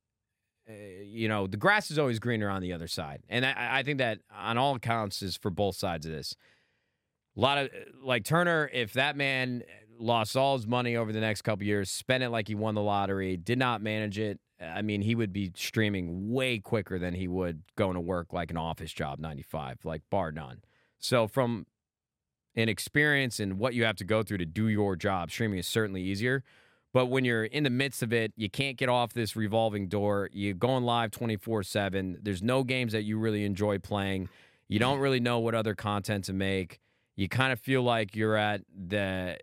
Uh, 0.70 0.74
you 1.04 1.28
know, 1.28 1.48
the 1.48 1.58
grass 1.58 1.92
is 1.92 2.00
always 2.00 2.20
greener 2.20 2.50
on 2.50 2.62
the 2.62 2.72
other 2.72 2.88
side, 2.88 3.24
and 3.28 3.46
I, 3.46 3.80
I 3.80 3.84
think 3.84 3.98
that 3.98 4.20
on 4.34 4.58
all 4.58 4.76
accounts 4.76 5.22
is 5.22 5.36
for 5.36 5.50
both 5.50 5.76
sides 5.76 6.06
of 6.06 6.12
this. 6.12 6.36
A 7.36 7.40
lot 7.40 7.58
of 7.58 7.70
like 8.02 8.24
Turner, 8.24 8.70
if 8.72 8.94
that 8.94 9.18
man 9.18 9.64
lost 10.00 10.36
all 10.36 10.58
his 10.58 10.68
money 10.68 10.96
over 10.96 11.12
the 11.12 11.20
next 11.20 11.42
couple 11.42 11.66
years, 11.66 11.90
spent 11.90 12.24
it 12.24 12.30
like 12.30 12.48
he 12.48 12.56
won 12.56 12.76
the 12.76 12.82
lottery, 12.82 13.38
did 13.38 13.58
not 13.58 13.82
manage 13.82 14.20
it. 14.20 14.40
I 14.62 14.82
mean, 14.82 15.02
he 15.02 15.16
would 15.16 15.34
be 15.34 15.52
streaming 15.56 16.32
way 16.32 16.60
quicker 16.60 17.00
than 17.00 17.14
he 17.14 17.28
would 17.28 17.64
going 17.76 17.96
to 17.96 18.00
work 18.02 18.32
like 18.32 18.52
an 18.52 18.58
office 18.58 18.92
job, 18.94 19.20
95, 19.20 19.80
like 19.86 20.02
bar 20.10 20.32
none. 20.32 20.62
So, 21.02 21.28
from 21.28 21.66
an 22.56 22.70
experience 22.70 23.40
and 23.40 23.58
what 23.60 23.74
you 23.74 23.84
have 23.84 23.96
to 23.98 24.04
go 24.04 24.24
through 24.24 24.38
to 24.38 24.46
do 24.46 24.68
your 24.68 24.96
job, 24.96 25.32
streaming 25.32 25.60
is 25.60 25.68
certainly 25.68 26.02
easier. 26.02 26.44
But 26.94 27.08
when 27.08 27.26
you're 27.26 27.46
in 27.46 27.64
the 27.64 27.70
midst 27.70 28.04
of 28.04 28.14
it, 28.14 28.34
you 28.36 28.50
can't 28.50 28.78
get 28.78 28.90
off 28.90 29.14
this 29.14 29.36
revolving 29.36 29.88
door. 29.88 30.30
You're 30.34 30.54
going 30.54 30.84
live 30.84 31.12
24 31.12 31.64
7. 31.64 32.20
There's 32.22 32.44
no 32.44 32.64
games 32.64 32.92
that 32.94 33.04
you 33.04 33.18
really 33.18 33.46
enjoy 33.46 33.80
playing. 33.80 34.30
You 34.68 34.80
don't 34.80 35.00
really 35.00 35.20
know 35.20 35.40
what 35.40 35.56
other 35.56 35.74
content 35.74 36.26
to 36.26 36.34
make. 36.34 36.80
You 37.16 37.28
kind 37.28 37.52
of 37.52 37.60
feel 37.60 37.82
like 37.84 38.16
you're 38.16 38.36
at 38.36 38.62
the 38.74 39.38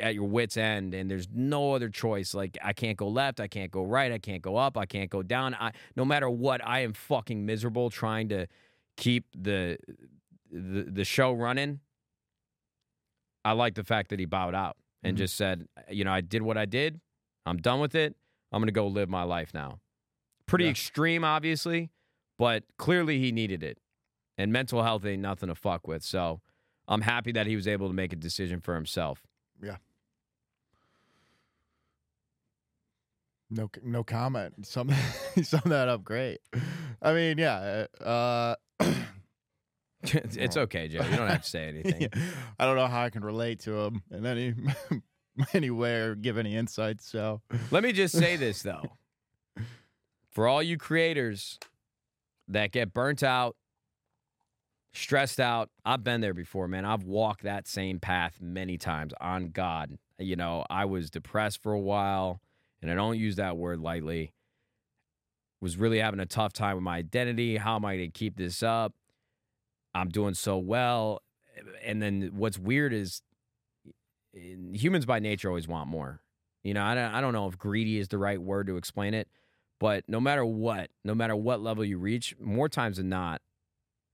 at 0.00 0.14
your 0.14 0.28
wits 0.28 0.56
end, 0.56 0.94
and 0.94 1.10
there's 1.10 1.28
no 1.32 1.74
other 1.74 1.88
choice. 1.88 2.34
Like 2.34 2.58
I 2.62 2.72
can't 2.72 2.96
go 2.96 3.08
left, 3.08 3.40
I 3.40 3.48
can't 3.48 3.70
go 3.70 3.82
right, 3.82 4.12
I 4.12 4.18
can't 4.18 4.42
go 4.42 4.56
up, 4.56 4.76
I 4.76 4.86
can't 4.86 5.10
go 5.10 5.22
down. 5.22 5.54
I 5.54 5.72
no 5.96 6.04
matter 6.04 6.28
what, 6.28 6.66
I 6.66 6.80
am 6.80 6.92
fucking 6.92 7.44
miserable 7.44 7.90
trying 7.90 8.28
to 8.30 8.46
keep 8.96 9.24
the 9.34 9.78
the, 10.50 10.82
the 10.90 11.04
show 11.04 11.32
running. 11.32 11.80
I 13.44 13.52
like 13.52 13.74
the 13.74 13.84
fact 13.84 14.10
that 14.10 14.18
he 14.18 14.26
bowed 14.26 14.54
out 14.54 14.76
and 15.02 15.14
Mhm. 15.16 15.18
just 15.18 15.36
said, 15.36 15.66
you 15.90 16.04
know, 16.04 16.12
I 16.12 16.20
did 16.20 16.42
what 16.42 16.58
I 16.58 16.66
did. 16.66 17.00
I'm 17.46 17.56
done 17.58 17.80
with 17.80 17.94
it. 17.94 18.14
I'm 18.52 18.60
going 18.60 18.66
to 18.68 18.72
go 18.72 18.86
live 18.86 19.08
my 19.08 19.22
life 19.22 19.54
now. 19.54 19.80
Pretty 20.46 20.64
Yeah. 20.64 20.70
extreme, 20.70 21.24
obviously, 21.24 21.90
but 22.38 22.64
clearly 22.76 23.18
he 23.18 23.32
needed 23.32 23.62
it. 23.62 23.78
And 24.36 24.52
mental 24.52 24.82
health 24.82 25.04
ain't 25.04 25.22
nothing 25.22 25.48
to 25.48 25.54
fuck 25.54 25.86
with. 25.86 26.02
So 26.02 26.40
I'm 26.88 27.02
happy 27.02 27.32
that 27.32 27.46
he 27.46 27.56
was 27.56 27.66
able 27.68 27.88
to 27.88 27.94
make 27.94 28.12
a 28.12 28.16
decision 28.16 28.60
for 28.60 28.74
himself. 28.74 29.26
Yeah. 29.62 29.76
No, 33.50 33.68
no 33.82 34.04
comment. 34.04 34.54
Sum, 34.66 34.90
sum 35.42 35.62
that 35.66 35.88
up 35.88 36.04
great. 36.04 36.38
I 37.02 37.12
mean, 37.12 37.38
yeah. 37.38 37.86
Uh, 38.00 38.54
it's 40.02 40.36
it's 40.36 40.56
oh. 40.56 40.62
okay, 40.62 40.88
Joe. 40.88 41.02
You 41.02 41.16
don't 41.16 41.28
have 41.28 41.42
to 41.42 41.50
say 41.50 41.68
anything. 41.84 42.08
I 42.58 42.64
don't 42.64 42.76
know 42.76 42.86
how 42.86 43.02
I 43.02 43.10
can 43.10 43.24
relate 43.24 43.60
to 43.60 43.78
him 43.78 44.02
in 44.10 44.26
any 44.26 44.54
any 45.54 45.70
way 45.70 45.94
or 45.96 46.14
give 46.14 46.38
any 46.38 46.56
insights. 46.56 47.06
So 47.06 47.40
Let 47.70 47.82
me 47.82 47.92
just 47.92 48.16
say 48.16 48.36
this 48.36 48.62
though. 48.62 48.82
For 50.30 50.46
all 50.46 50.62
you 50.62 50.78
creators 50.78 51.58
that 52.48 52.70
get 52.70 52.94
burnt 52.94 53.22
out, 53.22 53.56
stressed 54.92 55.40
out, 55.40 55.70
I've 55.84 56.04
been 56.04 56.20
there 56.20 56.34
before, 56.34 56.68
man. 56.68 56.84
I've 56.84 57.02
walked 57.02 57.42
that 57.42 57.66
same 57.66 57.98
path 57.98 58.38
many 58.40 58.78
times 58.78 59.12
on 59.20 59.50
God. 59.50 59.98
You 60.18 60.36
know, 60.36 60.64
I 60.70 60.84
was 60.84 61.10
depressed 61.10 61.62
for 61.62 61.72
a 61.72 61.80
while, 61.80 62.40
and 62.80 62.90
I 62.90 62.94
don't 62.94 63.18
use 63.18 63.36
that 63.36 63.56
word 63.56 63.80
lightly. 63.80 64.32
Was 65.60 65.76
really 65.76 65.98
having 65.98 66.20
a 66.20 66.26
tough 66.26 66.52
time 66.52 66.76
with 66.76 66.84
my 66.84 66.96
identity. 66.98 67.56
How 67.56 67.76
am 67.76 67.84
I 67.84 67.96
going 67.96 68.10
to 68.12 68.18
keep 68.18 68.36
this 68.36 68.62
up? 68.62 68.94
I'm 69.94 70.08
doing 70.08 70.34
so 70.34 70.58
well. 70.58 71.22
And 71.84 72.00
then 72.00 72.30
what's 72.34 72.58
weird 72.58 72.92
is 72.92 73.22
humans 74.32 75.06
by 75.06 75.18
nature 75.18 75.48
always 75.48 75.68
want 75.68 75.88
more. 75.88 76.20
You 76.62 76.74
know, 76.74 76.82
I 76.82 76.94
don't, 76.94 77.14
I 77.14 77.20
don't 77.20 77.32
know 77.32 77.46
if 77.48 77.58
greedy 77.58 77.98
is 77.98 78.08
the 78.08 78.18
right 78.18 78.40
word 78.40 78.66
to 78.66 78.76
explain 78.76 79.14
it, 79.14 79.28
but 79.78 80.04
no 80.08 80.20
matter 80.20 80.44
what, 80.44 80.90
no 81.04 81.14
matter 81.14 81.34
what 81.34 81.60
level 81.60 81.84
you 81.84 81.98
reach, 81.98 82.34
more 82.38 82.68
times 82.68 82.98
than 82.98 83.08
not, 83.08 83.40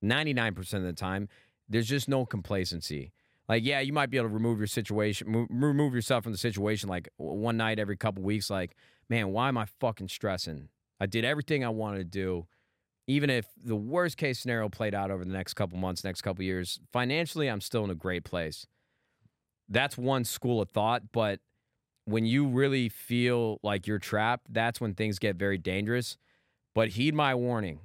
99% 0.05 0.74
of 0.74 0.83
the 0.83 0.93
time, 0.93 1.29
there's 1.68 1.89
just 1.89 2.09
no 2.09 2.24
complacency. 2.24 3.12
Like, 3.49 3.64
yeah, 3.64 3.81
you 3.81 3.93
might 3.93 4.11
be 4.11 4.16
able 4.16 4.29
to 4.29 4.35
remove 4.35 4.59
your 4.59 4.66
situation, 4.66 5.31
mo- 5.31 5.47
remove 5.51 5.95
yourself 5.95 6.24
from 6.24 6.33
the 6.33 6.39
situation 6.39 6.89
like 6.89 7.09
one 7.16 7.57
night 7.57 7.79
every 7.79 7.97
couple 7.97 8.22
weeks. 8.22 8.51
Like, 8.51 8.77
man, 9.09 9.31
why 9.31 9.49
am 9.49 9.59
I 9.59 9.66
fucking 9.81 10.09
stressing? 10.09 10.68
I 11.01 11.07
did 11.07 11.24
everything 11.24 11.64
I 11.64 11.68
wanted 11.68 11.99
to 11.99 12.05
do. 12.05 12.47
Even 13.07 13.30
if 13.30 13.46
the 13.64 13.76
worst 13.76 14.16
case 14.16 14.38
scenario 14.38 14.68
played 14.68 14.94
out 14.94 15.11
over 15.11 15.24
the 15.24 15.32
next 15.32 15.54
couple 15.54 15.78
months, 15.78 16.02
next 16.02 16.22
couple 16.22 16.42
years, 16.44 16.80
financially, 16.92 17.48
I'm 17.48 17.61
still 17.61 17.84
in 17.84 17.90
a 17.90 17.94
great 17.94 18.24
place. 18.24 18.66
That's 19.68 19.96
one 19.96 20.24
school 20.24 20.61
of 20.61 20.70
thought. 20.70 21.12
But 21.12 21.40
when 22.04 22.26
you 22.26 22.46
really 22.46 22.88
feel 22.88 23.59
like 23.62 23.86
you're 23.86 23.98
trapped, 23.98 24.46
that's 24.52 24.80
when 24.80 24.94
things 24.94 25.18
get 25.18 25.36
very 25.36 25.59
dangerous. 25.59 26.16
But 26.74 26.90
heed 26.90 27.14
my 27.14 27.34
warning. 27.34 27.80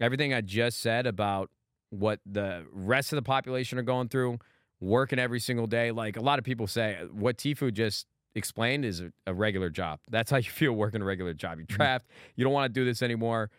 Everything 0.00 0.32
I 0.32 0.40
just 0.40 0.80
said 0.80 1.06
about 1.06 1.50
what 1.90 2.20
the 2.26 2.66
rest 2.72 3.12
of 3.12 3.16
the 3.16 3.22
population 3.22 3.78
are 3.78 3.82
going 3.82 4.08
through, 4.08 4.38
working 4.80 5.18
every 5.18 5.40
single 5.40 5.66
day. 5.66 5.90
Like 5.90 6.16
a 6.16 6.20
lot 6.22 6.38
of 6.38 6.44
people 6.44 6.66
say, 6.66 6.98
what 7.12 7.38
Tfue 7.38 7.72
just 7.72 8.06
explained 8.34 8.84
is 8.84 9.00
a, 9.00 9.12
a 9.26 9.34
regular 9.34 9.70
job. 9.70 10.00
That's 10.10 10.30
how 10.30 10.36
you 10.38 10.50
feel 10.50 10.72
working 10.72 11.02
a 11.02 11.04
regular 11.04 11.34
job. 11.34 11.58
You're 11.58 11.66
mm-hmm. 11.66 11.76
trapped. 11.76 12.10
You 12.34 12.44
don't 12.44 12.52
want 12.52 12.72
to 12.72 12.80
do 12.80 12.84
this 12.84 13.02
anymore. 13.02 13.50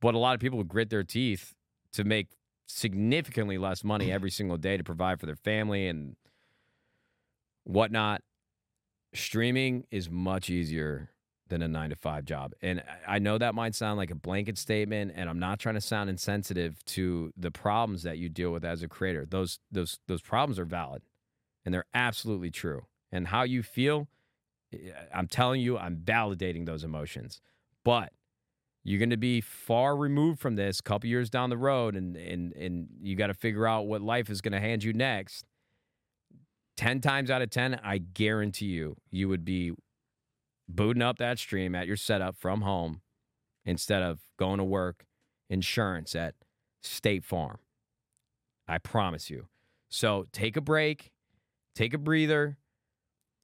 But 0.00 0.14
a 0.14 0.18
lot 0.18 0.34
of 0.34 0.40
people 0.40 0.62
grit 0.64 0.90
their 0.90 1.04
teeth 1.04 1.54
to 1.92 2.04
make 2.04 2.28
significantly 2.66 3.58
less 3.58 3.82
money 3.84 4.08
mm. 4.08 4.12
every 4.12 4.30
single 4.30 4.56
day 4.56 4.76
to 4.76 4.84
provide 4.84 5.20
for 5.20 5.26
their 5.26 5.36
family 5.36 5.88
and 5.88 6.16
whatnot. 7.64 8.22
Streaming 9.12 9.84
is 9.90 10.08
much 10.08 10.48
easier 10.48 11.10
than 11.48 11.62
a 11.62 11.68
nine 11.68 11.90
to 11.90 11.96
five 11.96 12.24
job. 12.24 12.52
And 12.62 12.82
I- 13.06 13.18
know 13.18 13.36
that 13.36 13.56
might 13.56 13.74
sound 13.74 13.98
like 13.98 14.12
a 14.12 14.14
blanket 14.14 14.56
statement, 14.56 15.12
and 15.16 15.28
I'm 15.28 15.40
not 15.40 15.58
trying 15.58 15.74
to 15.74 15.80
sound 15.80 16.08
insensitive 16.08 16.84
to 16.86 17.32
the 17.36 17.50
problems 17.50 18.04
that 18.04 18.18
you 18.18 18.28
deal 18.28 18.52
with 18.52 18.64
as 18.64 18.82
a 18.84 18.88
creator. 18.88 19.26
Those 19.28 19.58
those 19.70 19.98
those 20.06 20.22
problems 20.22 20.58
are 20.60 20.64
valid 20.64 21.02
and 21.64 21.74
they're 21.74 21.86
absolutely 21.94 22.50
true. 22.50 22.86
And 23.12 23.28
how 23.28 23.42
you 23.42 23.62
feel, 23.62 24.08
I'm 25.12 25.28
telling 25.28 25.60
you, 25.60 25.76
I'm 25.78 25.96
validating 25.96 26.66
those 26.66 26.84
emotions. 26.84 27.40
But 27.84 28.12
you're 28.82 28.98
going 28.98 29.10
to 29.10 29.16
be 29.16 29.40
far 29.40 29.96
removed 29.96 30.40
from 30.40 30.56
this 30.56 30.80
a 30.80 30.82
couple 30.82 31.08
years 31.08 31.30
down 31.30 31.50
the 31.50 31.58
road 31.58 31.96
and 31.96 32.16
and 32.16 32.52
and 32.54 32.88
you 33.00 33.16
got 33.16 33.28
to 33.28 33.34
figure 33.34 33.66
out 33.66 33.86
what 33.86 34.00
life 34.00 34.30
is 34.30 34.40
going 34.40 34.52
to 34.52 34.60
hand 34.60 34.82
you 34.84 34.92
next. 34.92 35.44
10 36.76 37.02
times 37.02 37.30
out 37.30 37.42
of 37.42 37.50
10 37.50 37.78
i 37.84 37.98
guarantee 37.98 38.64
you 38.66 38.96
you 39.10 39.28
would 39.28 39.44
be 39.44 39.70
booting 40.66 41.02
up 41.02 41.18
that 41.18 41.38
stream 41.38 41.74
at 41.74 41.86
your 41.86 41.96
setup 41.96 42.34
from 42.38 42.62
home 42.62 43.02
instead 43.66 44.02
of 44.02 44.20
going 44.38 44.56
to 44.56 44.64
work 44.64 45.04
insurance 45.50 46.14
at 46.14 46.34
state 46.80 47.24
farm. 47.24 47.58
I 48.66 48.78
promise 48.78 49.28
you. 49.28 49.48
So 49.88 50.26
take 50.32 50.56
a 50.56 50.60
break 50.60 51.12
take 51.74 51.94
a 51.94 51.98
breather 51.98 52.58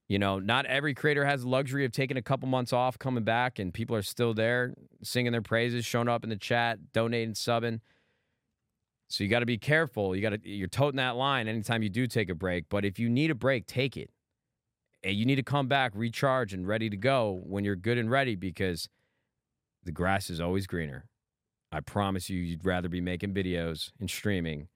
you 0.08 0.18
know, 0.18 0.38
not 0.38 0.66
every 0.66 0.94
creator 0.94 1.24
has 1.24 1.42
the 1.42 1.48
luxury 1.48 1.84
of 1.84 1.92
taking 1.92 2.16
a 2.16 2.22
couple 2.22 2.48
months 2.48 2.72
off, 2.72 2.98
coming 2.98 3.24
back, 3.24 3.58
and 3.58 3.74
people 3.74 3.96
are 3.96 4.02
still 4.02 4.34
there 4.34 4.74
singing 5.02 5.32
their 5.32 5.42
praises, 5.42 5.84
showing 5.84 6.08
up 6.08 6.22
in 6.22 6.30
the 6.30 6.36
chat, 6.36 6.92
donating, 6.92 7.34
subbing. 7.34 7.80
So 9.08 9.24
you 9.24 9.30
got 9.30 9.40
to 9.40 9.46
be 9.46 9.58
careful. 9.58 10.14
You 10.14 10.22
got 10.22 10.30
to 10.30 10.48
you're 10.48 10.68
toting 10.68 10.96
that 10.96 11.16
line 11.16 11.48
anytime 11.48 11.82
you 11.82 11.88
do 11.88 12.06
take 12.06 12.28
a 12.28 12.34
break. 12.34 12.66
But 12.68 12.84
if 12.84 12.98
you 12.98 13.08
need 13.08 13.30
a 13.30 13.34
break, 13.34 13.66
take 13.66 13.96
it. 13.96 14.10
And 15.02 15.14
you 15.14 15.24
need 15.24 15.36
to 15.36 15.42
come 15.42 15.68
back, 15.68 15.92
recharge, 15.94 16.52
and 16.52 16.66
ready 16.66 16.90
to 16.90 16.96
go 16.96 17.40
when 17.44 17.64
you're 17.64 17.76
good 17.76 17.98
and 17.98 18.10
ready 18.10 18.34
because 18.34 18.88
the 19.84 19.92
grass 19.92 20.30
is 20.30 20.40
always 20.40 20.66
greener. 20.66 21.08
I 21.70 21.80
promise 21.80 22.30
you, 22.30 22.40
you'd 22.40 22.64
rather 22.64 22.88
be 22.88 23.00
making 23.00 23.34
videos 23.34 23.90
and 24.00 24.08
streaming 24.08 24.68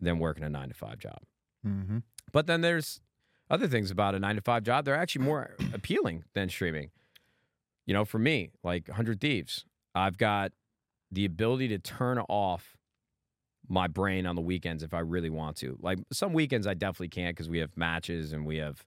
than 0.00 0.18
working 0.18 0.44
a 0.44 0.50
nine 0.50 0.68
to 0.68 0.74
five 0.74 0.98
job. 0.98 1.18
mm-hmm. 1.66 1.98
But 2.32 2.46
then 2.46 2.60
there's 2.60 3.00
other 3.50 3.68
things 3.68 3.90
about 3.90 4.14
a 4.14 4.18
nine 4.18 4.36
to 4.36 4.40
five 4.42 4.62
job. 4.62 4.84
They're 4.84 4.96
actually 4.96 5.24
more 5.24 5.56
appealing 5.72 6.24
than 6.34 6.48
streaming. 6.48 6.90
You 7.86 7.94
know, 7.94 8.04
for 8.04 8.18
me, 8.18 8.50
like 8.64 8.88
100 8.88 9.20
Thieves, 9.20 9.64
I've 9.94 10.18
got 10.18 10.52
the 11.12 11.24
ability 11.24 11.68
to 11.68 11.78
turn 11.78 12.18
off 12.18 12.76
my 13.68 13.86
brain 13.86 14.26
on 14.26 14.34
the 14.36 14.42
weekends 14.42 14.82
if 14.82 14.94
I 14.94 15.00
really 15.00 15.30
want 15.30 15.56
to. 15.58 15.78
Like 15.80 15.98
some 16.12 16.32
weekends, 16.32 16.66
I 16.66 16.74
definitely 16.74 17.08
can't 17.08 17.36
because 17.36 17.48
we 17.48 17.58
have 17.58 17.76
matches 17.76 18.32
and 18.32 18.44
we 18.44 18.56
have 18.58 18.84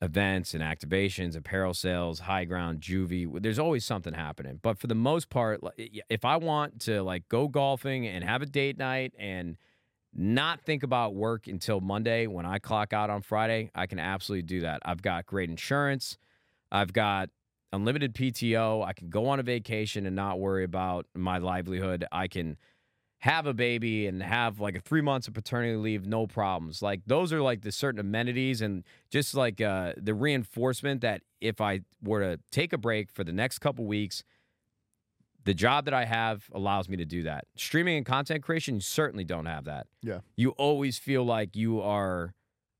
events 0.00 0.52
and 0.52 0.62
activations, 0.62 1.36
apparel 1.36 1.74
sales, 1.74 2.20
high 2.20 2.44
ground, 2.44 2.80
Juvee. 2.80 3.40
There's 3.40 3.58
always 3.58 3.84
something 3.84 4.14
happening. 4.14 4.58
But 4.60 4.78
for 4.78 4.88
the 4.88 4.94
most 4.94 5.30
part, 5.30 5.60
if 5.76 6.24
I 6.24 6.36
want 6.36 6.80
to 6.82 7.02
like 7.02 7.28
go 7.28 7.48
golfing 7.48 8.06
and 8.06 8.24
have 8.24 8.42
a 8.42 8.46
date 8.46 8.78
night 8.78 9.12
and 9.18 9.56
not 10.14 10.60
think 10.60 10.82
about 10.82 11.14
work 11.14 11.46
until 11.46 11.80
Monday 11.80 12.26
when 12.26 12.44
I 12.44 12.58
clock 12.58 12.92
out 12.92 13.10
on 13.10 13.22
Friday, 13.22 13.70
I 13.74 13.86
can 13.86 13.98
absolutely 13.98 14.42
do 14.42 14.60
that. 14.60 14.80
I've 14.84 15.02
got 15.02 15.26
great 15.26 15.48
insurance. 15.48 16.18
I've 16.70 16.92
got 16.92 17.30
unlimited 17.72 18.14
PTO. 18.14 18.84
I 18.84 18.92
can 18.92 19.08
go 19.08 19.26
on 19.28 19.40
a 19.40 19.42
vacation 19.42 20.06
and 20.06 20.14
not 20.14 20.38
worry 20.38 20.64
about 20.64 21.06
my 21.14 21.38
livelihood. 21.38 22.04
I 22.12 22.28
can 22.28 22.58
have 23.22 23.46
a 23.46 23.54
baby 23.54 24.06
and 24.08 24.20
have 24.22 24.58
like 24.58 24.74
a 24.74 24.80
three 24.80 25.00
months 25.00 25.28
of 25.28 25.34
paternity 25.34 25.76
leave, 25.76 26.04
no 26.04 26.26
problems. 26.26 26.82
Like 26.82 27.02
those 27.06 27.32
are 27.32 27.40
like 27.40 27.62
the 27.62 27.70
certain 27.70 28.00
amenities 28.00 28.60
and 28.60 28.82
just 29.10 29.34
like 29.34 29.60
uh, 29.60 29.92
the 29.96 30.12
reinforcement 30.12 31.02
that 31.02 31.22
if 31.40 31.60
I 31.60 31.82
were 32.02 32.20
to 32.20 32.40
take 32.50 32.72
a 32.72 32.78
break 32.78 33.10
for 33.12 33.22
the 33.22 33.32
next 33.32 33.60
couple 33.60 33.84
weeks, 33.84 34.24
the 35.44 35.54
job 35.54 35.84
that 35.86 35.94
I 35.94 36.04
have 36.04 36.44
allows 36.52 36.88
me 36.88 36.96
to 36.98 37.04
do 37.04 37.22
that. 37.24 37.46
Streaming 37.56 37.96
and 37.96 38.06
content 38.06 38.42
creation, 38.42 38.76
you 38.76 38.80
certainly 38.80 39.24
don't 39.24 39.46
have 39.46 39.64
that. 39.64 39.86
Yeah. 40.02 40.20
You 40.36 40.50
always 40.50 40.98
feel 40.98 41.24
like 41.24 41.56
you 41.56 41.80
are 41.80 42.34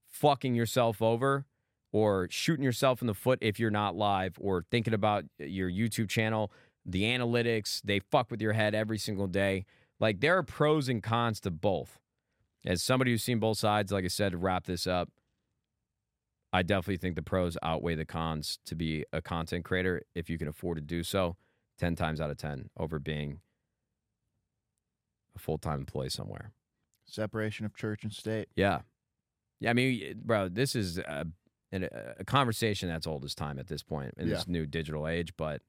fucking 0.08 0.54
yourself 0.54 1.02
over 1.02 1.46
or 1.92 2.28
shooting 2.30 2.64
yourself 2.64 3.00
in 3.00 3.06
the 3.06 3.14
foot 3.14 3.38
if 3.42 3.58
you're 3.58 3.70
not 3.70 3.96
live 3.96 4.36
or 4.40 4.64
thinking 4.70 4.94
about 4.94 5.24
your 5.38 5.70
YouTube 5.70 6.08
channel, 6.08 6.52
the 6.86 7.02
analytics, 7.02 7.82
they 7.82 7.98
fuck 7.98 8.30
with 8.30 8.40
your 8.40 8.52
head 8.52 8.74
every 8.74 8.98
single 8.98 9.26
day. 9.26 9.64
Like 9.98 10.20
there 10.20 10.36
are 10.36 10.42
pros 10.42 10.88
and 10.88 11.02
cons 11.02 11.40
to 11.40 11.50
both. 11.50 11.98
As 12.64 12.82
somebody 12.82 13.10
who's 13.10 13.24
seen 13.24 13.40
both 13.40 13.58
sides, 13.58 13.90
like 13.90 14.04
I 14.04 14.08
said, 14.08 14.32
to 14.32 14.38
wrap 14.38 14.66
this 14.66 14.86
up, 14.86 15.08
I 16.52 16.62
definitely 16.62 16.98
think 16.98 17.16
the 17.16 17.22
pros 17.22 17.56
outweigh 17.62 17.96
the 17.96 18.04
cons 18.04 18.58
to 18.66 18.76
be 18.76 19.04
a 19.12 19.20
content 19.20 19.64
creator 19.64 20.02
if 20.14 20.30
you 20.30 20.38
can 20.38 20.48
afford 20.48 20.76
to 20.76 20.82
do 20.82 21.02
so 21.02 21.36
10 21.82 21.96
times 21.96 22.20
out 22.20 22.30
of 22.30 22.36
10 22.36 22.70
over 22.78 23.00
being 23.00 23.40
a 25.34 25.38
full 25.40 25.58
time 25.58 25.80
employee 25.80 26.10
somewhere. 26.10 26.52
Separation 27.06 27.66
of 27.66 27.74
church 27.74 28.04
and 28.04 28.12
state. 28.12 28.46
Yeah. 28.54 28.82
Yeah. 29.58 29.70
I 29.70 29.72
mean, 29.72 30.20
bro, 30.24 30.48
this 30.48 30.76
is 30.76 30.98
a, 30.98 31.26
a, 31.72 31.88
a 32.20 32.24
conversation 32.24 32.88
that's 32.88 33.04
old 33.04 33.24
as 33.24 33.34
time 33.34 33.58
at 33.58 33.66
this 33.66 33.82
point 33.82 34.14
in 34.16 34.28
this 34.28 34.46
new 34.46 34.64
digital 34.64 35.08
age. 35.08 35.32
But 35.36 35.60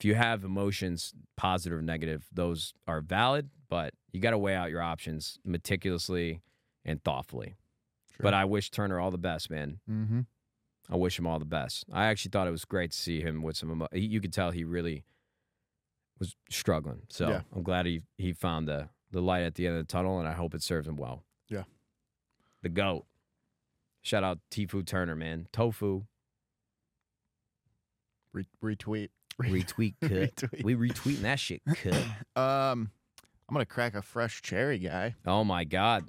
if 0.00 0.06
you 0.06 0.14
have 0.14 0.44
emotions, 0.44 1.12
positive 1.36 1.78
or 1.78 1.82
negative, 1.82 2.24
those 2.32 2.72
are 2.88 3.02
valid, 3.02 3.50
but 3.68 3.92
you 4.12 4.20
got 4.20 4.30
to 4.30 4.38
weigh 4.38 4.54
out 4.54 4.70
your 4.70 4.80
options 4.80 5.38
meticulously 5.44 6.40
and 6.86 7.04
thoughtfully. 7.04 7.56
But 8.18 8.32
I 8.32 8.46
wish 8.46 8.70
Turner 8.70 8.98
all 8.98 9.10
the 9.10 9.18
best, 9.18 9.50
man. 9.50 9.80
Mm-hmm. 9.90 10.20
I 10.90 10.96
wish 10.96 11.18
him 11.18 11.26
all 11.26 11.38
the 11.38 11.44
best. 11.44 11.84
I 11.92 12.06
actually 12.06 12.30
thought 12.30 12.46
it 12.46 12.52
was 12.52 12.64
great 12.64 12.92
to 12.92 12.96
see 12.98 13.20
him 13.20 13.42
with 13.42 13.56
some. 13.56 13.70
Emo- 13.72 13.88
he, 13.92 14.00
you 14.00 14.20
could 14.20 14.32
tell 14.32 14.50
he 14.52 14.64
really 14.64 15.04
was 16.18 16.36
struggling. 16.50 17.02
So 17.08 17.28
Yeah. 17.28 17.40
I'm 17.54 17.62
glad 17.62 17.86
he 17.86 18.02
he 18.18 18.32
found 18.32 18.68
the 18.68 18.88
the 19.10 19.20
light 19.20 19.42
at 19.42 19.54
the 19.56 19.66
end 19.66 19.76
of 19.76 19.86
the 19.86 19.92
tunnel, 19.92 20.18
and 20.18 20.28
I 20.28 20.32
hope 20.32 20.54
it 20.54 20.62
serves 20.62 20.86
him 20.88 20.96
well. 20.96 21.24
Yeah. 21.48 21.64
The 22.62 22.68
goat. 22.68 23.04
Shout 24.02 24.22
out 24.24 24.38
Tfue 24.50 24.86
Turner, 24.86 25.16
man. 25.16 25.48
Tofu 25.52 26.04
Re- 28.32 28.46
retweet. 28.62 29.08
retweet 29.40 29.94
cut. 30.00 30.10
Retweet. 30.10 30.64
We 30.64 30.74
retweeting 30.74 31.22
that 31.22 31.40
shit 31.40 31.62
cut. 31.64 31.94
Um, 32.36 32.90
I'm 33.48 33.54
gonna 33.54 33.64
crack 33.66 33.94
a 33.94 34.02
fresh 34.02 34.42
cherry 34.42 34.78
guy. 34.78 35.14
oh 35.26 35.42
my 35.44 35.64
god. 35.64 36.04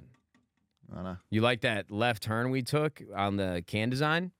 I 0.90 0.94
don't 0.94 1.04
know. 1.04 1.16
You 1.30 1.40
like 1.42 1.60
that 1.62 1.90
left 1.90 2.22
turn 2.22 2.50
we 2.50 2.62
took 2.62 3.02
on 3.14 3.36
the 3.36 3.62
can 3.66 3.90
design? 3.90 4.32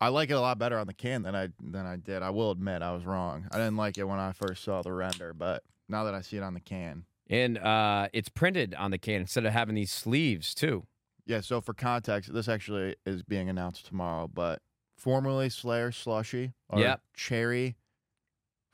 I 0.00 0.08
like 0.08 0.30
it 0.30 0.34
a 0.34 0.40
lot 0.40 0.58
better 0.58 0.78
on 0.78 0.86
the 0.86 0.94
can 0.94 1.22
than 1.22 1.34
I 1.34 1.48
than 1.60 1.84
I 1.86 1.96
did. 1.96 2.22
I 2.22 2.30
will 2.30 2.50
admit 2.50 2.82
I 2.82 2.92
was 2.92 3.04
wrong. 3.04 3.46
I 3.50 3.56
didn't 3.56 3.76
like 3.76 3.98
it 3.98 4.04
when 4.04 4.18
I 4.18 4.32
first 4.32 4.62
saw 4.64 4.82
the 4.82 4.92
render, 4.92 5.34
but 5.34 5.62
now 5.88 6.04
that 6.04 6.14
I 6.14 6.20
see 6.20 6.36
it 6.36 6.42
on 6.42 6.54
the 6.54 6.60
can, 6.60 7.04
And 7.28 7.58
uh, 7.58 8.08
it's 8.12 8.28
printed 8.28 8.74
on 8.74 8.90
the 8.90 8.98
can 8.98 9.20
instead 9.22 9.44
of 9.46 9.52
having 9.52 9.74
these 9.74 9.90
sleeves 9.90 10.54
too. 10.54 10.86
yeah. 11.26 11.40
So 11.40 11.60
for 11.60 11.74
context, 11.74 12.32
this 12.32 12.48
actually 12.48 12.94
is 13.06 13.22
being 13.22 13.48
announced 13.48 13.86
tomorrow, 13.86 14.28
but 14.32 14.60
formerly 14.96 15.48
Slayer 15.48 15.90
Slushy 15.92 16.52
or 16.68 16.78
Yep. 16.80 17.00
Cherry 17.14 17.76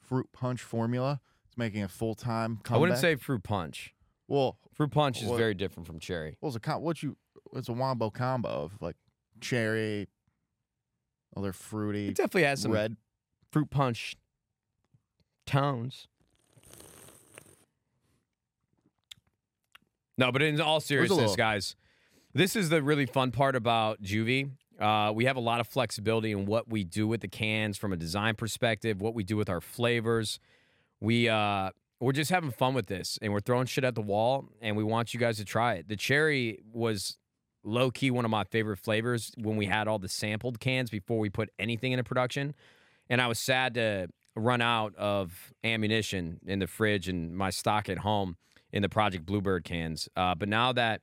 Fruit 0.01 0.29
Punch 0.33 0.61
formula. 0.61 1.21
It's 1.47 1.57
making 1.57 1.83
a 1.83 1.89
full 1.89 2.15
time 2.15 2.57
comeback. 2.63 2.73
I 2.73 2.79
wouldn't 2.79 2.99
say 2.99 3.17
fruit 3.17 3.43
punch. 3.43 3.95
well. 4.29 4.59
Fruit 4.75 4.91
punch 4.91 5.23
is 5.23 5.31
very 5.31 5.55
different 5.55 5.87
from 5.87 6.01
cherry. 6.01 6.37
Well, 6.41 6.55
it's 6.55 6.67
a 6.67 6.79
what 6.79 7.03
you 7.03 7.17
it's 7.55 7.69
a 7.69 7.73
wombo 7.73 8.11
combo 8.11 8.49
of 8.49 8.73
like 8.83 8.97
cherry, 9.41 10.09
other 11.37 11.53
fruity, 11.53 12.09
It 12.09 12.17
definitely 12.17 12.45
has 12.45 12.61
some 12.63 12.73
red. 12.73 12.97
fruit 13.51 13.71
punch 13.71 14.17
tones. 15.47 16.07
No, 20.17 20.31
but 20.31 20.43
in 20.43 20.61
all 20.61 20.81
seriousness, 20.81 21.19
little- 21.19 21.37
guys, 21.37 21.75
this 22.33 22.55
is 22.57 22.69
the 22.69 22.83
really 22.83 23.07
fun 23.07 23.31
part 23.33 23.57
about 23.57 24.01
Juvee. 24.03 24.51
Uh, 24.79 25.13
we 25.15 25.25
have 25.25 25.37
a 25.37 25.41
lot 25.41 25.61
of 25.61 25.69
flexibility 25.69 26.33
in 26.33 26.47
what 26.47 26.69
we 26.69 26.83
do 26.85 27.07
with 27.07 27.21
the 27.21 27.29
cans 27.29 27.79
from 27.79 27.93
a 27.93 27.97
design 27.97 28.35
perspective, 28.35 29.01
what 29.01 29.15
we 29.15 29.23
do 29.23 29.37
with 29.37 29.49
our 29.49 29.61
flavors. 29.61 30.41
We 31.01 31.29
uh, 31.29 31.71
we're 32.01 32.13
just 32.13 32.31
having 32.31 32.51
fun 32.51 32.75
with 32.75 32.87
this, 32.87 33.19
and 33.23 33.33
we're 33.33 33.41
throwing 33.41 33.67
shit 33.67 33.85
at 33.85 33.95
the 33.95 34.03
wall, 34.03 34.49
and 34.61 34.77
we 34.77 34.83
want 34.85 35.15
you 35.15 35.21
guys 35.21 35.37
to 35.39 35.45
try 35.45 35.75
it. 35.75 35.89
The 35.89 35.97
cherry 35.97 36.59
was 36.73 37.19
low 37.65 37.91
key 37.91 38.11
one 38.11 38.25
of 38.25 38.31
my 38.31 38.45
favorite 38.45 38.79
flavors 38.79 39.33
when 39.37 39.57
we 39.57 39.67
had 39.67 39.89
all 39.89 39.99
the 39.99 40.09
sampled 40.09 40.61
cans 40.61 40.91
before 40.91 41.19
we 41.19 41.31
put 41.31 41.51
anything 41.59 41.93
into 41.93 42.05
production, 42.05 42.55
and 43.09 43.21
I 43.21 43.27
was 43.27 43.39
sad 43.39 43.75
to 43.75 44.09
run 44.37 44.61
out 44.61 44.95
of 44.97 45.53
ammunition 45.63 46.41
in 46.47 46.59
the 46.59 46.67
fridge 46.67 47.09
and 47.09 47.37
my 47.37 47.51
stock 47.51 47.89
at 47.89 47.99
home 47.99 48.37
in 48.73 48.83
the 48.83 48.89
Project 48.89 49.25
Bluebird 49.25 49.65
cans. 49.65 50.09
Uh, 50.17 50.35
but 50.35 50.49
now 50.49 50.73
that 50.73 51.01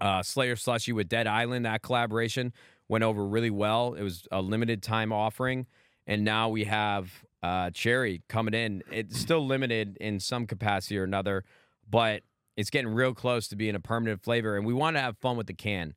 uh, 0.00 0.22
Slayer 0.22 0.56
Slushy 0.56 0.92
with 0.92 1.08
Dead 1.08 1.26
Island, 1.26 1.64
that 1.64 1.82
collaboration 1.82 2.52
went 2.88 3.04
over 3.04 3.26
really 3.26 3.50
well. 3.50 3.94
It 3.94 4.02
was 4.02 4.26
a 4.30 4.40
limited 4.40 4.82
time 4.82 5.12
offering, 5.12 5.66
and 6.06 6.24
now 6.24 6.48
we 6.48 6.64
have 6.64 7.24
uh, 7.42 7.70
Cherry 7.70 8.22
coming 8.28 8.54
in. 8.54 8.82
It's 8.90 9.18
still 9.18 9.44
limited 9.46 9.96
in 10.00 10.20
some 10.20 10.46
capacity 10.46 10.98
or 10.98 11.04
another, 11.04 11.44
but 11.88 12.22
it's 12.58 12.70
getting 12.70 12.92
real 12.92 13.14
close 13.14 13.46
to 13.46 13.54
being 13.56 13.76
a 13.76 13.80
permanent 13.80 14.20
flavor. 14.20 14.56
And 14.56 14.66
we 14.66 14.74
want 14.74 14.96
to 14.96 15.00
have 15.00 15.16
fun 15.16 15.36
with 15.36 15.46
the 15.46 15.54
can. 15.54 15.94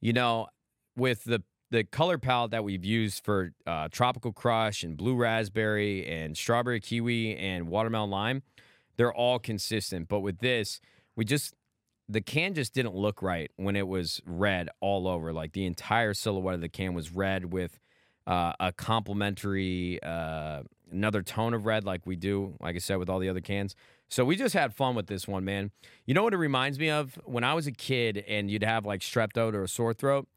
You 0.00 0.12
know, 0.12 0.46
with 0.96 1.24
the 1.24 1.42
the 1.72 1.82
color 1.82 2.18
palette 2.18 2.52
that 2.52 2.62
we've 2.62 2.84
used 2.84 3.24
for 3.24 3.50
uh, 3.66 3.88
tropical 3.90 4.32
crush 4.32 4.84
and 4.84 4.96
blue 4.96 5.16
raspberry 5.16 6.06
and 6.06 6.36
strawberry 6.36 6.78
kiwi 6.78 7.36
and 7.36 7.66
watermelon 7.66 8.10
lime, 8.10 8.42
they're 8.96 9.12
all 9.12 9.40
consistent. 9.40 10.06
But 10.06 10.20
with 10.20 10.38
this, 10.38 10.80
we 11.16 11.24
just 11.24 11.52
the 12.08 12.20
can 12.20 12.54
just 12.54 12.74
didn't 12.74 12.94
look 12.94 13.20
right 13.20 13.50
when 13.56 13.74
it 13.74 13.88
was 13.88 14.22
red 14.24 14.68
all 14.80 15.08
over. 15.08 15.32
Like 15.32 15.52
the 15.52 15.66
entire 15.66 16.14
silhouette 16.14 16.54
of 16.54 16.60
the 16.60 16.68
can 16.68 16.94
was 16.94 17.10
red 17.10 17.52
with 17.52 17.80
uh, 18.24 18.52
a 18.60 18.70
complementary 18.70 20.00
uh, 20.00 20.62
another 20.92 21.22
tone 21.22 21.54
of 21.54 21.66
red, 21.66 21.84
like 21.84 22.06
we 22.06 22.14
do, 22.14 22.54
like 22.60 22.76
I 22.76 22.78
said, 22.78 22.98
with 22.98 23.10
all 23.10 23.18
the 23.18 23.28
other 23.28 23.40
cans. 23.40 23.74
So 24.08 24.24
we 24.24 24.36
just 24.36 24.54
had 24.54 24.74
fun 24.74 24.94
with 24.94 25.06
this 25.06 25.26
one, 25.26 25.44
man. 25.44 25.70
You 26.06 26.14
know 26.14 26.22
what 26.22 26.34
it 26.34 26.38
reminds 26.38 26.78
me 26.78 26.90
of? 26.90 27.18
When 27.24 27.42
I 27.42 27.54
was 27.54 27.66
a 27.66 27.72
kid 27.72 28.24
and 28.28 28.50
you'd 28.50 28.62
have 28.62 28.86
like 28.86 29.00
strep 29.00 29.34
throat 29.34 29.54
or 29.54 29.62
a 29.64 29.68
sore 29.68 29.94
throat, 29.94 30.28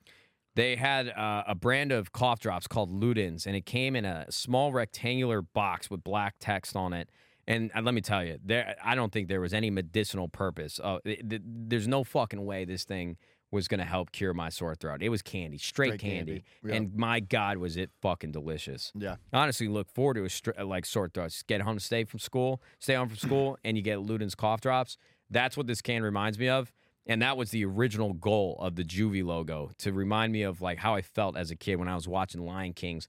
they 0.56 0.76
had 0.76 1.10
uh, 1.10 1.44
a 1.48 1.54
brand 1.54 1.92
of 1.92 2.12
cough 2.12 2.40
drops 2.40 2.66
called 2.66 2.92
Luden's, 2.92 3.46
and 3.46 3.56
it 3.56 3.66
came 3.66 3.96
in 3.96 4.06
a 4.06 4.26
small 4.32 4.72
rectangular 4.72 5.44
box 5.44 5.92
with 5.92 6.04
black 6.04 6.36
text 6.40 6.76
on 6.76 6.94
it. 6.94 7.10
And 7.46 7.70
uh, 7.76 7.82
let 7.82 7.94
me 7.94 8.02
tell 8.02 8.24
you, 8.24 8.40
there 8.44 8.76
I 8.84 8.96
don't 8.96 9.12
think 9.12 9.28
there 9.28 9.40
was 9.40 9.54
any 9.54 9.70
medicinal 9.70 10.28
purpose. 10.28 10.80
Uh, 10.84 10.98
th- 11.06 11.30
th- 11.30 11.42
there's 11.46 11.88
no 11.88 12.04
fucking 12.04 12.44
way 12.44 12.66
this 12.66 12.84
thing 12.84 13.18
was 13.52 13.68
going 13.68 13.80
to 13.80 13.86
help 13.86 14.12
cure 14.12 14.34
my 14.34 14.50
sore 14.50 14.76
throat. 14.76 15.02
It 15.02 15.10
was 15.10 15.22
candy, 15.22 15.58
straight, 15.58 16.00
Straight 16.00 16.00
candy, 16.02 16.32
candy. 16.32 16.44
Yeah. 16.64 16.76
and 16.76 16.96
my 16.96 17.20
god, 17.22 17.58
was 17.58 17.78
it 17.78 17.90
fucking 18.02 18.32
delicious. 18.32 18.92
Yeah. 18.94 19.16
Honestly, 19.32 19.68
look 19.68 19.90
forward 19.90 20.16
to 20.16 20.26
a 20.26 20.30
str- 20.30 20.52
like 20.62 20.86
sore 20.86 21.08
throats. 21.08 21.44
Get 21.44 21.62
home, 21.62 21.80
stay 21.80 22.04
from 22.04 22.20
school, 22.20 22.62
stay 22.80 22.96
home 22.96 23.08
from 23.08 23.18
school, 23.18 23.58
and 23.64 23.78
you 23.78 23.84
get 23.84 24.00
Luden's 24.00 24.36
cough 24.36 24.60
drops. 24.62 24.98
That's 25.30 25.56
what 25.56 25.68
this 25.68 25.82
can 25.82 26.04
reminds 26.04 26.38
me 26.38 26.50
of. 26.50 26.74
And 27.06 27.22
that 27.22 27.38
was 27.38 27.52
the 27.52 27.64
original 27.64 28.12
goal 28.12 28.58
of 28.60 28.76
the 28.76 28.84
Juvee 28.84 29.24
logo 29.24 29.72
to 29.78 29.94
remind 29.94 30.34
me 30.34 30.42
of 30.42 30.60
like 30.62 30.78
how 30.80 30.96
I 30.96 31.02
felt 31.02 31.38
as 31.38 31.50
a 31.52 31.56
kid 31.56 31.78
when 31.78 31.88
I 31.88 31.96
was 31.96 32.06
watching 32.06 32.46
Lion 32.46 32.74
Kings, 32.74 33.08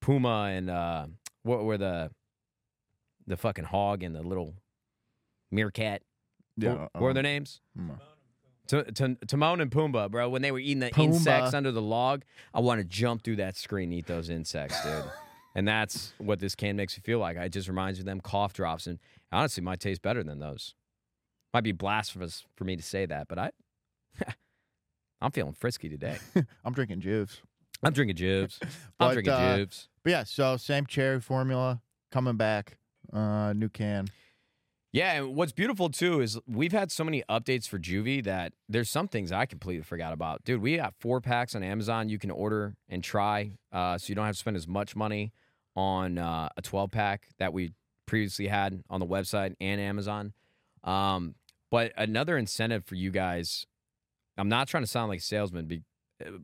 Puma 0.00 0.50
and 0.52 0.68
uh, 0.68 1.06
what 1.44 1.64
were 1.64 1.78
the 1.78 2.10
the 3.26 3.38
fucking 3.38 3.64
hog 3.64 4.02
and 4.02 4.14
the 4.14 4.22
little 4.22 4.54
meerkat. 5.50 6.02
Yeah. 6.58 6.72
what, 6.74 6.80
what 6.94 7.02
were 7.02 7.12
their 7.14 7.22
names? 7.22 7.60
hmm. 7.76 7.90
T- 8.68 8.82
T- 8.82 9.16
Timon 9.26 9.60
and 9.60 9.70
Pumbaa, 9.70 10.10
bro. 10.10 10.28
When 10.28 10.42
they 10.42 10.52
were 10.52 10.58
eating 10.58 10.80
the 10.80 10.90
Pumbaa. 10.90 11.04
insects 11.04 11.54
under 11.54 11.72
the 11.72 11.82
log, 11.82 12.22
I 12.52 12.60
want 12.60 12.80
to 12.80 12.84
jump 12.84 13.22
through 13.22 13.36
that 13.36 13.56
screen, 13.56 13.84
and 13.84 13.94
eat 13.94 14.06
those 14.06 14.28
insects, 14.28 14.82
dude. 14.84 15.04
and 15.54 15.66
that's 15.66 16.12
what 16.18 16.38
this 16.38 16.54
can 16.54 16.76
makes 16.76 16.96
me 16.96 17.02
feel 17.04 17.18
like. 17.18 17.36
It 17.36 17.48
just 17.48 17.68
reminds 17.68 17.98
me 17.98 18.02
of 18.02 18.06
them 18.06 18.20
cough 18.20 18.52
drops, 18.52 18.86
and 18.86 18.98
honestly, 19.32 19.62
might 19.62 19.80
taste 19.80 20.02
better 20.02 20.22
than 20.22 20.38
those. 20.38 20.74
Might 21.54 21.64
be 21.64 21.72
blasphemous 21.72 22.44
for 22.56 22.64
me 22.64 22.76
to 22.76 22.82
say 22.82 23.06
that, 23.06 23.26
but 23.26 23.38
I, 23.38 23.50
I'm 25.20 25.32
feeling 25.32 25.54
frisky 25.54 25.88
today. 25.88 26.18
I'm 26.64 26.74
drinking 26.74 27.00
juice. 27.00 27.40
I'm 27.82 27.92
drinking 27.92 28.16
jibs. 28.16 28.60
I'm 29.00 29.12
drinking 29.12 29.32
uh, 29.32 29.56
jibs. 29.56 29.88
But 30.02 30.10
yeah, 30.10 30.24
so 30.24 30.56
same 30.56 30.84
cherry 30.84 31.20
formula 31.20 31.80
coming 32.10 32.36
back. 32.36 32.76
Uh, 33.12 33.52
new 33.54 33.68
can. 33.68 34.08
Yeah, 34.98 35.12
and 35.12 35.36
what's 35.36 35.52
beautiful 35.52 35.90
too 35.90 36.20
is 36.20 36.40
we've 36.48 36.72
had 36.72 36.90
so 36.90 37.04
many 37.04 37.22
updates 37.30 37.68
for 37.68 37.78
Juvee 37.78 38.24
that 38.24 38.54
there's 38.68 38.90
some 38.90 39.06
things 39.06 39.30
I 39.30 39.46
completely 39.46 39.84
forgot 39.84 40.12
about. 40.12 40.42
Dude, 40.42 40.60
we 40.60 40.76
got 40.76 40.92
four 40.98 41.20
packs 41.20 41.54
on 41.54 41.62
Amazon 41.62 42.08
you 42.08 42.18
can 42.18 42.32
order 42.32 42.74
and 42.88 43.04
try, 43.04 43.52
uh, 43.70 43.96
so 43.96 44.08
you 44.08 44.16
don't 44.16 44.26
have 44.26 44.34
to 44.34 44.40
spend 44.40 44.56
as 44.56 44.66
much 44.66 44.96
money 44.96 45.32
on 45.76 46.18
uh, 46.18 46.48
a 46.56 46.62
12 46.62 46.90
pack 46.90 47.28
that 47.38 47.52
we 47.52 47.70
previously 48.06 48.48
had 48.48 48.82
on 48.90 48.98
the 48.98 49.06
website 49.06 49.54
and 49.60 49.80
Amazon. 49.80 50.32
Um, 50.82 51.36
but 51.70 51.92
another 51.96 52.36
incentive 52.36 52.84
for 52.84 52.96
you 52.96 53.12
guys, 53.12 53.66
I'm 54.36 54.48
not 54.48 54.66
trying 54.66 54.82
to 54.82 54.88
sound 54.88 55.10
like 55.10 55.20
a 55.20 55.22
salesman. 55.22 55.66
Be, 55.66 55.82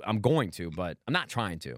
I'm 0.07 0.21
going 0.21 0.53
to, 0.53 0.71
but 0.71 0.97
I'm 1.09 1.13
not 1.13 1.29
trying 1.29 1.59
to. 1.59 1.75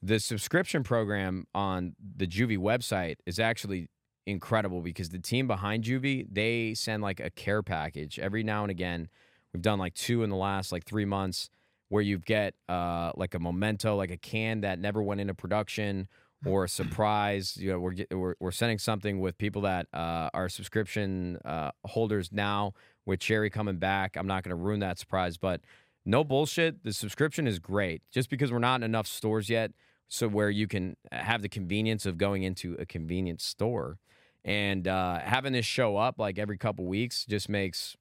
The 0.00 0.18
subscription 0.18 0.82
program 0.82 1.46
on 1.54 1.94
the 2.16 2.26
Juvee 2.26 2.56
website 2.56 3.16
is 3.26 3.38
actually 3.38 3.90
incredible 4.26 4.80
because 4.80 5.10
the 5.10 5.18
team 5.18 5.46
behind 5.46 5.84
Juvee, 5.84 6.26
they 6.30 6.74
send 6.74 7.02
like 7.02 7.20
a 7.20 7.30
care 7.30 7.62
package 7.62 8.18
every 8.18 8.42
now 8.42 8.62
and 8.62 8.70
again. 8.70 9.08
We've 9.52 9.62
done 9.62 9.78
like 9.78 9.94
two 9.94 10.22
in 10.22 10.30
the 10.30 10.36
last 10.36 10.72
like 10.72 10.84
three 10.84 11.04
months 11.04 11.50
where 11.88 12.02
you 12.02 12.18
get 12.18 12.54
uh, 12.68 13.12
like 13.16 13.34
a 13.34 13.38
memento, 13.38 13.96
like 13.96 14.10
a 14.10 14.16
can 14.16 14.60
that 14.60 14.78
never 14.78 15.02
went 15.02 15.20
into 15.20 15.34
production 15.34 16.08
or 16.46 16.64
a 16.64 16.68
surprise. 16.68 17.56
You 17.56 17.72
know, 17.72 17.80
we're, 17.80 17.92
get, 17.92 18.16
we're, 18.16 18.34
we're 18.40 18.52
sending 18.52 18.78
something 18.78 19.20
with 19.20 19.36
people 19.38 19.62
that 19.62 19.86
uh, 19.92 20.30
are 20.32 20.48
subscription 20.48 21.38
uh, 21.44 21.72
holders 21.84 22.30
now 22.32 22.74
with 23.06 23.20
Cherry 23.20 23.50
coming 23.50 23.78
back. 23.78 24.16
I'm 24.16 24.26
not 24.26 24.44
going 24.44 24.50
to 24.50 24.62
ruin 24.62 24.80
that 24.80 24.98
surprise, 24.98 25.36
but 25.36 25.60
no 26.06 26.22
bullshit. 26.24 26.84
The 26.84 26.92
subscription 26.92 27.46
is 27.46 27.58
great 27.58 28.02
just 28.10 28.30
because 28.30 28.52
we're 28.52 28.58
not 28.58 28.76
in 28.76 28.84
enough 28.84 29.06
stores 29.06 29.50
yet. 29.50 29.72
So 30.08 30.26
where 30.28 30.50
you 30.50 30.66
can 30.66 30.96
have 31.12 31.42
the 31.42 31.48
convenience 31.48 32.04
of 32.04 32.18
going 32.18 32.42
into 32.42 32.74
a 32.78 32.86
convenience 32.86 33.44
store 33.44 33.98
and 34.44 34.88
uh, 34.88 35.18
having 35.20 35.52
this 35.52 35.66
show 35.66 35.96
up 35.96 36.18
like 36.18 36.38
every 36.38 36.58
couple 36.58 36.86
weeks 36.86 37.24
just 37.26 37.48
makes 37.48 37.96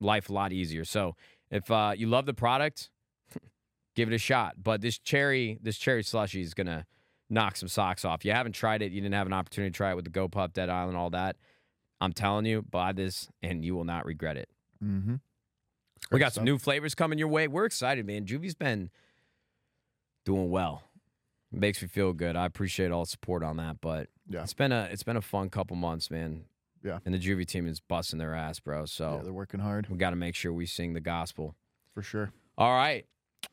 life 0.00 0.28
a 0.28 0.32
lot 0.32 0.52
easier. 0.52 0.84
So 0.84 1.16
if 1.50 1.70
uh, 1.70 1.92
you 1.96 2.06
love 2.06 2.26
the 2.26 2.34
product, 2.34 2.90
give 3.94 4.10
it 4.10 4.14
a 4.14 4.18
shot. 4.18 4.54
But 4.62 4.80
this 4.80 4.98
cherry, 4.98 5.58
this 5.62 5.78
cherry 5.78 6.02
slushy 6.02 6.40
is 6.40 6.54
gonna 6.54 6.86
knock 7.30 7.56
some 7.56 7.68
socks 7.68 8.04
off. 8.04 8.24
You 8.24 8.32
haven't 8.32 8.52
tried 8.52 8.82
it, 8.82 8.92
you 8.92 9.00
didn't 9.00 9.14
have 9.14 9.26
an 9.26 9.32
opportunity 9.32 9.70
to 9.70 9.76
try 9.76 9.92
it 9.92 9.96
with 9.96 10.04
the 10.04 10.10
Go 10.10 10.28
Pup, 10.28 10.52
Dead 10.52 10.68
Island, 10.68 10.96
all 10.96 11.10
that. 11.10 11.36
I'm 12.00 12.12
telling 12.12 12.46
you, 12.46 12.62
buy 12.62 12.92
this 12.92 13.28
and 13.42 13.64
you 13.64 13.74
will 13.74 13.84
not 13.84 14.06
regret 14.06 14.36
it. 14.36 14.48
Mm-hmm. 14.82 15.16
We 16.12 16.18
got 16.18 16.32
some 16.32 16.44
new 16.44 16.58
flavors 16.58 16.94
coming 16.94 17.18
your 17.18 17.28
way. 17.28 17.48
We're 17.48 17.64
excited, 17.64 18.06
man. 18.06 18.24
Juvee's 18.24 18.54
been 18.54 18.90
doing 20.24 20.50
well. 20.50 20.82
Makes 21.50 21.82
me 21.82 21.88
feel 21.88 22.12
good. 22.12 22.36
I 22.36 22.46
appreciate 22.46 22.90
all 22.90 23.04
the 23.04 23.10
support 23.10 23.42
on 23.42 23.56
that, 23.56 23.80
but 23.80 24.08
Yeah. 24.28 24.42
it's 24.42 24.54
been 24.54 24.72
a 24.72 24.88
it's 24.92 25.02
been 25.02 25.16
a 25.16 25.22
fun 25.22 25.48
couple 25.50 25.76
months, 25.76 26.10
man. 26.10 26.44
Yeah. 26.84 26.98
And 27.04 27.12
the 27.14 27.18
Juvee 27.18 27.46
team 27.46 27.66
is 27.66 27.80
busting 27.80 28.18
their 28.18 28.34
ass, 28.34 28.60
bro. 28.60 28.84
So 28.86 29.16
Yeah, 29.16 29.22
they're 29.24 29.32
working 29.32 29.60
hard 29.60 29.88
we 29.88 29.96
got 29.96 30.10
to 30.10 30.16
make 30.16 30.34
sure 30.34 30.52
we 30.52 30.66
sing 30.66 30.92
the 30.92 31.00
gospel. 31.00 31.56
for 31.92 32.02
sure. 32.02 32.30
All 32.56 32.72
right. 32.74 33.04
Did 33.42 33.50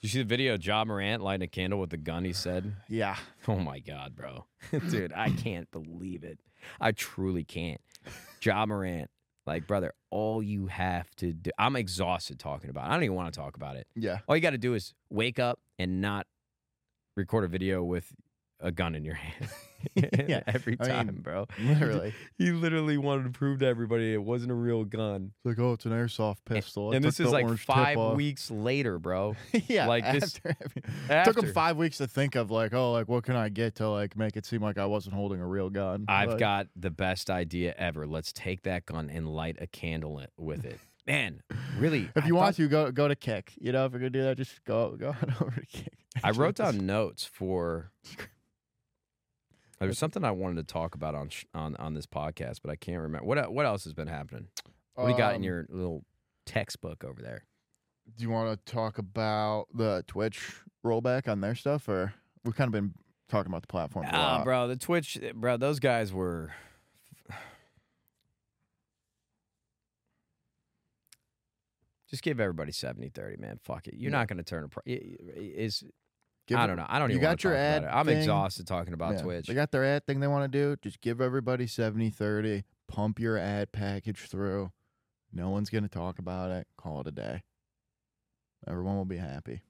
you 0.00 0.08
see 0.08 0.18
the 0.20 0.24
video 0.24 0.54
of 0.54 0.64
Ja 0.64 0.82
Morant 0.84 1.22
lighting 1.22 1.44
a 1.44 1.48
candle 1.48 1.78
with 1.78 1.92
a 1.92 1.98
gun? 1.98 2.24
He 2.24 2.32
said, 2.32 2.74
Yeah, 2.88 3.16
Oh 3.46 3.56
my 3.58 3.80
God, 3.80 4.16
bro. 4.16 4.46
Dude, 4.90 5.12
I 5.14 5.30
can't 5.30 5.70
believe 5.70 6.24
it. 6.24 6.40
I 6.80 6.92
truly 6.92 7.44
can't. 7.44 7.80
Ja 8.42 8.64
Morant, 8.64 9.10
like, 9.46 9.66
brother, 9.66 9.92
all 10.08 10.42
you 10.42 10.66
have 10.68 11.14
to 11.16 11.34
do, 11.34 11.50
I'm 11.58 11.76
exhausted 11.76 12.38
talking 12.38 12.70
about 12.70 12.86
it. 12.86 12.90
I 12.90 12.94
don't 12.94 13.02
even 13.04 13.14
want 13.16 13.32
to 13.34 13.38
talk 13.38 13.56
about 13.56 13.76
it. 13.76 13.86
yeah, 13.94 14.20
All 14.26 14.34
you 14.34 14.40
got 14.40 14.50
to 14.50 14.58
do 14.58 14.72
is 14.72 14.94
wake 15.10 15.38
up 15.38 15.60
and 15.78 16.00
not 16.00 16.26
record 17.16 17.44
a 17.44 17.48
video 17.48 17.84
with 17.84 18.10
a 18.60 18.72
gun 18.72 18.94
in 18.94 19.04
your 19.04 19.14
hand. 19.26 19.50
Yeah, 20.28 20.42
Every 20.46 20.76
I 20.80 20.86
time, 20.86 21.06
mean, 21.06 21.16
bro. 21.22 21.46
literally. 21.60 22.12
He 22.38 22.50
literally 22.52 22.98
wanted 22.98 23.24
to 23.24 23.30
prove 23.30 23.60
to 23.60 23.66
everybody 23.66 24.12
it 24.14 24.22
wasn't 24.22 24.52
a 24.52 24.54
real 24.54 24.84
gun. 24.84 25.32
It's 25.38 25.46
like, 25.46 25.58
oh, 25.58 25.72
it's 25.72 25.86
an 25.86 25.92
airsoft 25.92 26.38
pistol. 26.44 26.92
It 26.92 26.96
and 26.96 27.04
this 27.04 27.18
is 27.20 27.30
like 27.30 27.48
five 27.58 27.96
weeks 28.16 28.50
later, 28.50 28.98
bro. 28.98 29.36
yeah, 29.68 29.86
like 29.86 30.04
this- 30.12 30.36
after, 30.44 30.54
it 31.10 31.24
took 31.24 31.42
him 31.42 31.52
five 31.52 31.76
weeks 31.76 31.98
to 31.98 32.06
think 32.06 32.34
of 32.36 32.50
like, 32.50 32.72
oh, 32.74 32.92
like 32.92 33.08
what 33.08 33.24
can 33.24 33.36
I 33.36 33.48
get 33.48 33.76
to 33.76 33.88
like 33.88 34.16
make 34.16 34.36
it 34.36 34.46
seem 34.46 34.62
like 34.62 34.78
I 34.78 34.86
wasn't 34.86 35.14
holding 35.14 35.40
a 35.40 35.46
real 35.46 35.70
gun. 35.70 36.04
I've 36.08 36.30
Like, 36.30 36.38
got 36.38 36.66
the 36.76 36.90
best 36.90 37.30
idea 37.30 37.74
ever. 37.76 38.06
Let's 38.06 38.32
take 38.32 38.62
that 38.62 38.86
gun 38.86 39.10
and 39.10 39.28
light 39.28 39.56
a 39.60 39.66
candle 39.66 40.20
with 40.36 40.64
it. 40.64 40.78
Man, 41.06 41.42
really. 41.78 42.08
If 42.14 42.24
I 42.24 42.26
you 42.26 42.34
want 42.34 42.54
thought- 42.56 42.62
to 42.62 42.68
go 42.68 42.92
go 42.92 43.08
to 43.08 43.16
kick, 43.16 43.54
you 43.60 43.72
know, 43.72 43.86
if 43.86 43.92
you're 43.92 44.00
gonna 44.00 44.10
do 44.10 44.22
that, 44.22 44.36
just 44.36 44.62
go 44.64 44.96
go 44.96 45.08
on 45.08 45.34
over 45.40 45.60
to 45.60 45.66
kick. 45.66 45.92
I 46.22 46.30
wrote 46.32 46.56
down 46.56 46.86
notes 46.86 47.24
for. 47.24 47.90
There 49.80 49.88
was 49.88 49.98
something 49.98 50.24
I 50.24 50.30
wanted 50.30 50.56
to 50.68 50.72
talk 50.72 50.94
about 50.94 51.14
on 51.14 51.30
sh- 51.30 51.46
on 51.54 51.74
on 51.76 51.94
this 51.94 52.06
podcast, 52.06 52.58
but 52.62 52.70
I 52.70 52.76
can't 52.76 53.00
remember. 53.00 53.26
What 53.26 53.50
what 53.52 53.64
else 53.64 53.84
has 53.84 53.94
been 53.94 54.08
happening? 54.08 54.48
What 54.94 55.06
do 55.06 55.12
you 55.12 55.16
got 55.16 55.30
in 55.34 55.36
Um, 55.40 55.42
your 55.44 55.66
little 55.70 56.04
textbook 56.44 57.02
over 57.02 57.22
there? 57.22 57.46
Do 58.14 58.22
you 58.22 58.28
want 58.30 58.50
to 58.66 58.72
talk 58.72 58.98
about 58.98 59.68
the 59.72 60.04
Twitch 60.06 60.52
rollback 60.84 61.28
on 61.28 61.40
their 61.40 61.54
stuff, 61.54 61.88
or 61.88 62.12
we've 62.44 62.54
kind 62.54 62.68
of 62.68 62.72
been 62.72 62.92
talking 63.30 63.50
about 63.50 63.62
the 63.62 63.68
platform? 63.68 64.04
a 64.04 64.10
Ah, 64.12 64.36
lot. 64.36 64.44
bro, 64.44 64.68
the 64.68 64.76
Twitch, 64.76 65.18
bro, 65.34 65.56
those 65.56 65.78
guys 65.80 66.12
were. 66.12 66.52
Just 72.10 72.22
give 72.22 72.40
everybody 72.40 72.72
70 72.72 73.08
30, 73.10 73.36
man. 73.38 73.58
Fuck 73.62 73.86
it. 73.86 73.94
You're 73.96 74.10
not 74.10 74.26
going 74.28 74.38
to 74.38 74.42
turn 74.44 74.64
a. 74.64 74.68
Pro- 74.68 74.82
i- 74.86 74.90
i- 74.90 74.96
is 75.36 75.84
Give 76.50 76.58
I 76.58 76.66
don't 76.66 76.76
know. 76.76 76.86
I 76.88 76.98
don't 76.98 77.10
you 77.10 77.16
even 77.18 77.22
got 77.22 77.44
your 77.44 77.54
ad. 77.54 77.84
I'm 77.84 78.06
thing. 78.06 78.18
exhausted 78.18 78.66
talking 78.66 78.92
about 78.92 79.14
Yeah, 79.14 79.22
Twitch. 79.22 79.46
They 79.46 79.54
got 79.54 79.70
their 79.70 79.84
ad 79.84 80.04
thing 80.04 80.18
they 80.18 80.26
want 80.26 80.50
to 80.50 80.58
do. 80.58 80.74
Just 80.82 81.00
give 81.00 81.20
everybody 81.20 81.68
70 81.68 82.10
30, 82.10 82.64
pump 82.88 83.20
your 83.20 83.38
ad 83.38 83.70
package 83.70 84.22
through. 84.28 84.72
No 85.32 85.50
one's 85.50 85.70
going 85.70 85.84
to 85.84 85.88
talk 85.88 86.18
about 86.18 86.50
it. 86.50 86.66
Call 86.76 87.02
it 87.02 87.06
a 87.06 87.12
day. 87.12 87.44
Everyone 88.66 88.96
will 88.96 89.04
be 89.04 89.18
happy. 89.18 89.62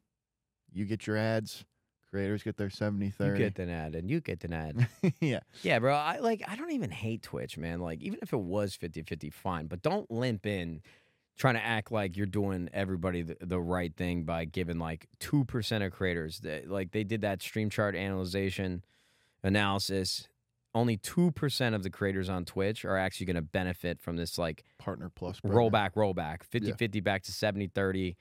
You 0.72 0.86
get 0.86 1.06
your 1.06 1.18
ads, 1.18 1.66
creators 2.10 2.42
get 2.42 2.56
their 2.56 2.70
70 2.70 3.10
30. 3.10 3.30
you 3.30 3.36
get 3.50 3.58
an 3.58 3.68
ad 3.68 3.94
and 3.94 4.10
you 4.10 4.22
get 4.22 4.42
an 4.44 4.54
ad. 4.54 4.88
yeah. 5.20 5.40
Yeah, 5.62 5.80
bro. 5.80 5.94
I 5.94 6.20
like 6.20 6.42
I 6.48 6.56
don't 6.56 6.72
even 6.72 6.90
hate 6.90 7.22
Twitch, 7.22 7.58
man. 7.58 7.80
Like 7.80 8.00
even 8.00 8.20
if 8.22 8.32
it 8.32 8.40
was 8.40 8.74
50-50, 8.74 9.30
fine. 9.34 9.66
But 9.66 9.82
don't 9.82 10.10
limp 10.10 10.46
in 10.46 10.80
trying 11.40 11.54
to 11.54 11.64
act 11.64 11.90
like 11.90 12.18
you're 12.18 12.26
doing 12.26 12.68
everybody 12.74 13.22
the, 13.22 13.34
the 13.40 13.58
right 13.58 13.96
thing 13.96 14.24
by 14.24 14.44
giving 14.44 14.78
like 14.78 15.06
2% 15.20 15.86
of 15.86 15.90
creators 15.90 16.40
that 16.40 16.70
like 16.70 16.90
they 16.92 17.02
did 17.02 17.22
that 17.22 17.40
stream 17.42 17.70
chart 17.70 17.96
analyzation 17.96 18.84
analysis. 19.42 20.28
Only 20.74 20.98
2% 20.98 21.74
of 21.74 21.82
the 21.82 21.88
creators 21.90 22.28
on 22.28 22.44
Twitch 22.44 22.84
are 22.84 22.98
actually 22.98 23.24
going 23.26 23.36
to 23.36 23.42
benefit 23.42 24.00
from 24.00 24.16
this 24.16 24.36
like 24.38 24.64
Partner 24.78 25.08
plus. 25.08 25.40
program. 25.40 25.58
rollback, 25.72 25.94
rollback, 25.94 26.42
50 26.44 26.68
Yeah. 26.68 26.76
50 26.76 27.00
back 27.00 27.22
to 27.22 27.32
70 27.32 27.68
30. 27.68 28.16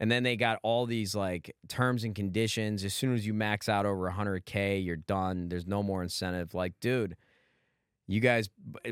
And 0.00 0.10
then 0.10 0.22
they 0.24 0.34
got 0.36 0.58
all 0.62 0.86
these 0.86 1.14
like 1.14 1.54
terms 1.68 2.02
and 2.04 2.14
conditions. 2.14 2.84
As 2.84 2.94
soon 2.94 3.14
as 3.14 3.24
you 3.26 3.34
max 3.34 3.68
out 3.68 3.84
over 3.86 4.10
100K, 4.10 4.84
you're 4.84 4.96
done. 4.96 5.48
There's 5.50 5.66
no 5.66 5.82
more 5.82 6.02
incentive. 6.02 6.54
Like, 6.54 6.72
dude, 6.80 7.16
you 8.08 8.18
guys 8.18 8.48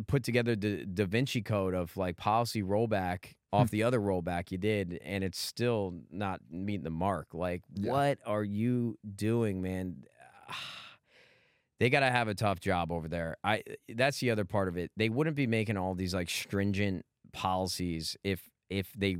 put 0.06 0.22
together 0.22 0.54
the 0.54 0.84
Da 0.84 1.06
Vinci 1.06 1.40
Code 1.42 1.74
of 1.74 1.96
like 1.96 2.16
policy 2.16 2.62
rollback 2.62 3.32
Hmm. 3.52 3.56
off 3.56 3.70
the 3.70 3.82
other 3.82 3.98
rollback 4.00 4.50
you 4.52 4.58
did, 4.58 5.00
and 5.04 5.24
it's 5.24 5.38
still 5.38 5.94
not 6.10 6.40
meeting 6.50 6.84
the 6.84 6.90
mark. 6.90 7.28
Like, 7.34 7.62
Yeah. 7.74 7.90
what 7.92 8.18
are 8.24 8.44
you 8.44 8.98
doing, 9.16 9.60
man? 9.60 10.04
Ah, 10.48 10.96
they 11.78 11.90
got 11.90 12.00
to 12.00 12.10
have 12.10 12.28
a 12.28 12.34
tough 12.34 12.60
job 12.60 12.92
over 12.92 13.08
there. 13.08 13.36
I 13.42 13.62
that's 13.88 14.20
the 14.20 14.30
other 14.30 14.44
part 14.44 14.68
of 14.68 14.76
it. 14.76 14.90
They 14.96 15.08
wouldn't 15.08 15.36
be 15.36 15.46
making 15.46 15.76
all 15.76 15.94
these 15.94 16.14
like 16.14 16.30
stringent 16.30 17.04
policies 17.32 18.16
if 18.22 18.48
if 18.68 18.92
they 18.94 19.16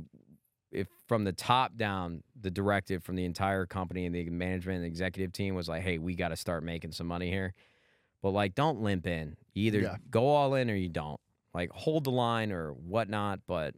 if 0.71 0.87
from 1.07 1.25
the 1.25 1.33
top 1.33 1.75
down 1.75 2.23
the 2.39 2.51
directive 2.51 3.03
from 3.03 3.15
the 3.15 3.25
entire 3.25 3.65
company 3.65 4.05
and 4.05 4.15
the 4.15 4.29
management 4.29 4.77
and 4.77 4.85
executive 4.85 5.33
team 5.33 5.55
was 5.55 5.67
like, 5.67 5.81
"Hey, 5.81 5.97
we 5.97 6.15
got 6.15 6.29
to 6.29 6.37
start 6.37 6.63
making 6.63 6.91
some 6.93 7.07
money 7.07 7.29
here." 7.29 7.53
But 8.21 8.29
like, 8.31 8.55
don't 8.55 8.81
limp 8.81 9.07
in. 9.07 9.35
You 9.53 9.65
either 9.67 9.79
Yeah. 9.81 9.97
go 10.09 10.27
all 10.27 10.53
in 10.55 10.69
or 10.69 10.75
you 10.75 10.87
don't. 10.89 11.19
Like, 11.53 11.71
hold 11.71 12.05
the 12.05 12.11
line 12.11 12.51
or 12.53 12.71
whatnot. 12.71 13.41
But 13.47 13.75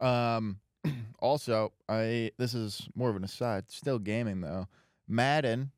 Um, 0.00 0.58
also, 1.18 1.72
I 1.88 2.32
this 2.38 2.54
is 2.54 2.88
more 2.94 3.10
of 3.10 3.16
an 3.16 3.24
aside. 3.24 3.70
Still 3.70 3.98
gaming 3.98 4.40
though. 4.40 4.68
Madden, 5.08 5.70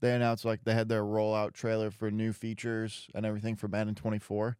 they 0.00 0.14
announced 0.14 0.44
like 0.44 0.64
they 0.64 0.74
had 0.74 0.88
their 0.88 1.02
rollout 1.02 1.54
trailer 1.54 1.90
for 1.90 2.10
new 2.10 2.32
features 2.32 3.08
and 3.14 3.24
everything 3.24 3.56
for 3.56 3.68
Madden 3.68 3.94
24 3.94 4.56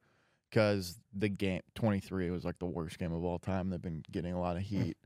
because 0.48 1.00
the 1.12 1.28
game 1.28 1.60
23 1.74 2.30
was 2.30 2.44
like 2.44 2.58
the 2.58 2.66
worst 2.66 2.98
game 2.98 3.12
of 3.12 3.24
all 3.24 3.38
time. 3.38 3.70
They've 3.70 3.80
been 3.80 4.04
getting 4.10 4.32
a 4.32 4.40
lot 4.40 4.56
of 4.56 4.62
heat. 4.62 4.96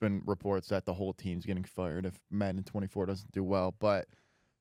There's 0.00 0.10
been 0.10 0.22
reports 0.26 0.68
that 0.68 0.84
the 0.84 0.94
whole 0.94 1.12
team's 1.12 1.46
getting 1.46 1.64
fired 1.64 2.06
if 2.06 2.18
Madden 2.30 2.64
24 2.64 3.06
doesn't 3.06 3.32
do 3.32 3.44
well, 3.44 3.74
but. 3.78 4.06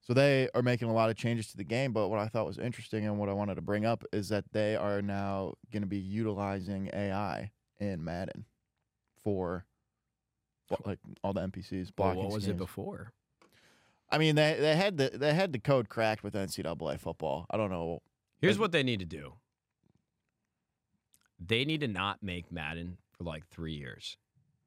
So 0.04 0.14
they 0.14 0.50
are 0.54 0.62
making 0.62 0.90
a 0.90 0.94
lot 0.94 1.10
of 1.10 1.16
changes 1.16 1.48
to 1.52 1.58
the 1.58 1.64
game, 1.64 1.94
but 1.94 2.10
what 2.10 2.20
I 2.20 2.28
thought 2.28 2.46
was 2.46 2.58
interesting 2.58 3.06
and 3.06 3.18
what 3.18 3.30
I 3.30 3.34
wanted 3.34 3.56
to 3.56 3.62
bring 3.62 3.86
up 3.86 4.04
is 4.12 4.28
that 4.30 4.44
they 4.52 4.76
are 4.76 5.02
now 5.02 5.54
going 5.72 5.82
to 5.82 5.88
be 5.88 5.98
utilizing 5.98 6.90
AI 6.94 7.52
in 7.80 8.04
Madden 8.04 8.46
for 9.24 9.66
like 10.86 11.00
all 11.24 11.32
the 11.32 11.42
NPCs 11.42 11.92
well, 11.98 12.08
blocking. 12.10 12.24
what 12.24 12.34
was 12.34 12.48
it 12.48 12.58
before? 12.58 13.14
I 14.10 14.18
mean, 14.18 14.36
they 14.36 14.58
they 14.60 14.76
had 14.76 14.98
the 14.98 15.12
they 15.14 15.34
had 15.34 15.54
the 15.54 15.60
code 15.60 15.88
cracked 15.88 16.24
with 16.24 16.34
NCAA 16.34 17.00
football. 17.00 17.46
I 17.50 17.58
don't 17.58 17.72
know. 17.72 18.02
Here's 18.40 18.60
what 18.60 18.74
they 18.74 18.84
need 18.84 19.00
to 19.00 19.06
do. 19.06 19.34
They 21.40 21.64
need 21.64 21.80
to 21.80 21.88
not 21.88 22.22
make 22.22 22.52
Madden 22.52 22.98
for 23.18 23.24
like 23.24 23.48
three 23.48 23.74
years. 23.74 24.18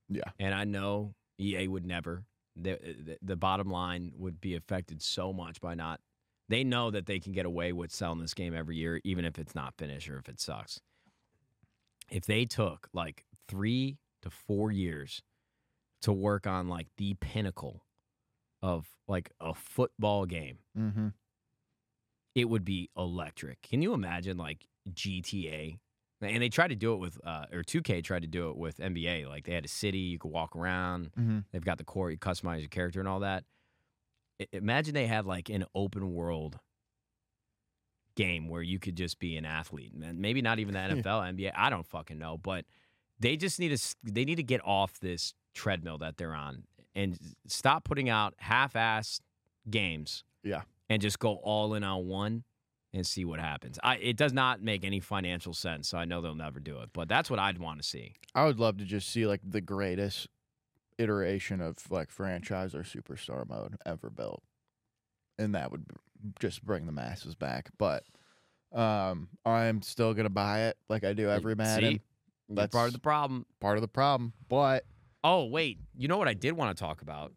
Yeah, 0.09 0.31
And 0.39 0.55
I 0.55 0.65
know 0.65 1.15
EA 1.39 1.69
would 1.69 1.85
never. 1.85 2.25
The, 2.57 2.79
the, 2.83 3.19
the 3.23 3.37
bottom 3.37 3.71
line 3.71 4.13
would 4.17 4.41
be 4.41 4.55
affected 4.55 5.03
so 5.03 5.33
much 5.33 5.61
by 5.61 5.75
not. 5.75 6.01
They 6.49 6.65
know 6.65 6.91
that 6.91 7.07
they 7.07 7.19
can 7.19 7.33
get 7.33 7.45
away 7.45 7.73
with 7.73 7.91
selling 7.91 8.21
this 8.21 8.35
game 8.35 8.55
every 8.55 8.77
year, 8.77 9.01
even 9.05 9.25
if 9.25 9.39
it's 9.39 9.55
not 9.55 9.75
finished 9.77 10.09
or 10.09 10.19
if 10.19 10.29
it 10.29 10.41
sucks. 10.41 10.81
If 12.11 12.25
they 12.25 12.45
took 12.45 12.89
like 12.93 13.25
three 13.49 13.99
to 14.23 14.31
four 14.31 14.71
years 14.71 15.23
to 16.03 16.13
work 16.13 16.47
on 16.47 16.69
like 16.69 16.87
the 16.99 17.15
pinnacle 17.15 17.83
of 18.63 18.87
like 19.09 19.33
a 19.41 19.55
football 19.55 20.25
game, 20.25 20.59
mm-hmm. 20.79 21.09
it 22.35 22.49
would 22.49 22.65
be 22.65 22.91
electric. 22.97 23.61
Can 23.63 23.83
you 23.83 23.93
imagine 23.93 24.37
like 24.37 24.67
GTA? 24.89 25.79
And 26.23 26.43
they 26.43 26.49
tried 26.49 26.69
to 26.69 26.75
do 26.77 26.95
it 26.95 26.97
with, 26.97 27.21
uh, 27.25 27.45
or 27.53 27.63
2K 27.63 28.03
tried 28.03 28.23
to 28.23 28.29
do 28.29 28.49
it 28.51 28.57
with 28.57 28.79
NBA. 28.79 29.29
Like 29.29 29.45
they 29.45 29.53
had 29.53 29.65
a 29.67 29.69
city, 29.69 29.99
you 29.99 30.19
could 30.19 30.31
walk 30.31 30.57
around. 30.57 31.11
Mm-hmm. 31.19 31.41
They've 31.53 31.65
got 31.65 31.77
the 31.79 31.85
core, 31.85 32.11
you 32.11 32.17
customize 32.19 32.61
your 32.61 32.69
character 32.69 33.01
and 33.01 33.09
all 33.09 33.21
that. 33.21 33.45
I- 34.41 34.47
imagine 34.53 34.95
they 34.95 35.07
had 35.07 35.27
like 35.27 35.51
an 35.51 35.65
open 35.75 36.15
world 36.15 36.59
game 38.17 38.49
where 38.49 38.63
you 38.63 38.79
could 38.79 38.97
just 38.97 39.19
be 39.19 39.37
an 39.37 39.45
athlete. 39.45 39.95
Man, 39.95 40.21
maybe 40.21 40.41
not 40.43 40.59
even 40.59 40.75
the 40.75 40.81
NFL, 41.03 41.37
NBA. 41.37 41.53
I 41.55 41.69
don't 41.71 41.87
fucking 41.87 42.19
know, 42.19 42.39
but 42.39 42.65
they 43.21 43.37
just 43.37 43.61
need 43.61 43.77
to 43.77 43.95
they 44.03 44.25
need 44.25 44.37
to 44.37 44.43
get 44.43 44.61
off 44.65 44.99
this 45.01 45.35
treadmill 45.55 45.99
that 45.99 46.17
they're 46.17 46.35
on 46.35 46.65
and 46.95 47.19
stop 47.47 47.85
putting 47.85 48.09
out 48.09 48.35
half-assed 48.39 49.21
games. 49.69 50.25
Yeah. 50.43 50.63
and 50.89 51.03
just 51.03 51.19
go 51.19 51.35
all 51.43 51.75
in 51.75 51.83
on 51.83 52.07
one 52.07 52.45
and 52.97 53.07
see 53.07 53.25
what 53.25 53.39
happens. 53.39 53.79
I 53.83 53.97
it 53.97 54.17
does 54.17 54.33
not 54.33 54.63
make 54.63 54.85
any 54.85 55.01
financial 55.01 55.53
sense, 55.53 55.89
so 55.89 55.99
I 55.99 56.05
know 56.05 56.21
they'll 56.21 56.35
never 56.35 56.61
do 56.61 56.81
it. 56.81 56.91
But 56.93 57.09
that's 57.09 57.31
what 57.31 57.39
I'd 57.39 57.59
want 57.59 57.81
to 57.81 57.87
see. 57.87 58.15
I 58.35 58.45
would 58.47 58.59
love 58.59 58.79
to 58.79 58.85
just 58.85 59.11
see 59.11 59.27
like 59.27 59.41
the 59.45 59.61
greatest 59.61 60.29
iteration 60.99 61.61
of 61.61 61.77
like 61.91 62.11
franchise 62.11 62.75
or 62.75 62.81
superstar 62.81 63.49
mode 63.49 63.77
ever 63.85 64.11
built, 64.11 64.43
and 65.39 65.55
that 65.55 65.71
would 65.71 65.85
just 66.41 66.65
bring 66.65 66.87
the 66.87 66.93
masses 66.93 67.35
back. 67.35 67.69
But 67.79 68.05
um, 68.73 69.29
I'm 69.45 69.83
still 69.83 70.15
gonna 70.15 70.31
buy 70.31 70.65
it 70.69 70.77
like 70.89 71.05
I 71.05 71.13
do 71.13 71.31
every 71.31 71.55
Madden. 71.55 71.93
See? 71.95 72.01
You're 72.49 72.69
part 72.69 72.87
of 72.87 72.93
the 72.93 73.01
problem. 73.01 73.45
Part 73.61 73.77
of 73.77 73.83
the 73.83 73.89
problem, 73.89 74.33
but 74.49 74.85
Oh, 75.29 75.45
wait. 75.47 75.81
You 75.97 76.07
know 76.07 76.19
what 76.19 76.29
I 76.29 76.35
did 76.35 76.53
want 76.53 76.77
to 76.77 76.81
talk 76.81 77.03
about? 77.03 77.33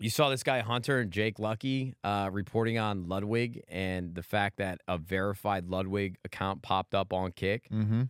You 0.00 0.08
saw 0.08 0.30
this 0.30 0.42
guy 0.42 0.60
Hunter 0.60 1.00
and 1.00 1.10
Jake 1.10 1.38
Lucky 1.38 1.94
uh, 2.02 2.30
reporting 2.32 2.78
on 2.78 3.06
Ludwig 3.06 3.62
and 3.68 4.14
the 4.14 4.22
fact 4.22 4.56
that 4.56 4.80
a 4.88 4.96
verified 4.96 5.68
Ludwig 5.68 6.16
account 6.24 6.62
popped 6.62 6.94
up 6.94 7.12
on 7.12 7.32
Kick. 7.32 7.68
Mm-hmm. 7.70 8.04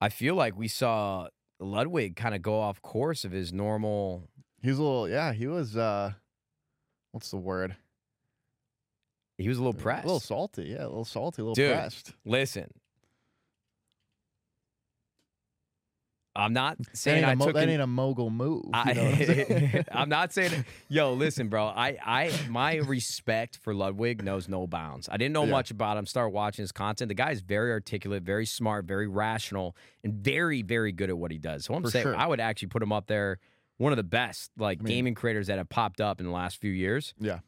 I 0.00 0.08
feel 0.08 0.34
like 0.34 0.58
we 0.58 0.66
saw 0.66 1.28
Ludwig 1.60 2.16
kind 2.16 2.34
of 2.34 2.42
go 2.42 2.58
off 2.58 2.82
course 2.82 3.24
of 3.24 3.30
his 3.30 3.52
normal. 3.52 4.28
He 4.60 4.68
was 4.68 4.78
a 4.80 4.82
little, 4.82 5.08
yeah. 5.08 5.32
He 5.32 5.46
was, 5.46 5.76
uh, 5.76 6.10
what's 7.12 7.30
the 7.30 7.36
word? 7.36 7.76
He 9.38 9.48
was 9.48 9.58
a 9.58 9.60
little 9.60 9.80
pressed, 9.80 10.04
A 10.04 10.08
little 10.08 10.20
salty, 10.20 10.64
yeah, 10.64 10.82
a 10.84 10.88
little 10.88 11.04
salty, 11.04 11.40
a 11.40 11.44
little 11.44 11.54
Dude. 11.54 11.72
pressed. 11.72 12.14
Listen, 12.24 12.68
I'm 16.34 16.52
not 16.54 16.78
saying 16.94 17.24
I 17.24 17.32
a 17.32 17.36
mo- 17.36 17.44
took 17.46 17.54
that 17.56 17.64
an- 17.64 17.68
ain't 17.70 17.82
a 17.82 17.86
mogul 17.86 18.30
move. 18.30 18.64
you 18.64 18.94
know 18.94 19.04
what 19.04 19.20
I'm? 19.20 19.84
I, 19.92 20.02
am 20.02 20.08
not 20.08 20.32
saying, 20.32 20.64
yo, 20.88 21.12
listen, 21.12 21.48
bro. 21.48 21.66
I, 21.66 21.98
I, 22.04 22.32
my 22.48 22.76
respect 22.76 23.58
for 23.58 23.74
Ludwig 23.74 24.24
knows 24.24 24.48
no 24.48 24.66
bounds. 24.66 25.08
I 25.12 25.18
didn't 25.18 25.32
know 25.34 25.44
Yeah. 25.44 25.50
much 25.50 25.70
about 25.70 25.96
him. 25.98 26.06
Started 26.06 26.30
watching 26.30 26.62
his 26.62 26.72
content. 26.72 27.08
The 27.10 27.14
guy 27.14 27.32
is 27.32 27.42
very 27.42 27.70
articulate, 27.70 28.22
very 28.22 28.46
smart, 28.46 28.86
very 28.86 29.06
rational, 29.08 29.76
and 30.02 30.14
very, 30.14 30.62
very 30.62 30.90
good 30.92 31.10
at 31.10 31.18
what 31.18 31.30
he 31.32 31.38
does. 31.38 31.66
So 31.66 31.74
I'm 31.74 31.82
For 31.82 31.90
saying 31.90 32.04
sure. 32.04 32.16
I 32.16 32.26
would 32.26 32.40
actually 32.40 32.68
put 32.68 32.82
him 32.82 32.92
up 32.92 33.08
there, 33.08 33.38
one 33.76 33.92
of 33.92 33.96
the 33.98 34.02
best 34.02 34.50
like 34.56 34.78
I 34.80 34.84
mean- 34.84 34.94
gaming 34.94 35.14
creators 35.14 35.48
that 35.48 35.58
have 35.58 35.68
popped 35.68 36.00
up 36.00 36.18
in 36.18 36.24
the 36.26 36.32
last 36.32 36.56
few 36.60 36.70
years. 36.72 37.12
Yeah. 37.18 37.40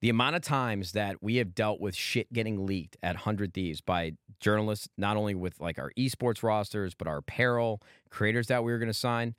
The 0.00 0.08
amount 0.08 0.36
of 0.36 0.42
times 0.42 0.92
that 0.92 1.22
we 1.22 1.36
have 1.36 1.54
dealt 1.54 1.80
with 1.80 1.94
shit 1.94 2.32
getting 2.32 2.64
leaked 2.66 2.96
at 3.02 3.16
100 3.16 3.52
Thieves 3.52 3.80
by 3.82 4.12
journalists, 4.40 4.88
not 4.96 5.16
only 5.18 5.34
with 5.34 5.60
like 5.60 5.78
our 5.78 5.92
esports 5.98 6.42
rosters, 6.42 6.94
but 6.94 7.06
our 7.06 7.18
apparel, 7.18 7.82
creators 8.08 8.46
that 8.46 8.64
we 8.64 8.72
were 8.72 8.78
going 8.78 8.88
to 8.88 8.94
sign. 8.94 9.34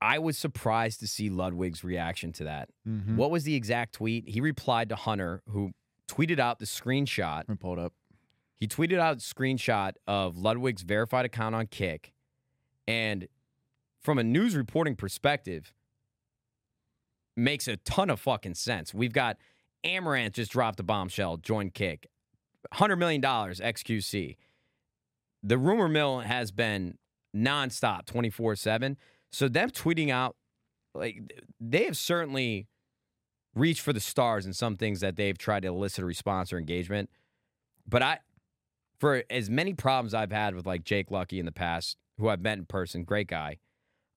I 0.00 0.18
was 0.18 0.36
surprised 0.36 1.00
to 1.00 1.06
see 1.06 1.30
Ludwig's 1.30 1.82
reaction 1.82 2.32
to 2.34 2.44
that. 2.44 2.68
Mhm. 2.86 3.16
What 3.16 3.30
was 3.30 3.44
the 3.44 3.54
exact 3.54 3.94
tweet? 3.94 4.28
He 4.28 4.40
replied 4.40 4.88
to 4.90 4.96
Hunter, 4.96 5.42
who 5.48 5.72
tweeted 6.08 6.38
out 6.38 6.58
the 6.58 6.66
screenshot. 6.66 7.38
Let 7.38 7.48
me 7.48 7.54
pull 7.56 7.72
it 7.74 7.78
up. 7.78 7.94
He 8.58 8.66
tweeted 8.66 8.98
out 8.98 9.16
a 9.16 9.20
screenshot 9.20 9.92
of 10.06 10.36
Ludwig's 10.36 10.82
verified 10.82 11.24
account 11.24 11.54
on 11.54 11.66
Kick. 11.66 12.12
And 12.86 13.28
from 14.00 14.18
a 14.18 14.24
news 14.24 14.54
reporting 14.54 14.96
perspective, 14.96 15.72
makes 17.36 17.68
a 17.68 17.76
ton 17.78 18.10
of 18.10 18.20
fucking 18.20 18.54
sense. 18.54 18.94
We've 18.94 19.12
got 19.12 19.36
Amouranth 19.84 20.32
just 20.32 20.52
dropped 20.52 20.80
a 20.80 20.82
bombshell, 20.82 21.36
joined 21.38 21.74
Kick. 21.74 22.08
$100 22.74 22.98
million 22.98 23.22
XQC. 23.22 24.36
The 25.42 25.58
rumor 25.58 25.88
mill 25.88 26.20
has 26.20 26.50
been 26.50 26.98
nonstop 27.34 28.06
24 28.06 28.56
7. 28.56 28.96
So 29.30 29.48
them 29.48 29.70
tweeting 29.70 30.10
out, 30.10 30.36
like, 30.94 31.20
they 31.60 31.84
have 31.84 31.96
certainly 31.96 32.66
reached 33.54 33.80
for 33.80 33.92
the 33.92 34.00
stars 34.00 34.46
in 34.46 34.52
some 34.52 34.76
things 34.76 35.00
that 35.00 35.16
they've 35.16 35.36
tried 35.36 35.60
to 35.60 35.68
elicit 35.68 36.02
a 36.02 36.06
response 36.06 36.52
or 36.52 36.58
engagement. 36.58 37.10
But 37.88 38.02
I, 38.02 38.18
for 38.98 39.24
as 39.30 39.50
many 39.50 39.74
problems 39.74 40.14
I've 40.14 40.32
had 40.32 40.54
with 40.54 40.66
like 40.66 40.84
Jake 40.84 41.10
Lucky 41.10 41.38
in 41.38 41.46
the 41.46 41.52
past, 41.52 41.96
who 42.18 42.28
I've 42.28 42.40
met 42.40 42.58
in 42.58 42.66
person, 42.66 43.04
great 43.04 43.28
guy. 43.28 43.58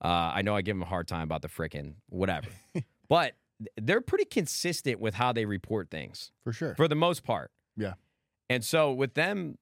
Uh, 0.02 0.32
I 0.34 0.42
know 0.42 0.56
I 0.56 0.62
give 0.62 0.76
him 0.76 0.82
a 0.82 0.88
hard 0.88 1.08
time 1.08 1.24
about 1.24 1.42
the 1.42 1.50
frickin' 1.50 1.96
whatever, 2.08 2.48
but 3.10 3.34
they're 3.76 4.00
pretty 4.02 4.24
consistent 4.26 5.00
with 5.02 5.16
how 5.16 5.34
they 5.34 5.44
report 5.46 5.90
things 5.92 6.32
For 6.46 6.54
sure. 6.54 6.76
for 6.76 6.88
the 6.88 6.96
most 6.96 7.24
part. 7.24 7.52
Yeah. 7.76 7.96
And 8.50 8.64
so 8.64 8.94
with 8.94 9.14
them 9.16 9.58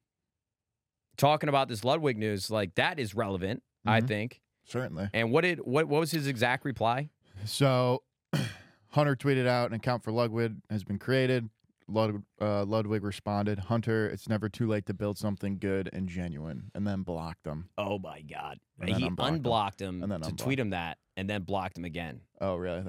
talking 1.17 1.49
about 1.49 1.67
this 1.67 1.83
Ludwig 1.83 2.17
news, 2.17 2.51
like 2.51 2.75
that 2.75 2.99
is 2.99 3.15
relevant, 3.15 3.63
I 3.85 4.01
Mhm. 4.01 4.07
think. 4.07 4.41
Certainly. 4.65 5.09
And 5.13 5.31
what 5.31 5.41
did 5.41 5.59
what 5.59 5.87
what 5.87 5.99
was 5.99 6.11
his 6.11 6.27
exact 6.27 6.65
reply? 6.65 7.09
So 7.45 8.03
Hunter 8.89 9.15
tweeted 9.15 9.47
out 9.47 9.69
an 9.69 9.75
account 9.75 10.03
for 10.03 10.11
Ludwig 10.11 10.55
has 10.69 10.83
been 10.83 10.99
created. 10.99 11.49
Lud- 11.89 12.23
uh, 12.41 12.65
Ludwig 12.65 13.01
responded, 13.01 13.59
Hunter, 13.59 14.09
it's 14.09 14.27
never 14.27 14.49
too 14.49 14.67
late 14.67 14.85
to 14.87 14.93
build 14.93 15.17
something 15.17 15.57
good 15.57 15.89
and 15.93 16.09
genuine, 16.09 16.69
and 16.75 16.85
then 16.85 17.03
blocked 17.03 17.47
him. 17.47 17.69
Oh 17.77 17.97
my 17.97 18.21
god. 18.21 18.59
He 18.83 18.91
unblocked 19.05 19.81
him. 19.81 19.95
him, 19.99 20.03
And 20.03 20.11
then 20.11 20.19
to 20.19 20.27
unblocked 20.27 20.39
tweet 20.43 20.59
him 20.59 20.71
that 20.71 20.97
and 21.15 21.29
then 21.29 21.43
blocked 21.43 21.77
him 21.77 21.85
again. 21.85 22.21
Oh, 22.41 22.57
really? 22.57 22.83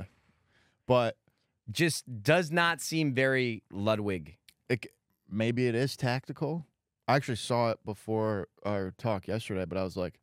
But 0.89 1.17
Just 1.71 2.23
does 2.23 2.51
not 2.51 2.81
seem 2.81 3.13
very 3.15 3.63
Ludwig. 3.71 4.37
it, 4.69 4.87
maybe 5.31 5.69
it 5.69 5.75
is 5.77 5.97
tactical. 5.97 6.67
I 7.07 7.15
actually 7.17 7.37
saw 7.37 7.71
it 7.71 7.79
before 7.85 8.49
our 8.65 8.93
talk 8.99 9.29
yesterday, 9.29 9.65
but 9.67 9.79
I 9.79 9.83
was 9.85 9.97
like, 9.97 10.19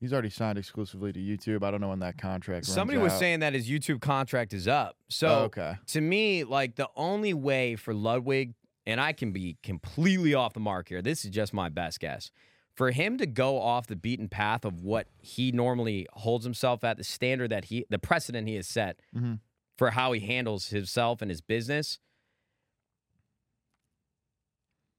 he's 0.00 0.12
already 0.12 0.30
signed 0.30 0.58
exclusively 0.58 1.12
to 1.12 1.18
YouTube. 1.20 1.62
I 1.64 1.70
don't 1.70 1.80
know 1.80 1.88
when 1.90 2.00
that 2.00 2.18
contract. 2.18 2.66
runs 2.66 2.74
Somebody 2.74 2.98
was 2.98 3.12
out. 3.12 3.18
saying 3.20 3.40
that 3.40 3.54
his 3.54 3.68
YouTube 3.70 4.00
contract 4.00 4.52
is 4.52 4.66
up. 4.68 4.96
So 5.08 5.28
Oh, 5.28 5.38
okay. 5.44 5.74
to 5.88 6.00
me, 6.00 6.42
like 6.44 6.74
the 6.76 6.88
only 6.96 7.32
way 7.34 7.76
for 7.76 7.94
Ludwig, 7.94 8.54
and 8.84 9.00
I 9.00 9.12
can 9.12 9.30
be 9.32 9.56
completely 9.62 10.34
off 10.34 10.52
the 10.52 10.60
mark 10.60 10.88
here, 10.88 11.00
this 11.02 11.24
is 11.24 11.30
just 11.30 11.54
my 11.54 11.68
best 11.68 12.00
guess. 12.00 12.30
For 12.74 12.90
him 12.90 13.18
to 13.18 13.26
go 13.26 13.60
off 13.60 13.86
the 13.86 13.94
beaten 13.96 14.28
path 14.28 14.64
of 14.64 14.80
what 14.82 15.06
he 15.20 15.52
normally 15.52 16.06
holds 16.14 16.44
himself 16.44 16.82
at, 16.82 16.96
the 16.98 17.04
standard 17.04 17.50
that 17.50 17.66
he, 17.66 17.84
the 17.90 17.98
precedent 18.00 18.48
he 18.48 18.56
has 18.56 18.66
set 18.66 18.98
Mhm. 19.14 19.38
For 19.78 19.90
how 19.90 20.12
he 20.12 20.20
handles 20.20 20.68
himself 20.68 21.22
and 21.22 21.30
his 21.30 21.40
business. 21.40 21.98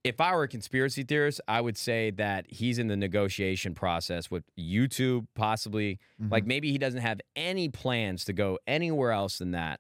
If 0.04 0.20
I 0.20 0.36
were 0.36 0.44
a 0.44 0.48
conspiracy 0.50 1.04
theorist, 1.04 1.40
I 1.48 1.62
would 1.62 1.78
say 1.78 2.12
that 2.12 2.46
he's 2.50 2.78
in 2.78 2.88
the 2.88 2.98
negotiation 2.98 3.74
process 3.74 4.30
with 4.30 4.44
YouTube, 4.60 5.28
possibly. 5.34 5.98
Mhm. 6.22 6.30
Like 6.30 6.46
maybe 6.46 6.72
he 6.72 6.78
doesn't 6.78 7.00
have 7.00 7.22
any 7.38 7.70
plans 7.70 8.26
to 8.26 8.34
go 8.34 8.60
anywhere 8.68 9.12
else 9.12 9.38
than 9.38 9.52
that. 9.52 9.80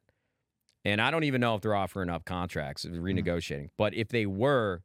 And 0.85 1.01
I 1.01 1.11
don't 1.11 1.25
even 1.25 1.41
know 1.41 1.55
if 1.55 1.61
they're 1.61 1.75
offering 1.75 2.09
up 2.09 2.23
contracts, 2.23 2.85
renegotiating. 2.85 3.69
But 3.77 3.93
if 3.93 4.09
they 4.09 4.25
were, 4.25 4.83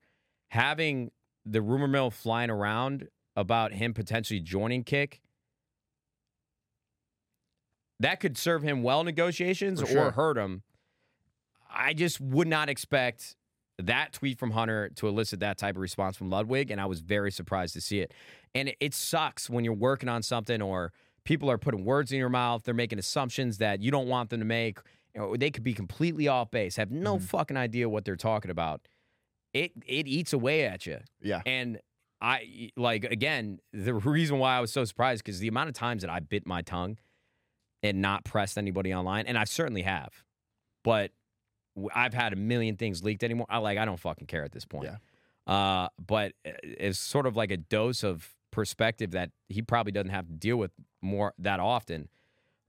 having 0.50 1.10
the 1.44 1.62
rumor 1.62 1.88
mill 1.88 2.10
flying 2.10 2.50
around 2.50 3.08
about 3.36 3.72
him 3.74 3.94
potentially 3.94 4.40
joining 4.40 4.82
Kick, 4.82 5.20
that 8.00 8.20
could 8.20 8.36
serve 8.38 8.62
him 8.62 8.82
well 8.82 9.00
in 9.00 9.06
negotiations 9.06 9.80
For 9.80 9.98
or 9.98 10.10
hurt 10.12 10.36
him. 10.38 10.62
I 11.70 11.94
just 11.94 12.20
would 12.20 12.48
not 12.48 12.68
expect 12.68 13.36
that 13.78 14.12
tweet 14.12 14.38
from 14.38 14.52
Hunter 14.52 14.88
to 14.96 15.06
elicit 15.06 15.40
that 15.40 15.58
type 15.58 15.76
of 15.76 15.80
response 15.80 16.16
from 16.16 16.30
Ludwig, 16.30 16.70
and 16.70 16.80
I 16.80 16.86
was 16.86 17.00
very 17.00 17.30
surprised 17.30 17.74
to 17.74 17.80
see 17.80 18.00
it. 18.00 18.12
And 18.54 18.70
it, 18.70 18.76
it 18.80 18.94
sucks 18.94 19.48
when 19.48 19.64
you're 19.64 19.74
working 19.74 20.08
on 20.08 20.22
something 20.22 20.60
or 20.60 20.92
people 21.24 21.50
are 21.50 21.58
putting 21.58 21.84
words 21.84 22.10
in 22.10 22.18
your 22.18 22.28
mouth, 22.30 22.64
they're 22.64 22.74
making 22.74 22.98
assumptions 22.98 23.58
that 23.58 23.80
you 23.80 23.90
don't 23.90 24.08
want 24.08 24.30
them 24.30 24.40
to 24.40 24.46
make, 24.46 24.78
they 25.36 25.50
could 25.50 25.62
be 25.62 25.74
completely 25.74 26.26
off 26.26 26.50
base, 26.50 26.76
have 26.76 26.90
no 26.90 27.18
Mhm. 27.18 27.22
fucking 27.22 27.56
idea 27.56 27.88
what 27.88 28.04
they're 28.04 28.16
talking 28.16 28.50
about. 28.50 28.88
It 29.52 29.72
it 29.86 30.06
eats 30.06 30.32
away 30.32 30.64
at 30.64 30.86
you. 30.86 30.98
Yeah. 31.20 31.42
And 31.46 31.80
I 32.20 32.70
like 32.76 33.04
again, 33.04 33.60
the 33.72 33.94
reason 33.94 34.38
why 34.38 34.56
I 34.56 34.60
was 34.60 34.72
so 34.72 34.84
surprised 34.84 35.24
because 35.24 35.38
the 35.40 35.48
amount 35.48 35.68
of 35.68 35.74
times 35.74 36.02
that 36.02 36.10
I 36.10 36.20
bit 36.20 36.46
my 36.46 36.62
tongue 36.62 36.98
and 37.82 38.00
not 38.02 38.24
pressed 38.24 38.58
anybody 38.58 38.92
online, 38.94 39.26
and 39.26 39.38
I 39.38 39.44
certainly 39.44 39.82
have, 39.82 40.10
but 40.84 41.12
I've 41.94 42.14
had 42.14 42.32
a 42.32 42.36
million 42.36 42.76
things 42.76 43.04
leaked 43.04 43.22
anymore. 43.22 43.46
I 43.48 43.58
like 43.58 43.78
I 43.78 43.84
don't 43.84 44.00
fucking 44.00 44.26
care 44.26 44.42
at 44.44 44.52
this 44.52 44.64
point. 44.64 44.86
Yeah. 44.86 44.96
Uh, 45.52 45.88
but 46.04 46.32
it's 46.44 46.98
sort 46.98 47.26
of 47.26 47.36
like 47.36 47.50
a 47.50 47.56
dose 47.56 48.02
of 48.02 48.34
perspective 48.50 49.12
that 49.12 49.30
he 49.48 49.62
probably 49.62 49.92
doesn't 49.92 50.10
have 50.10 50.26
to 50.26 50.32
deal 50.32 50.56
with 50.56 50.72
more 51.00 51.34
that 51.38 51.60
often. 51.60 52.08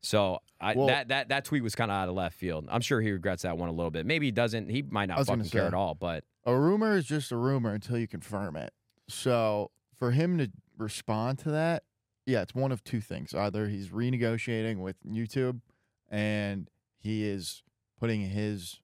So 0.02 0.40
I, 0.62 0.76
Well- 0.76 0.88
that 0.88 1.08
that 1.10 1.30
that 1.30 1.46
tweet 1.46 1.64
was 1.64 1.76
kind 1.76 1.92
of 1.92 1.96
out 1.96 2.08
of 2.08 2.16
left 2.16 2.36
field. 2.38 2.68
I'm 2.70 2.82
sure 2.82 3.02
he 3.02 3.12
regrets 3.12 3.42
that 3.44 3.58
one 3.58 3.68
a 3.70 3.74
little 3.74 3.92
bit. 3.92 4.06
Maybe 4.06 4.28
he 4.28 4.32
doesn't. 4.32 4.70
He 4.70 4.82
might 4.84 5.08
not 5.10 5.26
fucking 5.26 5.46
care 5.50 5.66
at 5.66 5.74
all. 5.74 5.96
But 5.96 6.24
A 6.46 6.56
rumor 6.56 6.96
is 6.96 7.06
just 7.06 7.32
a 7.32 7.36
rumor 7.38 7.74
until 7.74 7.98
you 7.98 8.08
confirm 8.08 8.56
it. 8.56 8.72
So 9.08 9.72
for 9.98 10.12
him 10.12 10.38
to 10.38 10.50
respond 10.78 11.40
to 11.40 11.52
that, 11.52 11.84
yeah, 12.30 12.42
it's 12.42 12.54
one 12.54 12.72
of 12.72 12.84
two 12.84 13.02
things. 13.02 13.34
Either 13.34 13.68
he's 13.68 13.90
renegotiating 13.90 14.78
with 14.78 14.96
YouTube 15.04 15.62
and 16.10 16.70
he 17.00 17.28
is 17.28 17.64
putting 18.00 18.22
his 18.22 18.80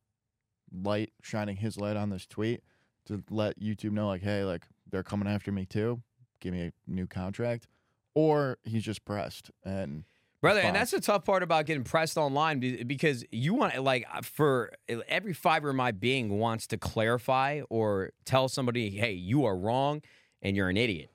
light, 0.74 1.14
shining 1.22 1.58
his 1.58 1.78
light 1.78 1.96
on 1.96 2.10
this 2.10 2.26
tweet 2.26 2.62
to 3.06 3.24
let 3.30 3.60
YouTube 3.60 3.92
know, 3.92 4.08
like, 4.08 4.24
hey, 4.24 4.44
like, 4.44 4.64
they're 4.90 5.04
coming 5.04 5.28
after 5.28 5.52
me 5.52 5.66
too. 5.66 6.02
Give 6.40 6.54
me 6.54 6.64
a 6.64 6.72
new 6.88 7.08
contract. 7.08 7.68
Or 8.16 8.58
he's 8.64 8.84
just 8.84 9.06
pressed 9.06 9.52
and 9.64 10.06
Brother, 10.42 10.60
and 10.60 10.76
that's 10.76 10.92
the 10.92 11.00
tough 11.00 11.26
part 11.26 11.42
about 11.42 11.66
getting 11.66 11.84
pressed 11.84 12.18
online 12.18 12.60
because 12.86 13.26
you 13.32 13.56
want 13.56 13.82
like 13.82 14.06
uh, 14.14 14.22
for 14.22 14.74
uh, 14.88 14.98
every 15.08 15.34
fiber 15.34 15.72
of 15.72 15.76
my 15.76 15.92
being 15.92 16.38
wants 16.38 16.68
to 16.68 16.78
clarify 16.78 17.62
or 17.68 18.12
tell 18.26 18.48
somebody, 18.48 18.92
"Hey, 18.92 19.14
you 19.14 19.46
are 19.46 19.58
wrong 19.58 20.04
and 20.44 20.56
you're 20.56 20.70
an 20.70 20.78
idiot." 20.78 21.10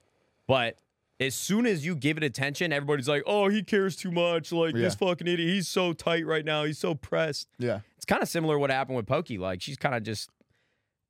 But 0.49 0.79
as 1.21 1.35
soon 1.35 1.67
as 1.67 1.85
you 1.85 1.95
give 1.95 2.17
it 2.17 2.25
attention, 2.25 2.73
everybody's 2.73 3.09
like, 3.09 3.23
"Oh, 3.27 3.49
he 3.49 3.63
cares 3.63 3.95
too 3.95 4.11
much. 4.11 4.51
Like 4.53 4.75
this 4.75 4.95
fucking 4.95 5.27
idiot. 5.29 5.49
He's 5.49 5.69
so 5.69 5.93
tight 5.93 6.27
right 6.27 6.45
now. 6.45 6.65
He's 6.65 6.79
so 6.79 6.95
pressed." 6.95 7.49
yeah. 7.59 7.81
It's 7.97 8.07
kind 8.07 8.23
of 8.23 8.29
similar 8.31 8.55
to 8.55 8.59
what 8.59 8.71
happened 8.71 8.97
with 8.97 9.07
Pokey. 9.07 9.37
Like 9.39 9.61
she's 9.61 9.77
kind 9.77 9.95
of 9.95 10.03
just 10.03 10.31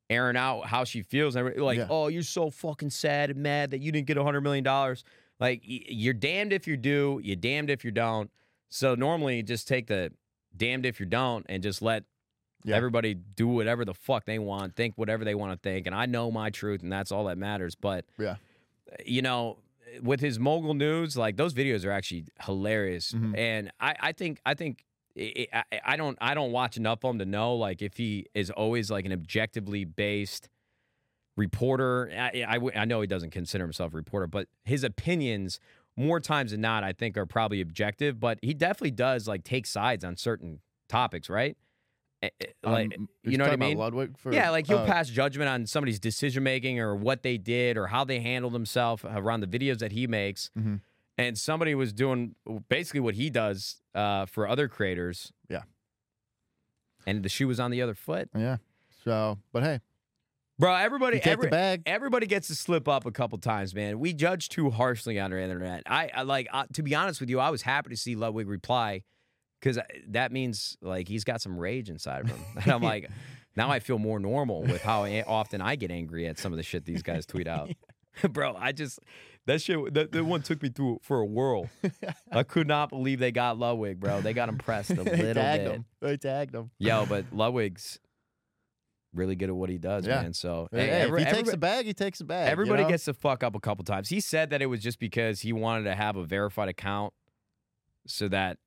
airing 0.09 0.35
out 0.35 0.65
how 0.67 0.83
she 0.83 1.01
feels. 1.01 1.35
And 1.37 1.55
like, 1.57 1.77
Yeah. 1.77 1.87
oh, 1.89 2.07
you're 2.09 2.21
so 2.21 2.49
fucking 2.49 2.89
sad 2.89 3.29
and 3.29 3.39
mad 3.39 3.71
that 3.71 3.79
you 3.79 3.93
didn't 3.93 4.07
get 4.07 4.17
a 4.17 4.23
hundred 4.23 4.41
million 4.41 4.63
dollars. 4.63 5.05
Like 5.39 5.61
you're 5.63 6.13
damned 6.13 6.51
if 6.51 6.67
you 6.67 6.75
do, 6.75 7.21
you're 7.23 7.37
damned 7.37 7.69
if 7.69 7.85
you 7.85 7.91
don't. 7.91 8.29
So 8.69 8.93
normally 8.95 9.41
just 9.41 9.67
take 9.69 9.87
the 9.87 10.11
damned 10.55 10.85
if 10.85 10.99
you 10.99 11.05
don't 11.05 11.45
and 11.47 11.63
just 11.63 11.81
let 11.81 12.03
Yeah. 12.65 12.75
everybody 12.75 13.13
do 13.13 13.47
whatever 13.47 13.85
the 13.85 13.93
fuck 13.93 14.25
they 14.25 14.37
want, 14.37 14.75
think 14.75 14.97
whatever 14.97 15.23
they 15.23 15.33
want 15.33 15.53
to 15.53 15.57
think. 15.69 15.87
And 15.87 15.95
I 15.95 16.05
know 16.07 16.29
my 16.29 16.49
truth 16.49 16.83
and 16.83 16.91
that's 16.91 17.11
all 17.13 17.23
that 17.25 17.37
matters. 17.37 17.73
But, 17.75 18.03
Yeah. 18.19 18.35
you 19.05 19.21
know, 19.21 19.59
with 20.01 20.19
his 20.19 20.39
mogul 20.39 20.73
news, 20.73 21.17
like 21.17 21.37
those 21.37 21.53
videos 21.53 21.85
are 21.85 21.91
actually 21.91 22.25
hilarious. 22.41 23.11
Mhm. 23.11 23.37
And 23.37 23.71
I, 23.79 23.95
I 23.99 24.11
think, 24.11 24.39
I 24.45 24.53
think, 24.53 24.85
I, 25.17 25.45
I 25.53 25.63
I 25.85 25.95
don't 25.97 26.17
I 26.21 26.33
don't 26.33 26.51
watch 26.53 26.77
enough 26.77 27.03
of 27.03 27.11
him 27.11 27.19
to 27.19 27.25
know 27.25 27.55
like 27.55 27.81
if 27.81 27.97
he 27.97 28.27
is 28.33 28.49
always 28.49 28.89
like 28.89 29.05
an 29.05 29.11
objectively 29.11 29.83
based 29.83 30.47
reporter. 31.37 32.09
I 32.13 32.59
I 32.75 32.85
know 32.85 33.01
he 33.01 33.07
doesn't 33.07 33.31
consider 33.31 33.63
himself 33.63 33.93
a 33.93 33.97
reporter, 33.97 34.27
but 34.27 34.47
his 34.63 34.83
opinions 34.83 35.59
more 35.97 36.19
times 36.19 36.51
than 36.51 36.61
not 36.61 36.83
I 36.83 36.93
think 36.93 37.17
are 37.17 37.25
probably 37.25 37.61
objective. 37.61 38.19
But 38.19 38.39
he 38.41 38.53
definitely 38.53 38.91
does 38.91 39.27
like 39.27 39.43
take 39.43 39.65
sides 39.65 40.03
on 40.03 40.15
certain 40.17 40.61
topics, 40.87 41.29
right? 41.29 41.57
Eh, 42.21 42.29
eh, 42.39 42.45
Like 42.63 42.95
Um, 42.97 43.09
you 43.23 43.37
know 43.37 43.45
what 43.45 43.53
I 43.53 43.55
mean? 43.55 43.77
Ludwig 43.77 44.17
for, 44.17 44.33
yeah, 44.33 44.49
like 44.51 44.67
he'll 44.67 44.79
uh, 44.79 44.85
pass 44.85 45.09
judgment 45.09 45.49
on 45.49 45.65
somebody's 45.65 45.99
decision 45.99 46.43
making 46.43 46.79
or 46.79 46.95
what 46.95 47.23
they 47.23 47.37
did 47.37 47.77
or 47.77 47.87
how 47.87 48.03
they 48.03 48.19
handled 48.19 48.53
themselves 48.53 49.03
around 49.03 49.41
the 49.41 49.47
videos 49.47 49.79
that 49.79 49.91
he 49.91 50.07
makes. 50.07 50.51
Mhm. 50.57 50.81
And 51.17 51.37
somebody 51.37 51.75
was 51.75 51.93
doing 51.93 52.35
basically 52.69 52.99
what 53.01 53.15
he 53.15 53.29
does 53.29 53.81
uh, 53.93 54.25
for 54.25 54.47
other 54.47 54.67
creators. 54.67 55.31
Yeah. 55.49 55.63
And 57.05 57.23
the 57.23 57.29
shoe 57.29 57.47
was 57.47 57.59
on 57.59 57.71
the 57.71 57.81
other 57.81 57.95
foot. 57.95 58.29
Yeah. 58.35 58.57
So, 59.03 59.39
but 59.51 59.63
hey, 59.63 59.79
Bro, 60.59 60.75
everybody 60.75 61.19
every, 61.23 61.49
everybody 61.87 62.27
gets 62.27 62.47
to 62.49 62.55
slip 62.55 62.87
up 62.87 63.07
a 63.07 63.11
couple 63.11 63.35
times, 63.39 63.73
man. 63.73 63.99
We 63.99 64.13
judge 64.13 64.47
too 64.47 64.69
harshly 64.69 65.19
on 65.19 65.31
the 65.31 65.41
internet. 65.41 65.81
I, 65.87 66.11
I 66.13 66.21
like 66.21 66.47
uh, 66.53 66.65
to 66.73 66.83
be 66.83 66.93
honest 66.93 67.19
with 67.19 67.31
you, 67.31 67.39
I 67.39 67.49
was 67.49 67.63
happy 67.63 67.89
to 67.89 67.97
see 67.97 68.15
Ludwig 68.15 68.47
reply 68.47 69.01
because 69.61 69.77
uh, 69.77 69.83
that 70.09 70.31
means 70.31 70.77
like 70.81 71.07
he's 71.07 71.23
got 71.23 71.41
some 71.41 71.57
rage 71.57 71.89
inside 71.89 72.21
of 72.21 72.27
him, 72.29 72.39
and 72.61 72.71
I'm 72.71 72.81
like, 72.93 73.09
now 73.55 73.69
I 73.69 73.79
feel 73.79 73.99
more 73.99 74.19
normal 74.19 74.63
with 74.63 74.81
how 74.81 75.05
often 75.27 75.61
I 75.61 75.75
get 75.75 75.91
angry 75.91 76.27
at 76.27 76.37
some 76.39 76.51
of 76.51 76.57
the 76.57 76.63
shit 76.63 76.85
these 76.85 77.03
guys 77.03 77.25
tweet 77.25 77.47
out. 77.47 77.69
Bro, 78.31 78.55
I 78.57 78.73
just 78.73 78.99
that 79.45 79.61
shit 79.61 79.93
that, 79.93 80.11
that 80.11 80.25
one 80.25 80.41
took 80.41 80.61
me 80.61 80.67
through 80.69 80.99
for 81.01 81.21
a 81.21 81.25
whirl. 81.25 81.69
I 82.31 82.43
could 82.43 82.67
not 82.67 82.89
believe 82.89 83.19
they 83.19 83.31
got 83.31 83.57
Ludwig, 83.57 84.01
bro. 84.01 84.19
They 84.19 84.33
got 84.33 84.49
him 84.49 84.57
pressed 84.57 84.89
a 84.91 84.95
they 84.95 85.03
little 85.15 85.33
tagged 85.33 85.63
bit. 85.63 85.71
him. 85.73 85.85
They 86.01 86.17
tagged 86.17 86.53
him. 86.53 86.71
Yo, 86.77 87.05
but 87.05 87.25
Ludwig's 87.31 87.99
really 89.13 89.35
good 89.35 89.49
at 89.49 89.55
what 89.55 89.69
he 89.69 89.77
does, 89.77 90.05
Yeah. 90.05 90.21
man. 90.21 90.33
So 90.33 90.67
Hey, 90.71 90.87
hey, 90.87 91.01
if 91.09 91.17
he 91.17 91.23
takes 91.25 91.51
the 91.51 91.57
bag, 91.57 91.85
he 91.85 91.93
takes 91.93 92.19
the 92.19 92.25
bag. 92.25 92.47
you 92.47 92.51
Everybody 92.51 92.83
know? 92.83 92.89
gets 92.89 93.05
to 93.05 93.13
fuck 93.13 93.43
up 93.43 93.55
a 93.55 93.59
couple 93.59 93.83
times. 93.85 94.09
He 94.09 94.19
said 94.19 94.49
that 94.51 94.61
it 94.61 94.67
was 94.67 94.81
just 94.81 94.99
because 94.99 95.41
he 95.41 95.53
wanted 95.53 95.83
to 95.85 95.95
have 95.95 96.15
a 96.17 96.23
verified 96.25 96.69
account 96.69 97.13
so 98.07 98.27
that 98.27 98.57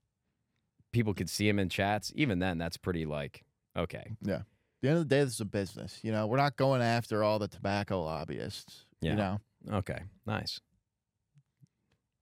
people 0.95 1.13
could 1.13 1.29
see 1.29 1.47
him 1.49 1.59
in 1.59 1.69
chats. 1.69 2.13
Even 2.17 2.39
then, 2.39 2.57
that's 2.57 2.77
pretty 2.79 3.05
like 3.05 3.45
okay. 3.77 4.17
At 4.27 4.45
the 4.83 4.89
end 4.89 4.99
of 4.99 5.09
the 5.09 5.15
day, 5.15 5.25
this 5.25 5.35
is 5.35 5.41
a 5.41 5.45
business. 5.47 5.99
You 6.03 6.13
know, 6.13 6.27
we're 6.27 6.37
not 6.39 6.57
going 6.57 6.81
after 6.83 7.23
all 7.23 7.39
the 7.39 7.49
tobacco 7.49 8.03
lobbyists. 8.03 8.87
Yeah. 9.01 9.11
You 9.11 9.17
know, 9.17 9.41
Okay, 9.73 10.03
nice. 10.27 10.61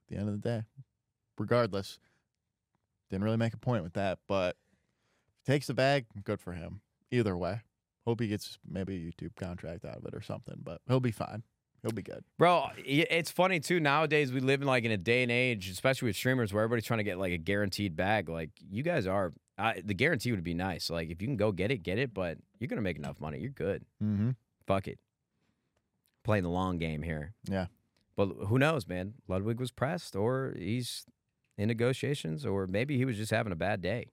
at 0.03 0.15
the 0.15 0.21
end 0.21 0.29
of 0.29 0.41
the 0.41 0.49
day, 0.49 0.63
regardless, 1.39 1.99
didn't 3.11 3.25
really 3.25 3.37
make 3.37 3.55
a 3.55 3.59
point 3.59 3.83
with 3.85 3.95
that. 3.95 4.19
But 4.29 4.57
if 5.41 5.47
he 5.47 5.53
takes 5.53 5.67
the 5.67 5.75
bag, 5.75 6.07
good 6.25 6.41
for 6.41 6.53
him. 6.53 6.81
Either 7.11 7.37
way, 7.37 7.61
hope 8.07 8.21
he 8.21 8.29
gets 8.29 8.59
maybe 8.69 8.95
a 8.95 8.99
YouTube 8.99 9.35
contract 9.37 9.85
out 9.85 9.97
of 9.99 10.07
it 10.07 10.15
or 10.15 10.23
something. 10.23 10.61
But 10.63 10.81
he'll 10.89 11.01
be 11.01 11.11
fine. 11.11 11.43
He'll 11.83 11.93
be 11.93 12.03
good. 12.03 12.23
Bro, 12.39 12.69
it's 12.85 13.31
funny 13.31 13.59
too. 13.59 13.81
Nowadays, 13.81 14.33
we 14.33 14.41
live 14.41 14.61
in 14.61 14.69
like 14.69 14.85
in 14.85 14.93
a 14.93 14.97
day 14.97 15.23
and 15.23 15.33
age, 15.33 15.69
especially 15.69 16.07
with 16.07 16.17
streamers, 16.17 16.53
where 16.53 16.63
everybody's 16.63 16.85
trying 16.85 16.99
to 16.99 17.05
get 17.05 17.19
like 17.19 17.33
a 17.33 17.39
guaranteed 17.39 17.97
bag. 17.97 18.29
Like 18.29 18.51
you 18.71 18.85
guys 18.85 19.07
are, 19.07 19.33
I, 19.59 19.83
the 19.85 19.95
guarantee 19.95 20.31
would 20.31 20.45
be 20.45 20.55
nice. 20.55 20.91
Like 20.91 21.11
if 21.11 21.21
you 21.21 21.27
can 21.27 21.37
go 21.37 21.51
get 21.51 21.73
it, 21.73 21.79
get 21.83 21.99
it. 21.99 22.15
But 22.15 22.39
you're 22.61 22.69
gonna 22.69 22.83
make 22.83 22.99
enough 22.99 23.21
money. 23.21 23.41
You're 23.41 23.51
good. 23.51 23.85
Mm-hmm. 24.03 24.31
Fuck 24.67 24.87
it. 24.87 25.01
Playing 26.23 26.45
the 26.45 26.51
long 26.51 26.79
game 26.79 27.03
here. 27.03 27.35
Yeah. 27.51 27.67
But 28.15 28.29
who 28.47 28.59
knows, 28.59 28.87
man? 28.87 29.15
Ludwig 29.27 29.59
was 29.59 29.73
pressed, 29.73 30.15
or 30.15 30.55
he's 30.57 31.05
in 31.59 31.67
negotiations, 31.67 32.47
or 32.47 32.69
maybe 32.69 32.97
he 32.97 33.05
was 33.05 33.17
just 33.17 33.33
having 33.33 33.53
a 33.53 33.57
bad 33.57 33.81
day. 33.81 34.13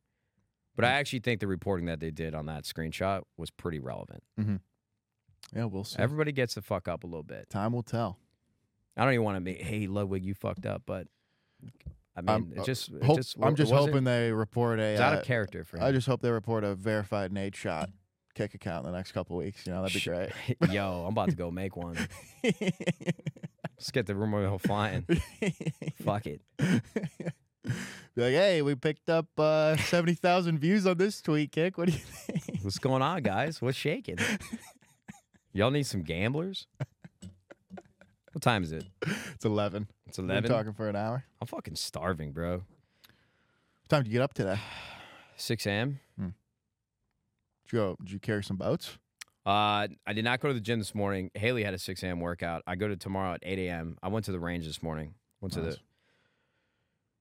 But 0.75 0.85
I 0.85 0.91
actually 0.93 1.19
think 1.19 1.41
the 1.41 1.47
reporting 1.47 1.87
that 1.87 1.99
they 1.99 2.09
did 2.09 2.33
on 2.33 2.45
that 2.45 2.63
screenshot 2.63 3.23
was 3.37 3.51
pretty 3.51 3.79
relevant. 3.79 4.23
Yeah, 5.55 5.65
we'll 5.65 5.83
see. 5.83 5.99
Everybody 5.99 6.31
gets 6.31 6.53
to 6.55 6.61
fuck 6.61 6.87
up 6.87 7.03
a 7.03 7.07
little 7.07 7.23
bit. 7.23 7.49
Time 7.49 7.73
will 7.73 7.83
tell. 7.83 8.17
I 8.97 9.05
don't 9.05 9.13
even 9.13 9.23
want 9.23 9.37
to 9.37 9.41
be, 9.41 9.53
hey, 9.53 9.87
Ludwig, 9.87 10.25
you 10.25 10.33
fucked 10.33 10.65
up, 10.65 10.83
but 10.85 11.07
I 12.15 12.21
mean, 12.21 12.29
I'm, 12.29 12.53
it 12.53 12.59
uh, 12.59 12.63
just, 12.65 12.89
it 12.89 13.03
Hope, 13.03 13.17
just 13.17 13.37
I'm 13.41 13.55
just 13.55 13.71
hoping 13.71 14.03
they 14.03 14.31
report 14.31 14.79
a. 14.79 14.83
it's 14.83 15.01
out 15.01 15.13
uh, 15.13 15.19
of 15.19 15.25
character 15.25 15.63
for 15.63 15.77
him. 15.77 15.83
I 15.83 15.91
just 15.91 16.05
hope 16.05 16.21
they 16.21 16.31
report 16.31 16.63
a 16.63 16.75
verified 16.75 17.31
Nadeshot 17.31 17.91
kick 18.35 18.53
account 18.53 18.85
in 18.85 18.91
the 18.91 18.97
next 18.97 19.11
couple 19.13 19.37
weeks. 19.37 19.65
You 19.65 19.73
know, 19.73 19.81
that'd 19.81 19.93
be 19.93 20.01
great. 20.01 20.31
Yo, 20.73 21.05
I'm 21.05 21.13
about 21.13 21.29
to 21.29 21.35
go 21.35 21.49
make 21.49 21.75
one. 21.77 21.97
Let's 22.43 23.91
get 23.91 24.05
the 24.05 24.15
rumor 24.15 24.41
mill 24.41 24.59
flying. 24.59 25.05
Fuck 26.03 26.25
it. 26.25 26.41
Be 28.15 28.21
like, 28.21 28.33
hey, 28.33 28.61
we 28.61 28.75
picked 28.75 29.09
up 29.09 29.27
uh, 29.37 29.77
70,000 29.77 30.57
views 30.59 30.87
on 30.87 30.97
this 30.97 31.21
tweet 31.21 31.51
kick. 31.51 31.77
What 31.77 31.87
do 31.87 31.93
you 31.93 31.99
think? 31.99 32.63
What's 32.63 32.79
going 32.79 33.01
on, 33.01 33.21
guys? 33.21 33.61
What's 33.61 33.77
shaking? 33.77 34.17
Y'all 35.53 35.71
need 35.71 35.85
some 35.85 36.03
gamblers? 36.03 36.67
What 38.31 38.43
time 38.43 38.63
is 38.63 38.71
it? 38.71 38.85
It's 39.33 39.43
11. 39.43 39.87
It's 40.05 40.19
11. 40.19 40.35
We've 40.35 40.43
been 40.43 40.51
11. 40.51 40.57
talking 40.57 40.73
for 40.73 40.87
an 40.87 40.95
hour. 40.95 41.25
I'm 41.41 41.47
fucking 41.47 41.75
starving, 41.75 42.31
bro. 42.31 42.57
What 42.57 43.89
time 43.89 44.03
did 44.03 44.09
you 44.09 44.13
get 44.13 44.21
up 44.21 44.35
today? 44.35 44.59
6 45.35 45.65
a.m. 45.65 45.99
Did 46.17 46.33
you, 47.71 47.79
go, 47.79 47.95
did 47.99 48.11
you 48.11 48.19
carry 48.19 48.43
some 48.43 48.55
boats? 48.55 48.97
Uh, 49.45 49.87
I 50.05 50.13
did 50.13 50.23
not 50.23 50.39
go 50.39 50.47
to 50.47 50.53
the 50.53 50.59
gym 50.61 50.77
this 50.79 50.93
morning. 50.93 51.31
Haley 51.33 51.63
had 51.63 51.73
a 51.73 51.79
6 51.79 52.03
a.m. 52.03 52.19
workout. 52.19 52.61
I 52.67 52.75
go 52.75 52.87
to 52.87 52.95
tomorrow 52.95 53.33
at 53.33 53.39
8 53.43 53.57
a.m. 53.67 53.97
I 54.03 54.09
went 54.09 54.25
to 54.25 54.31
the 54.31 54.39
range 54.39 54.65
this 54.65 54.83
morning. 54.83 55.15
Went 55.41 55.53
to 55.53 55.61
the 55.61 55.77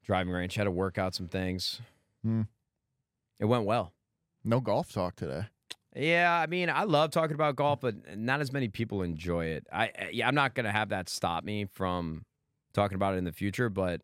driving 0.04 0.32
range. 0.32 0.54
Had 0.54 0.64
to 0.64 0.70
work 0.70 0.98
out 0.98 1.14
some 1.14 1.26
things. 1.26 1.80
Hmm. 2.22 2.42
It 3.40 3.46
went 3.46 3.64
well. 3.64 3.92
No 4.44 4.60
golf 4.60 4.92
talk 4.92 5.16
today. 5.16 5.46
Yeah, 5.98 6.32
I 6.32 6.46
mean, 6.46 6.70
I 6.70 6.84
love 6.84 7.10
talking 7.10 7.34
about 7.34 7.56
golf, 7.56 7.80
but 7.80 8.16
not 8.16 8.40
as 8.40 8.52
many 8.52 8.68
people 8.68 9.02
enjoy 9.02 9.46
it. 9.46 9.66
I 9.72 9.90
yeah, 10.12 10.28
I'm 10.28 10.34
not 10.34 10.54
gonna 10.54 10.70
have 10.70 10.90
that 10.90 11.08
stop 11.08 11.42
me 11.42 11.66
from 11.72 12.24
talking 12.72 12.94
about 12.94 13.14
it 13.14 13.18
in 13.18 13.24
the 13.24 13.32
future, 13.32 13.68
but 13.68 14.00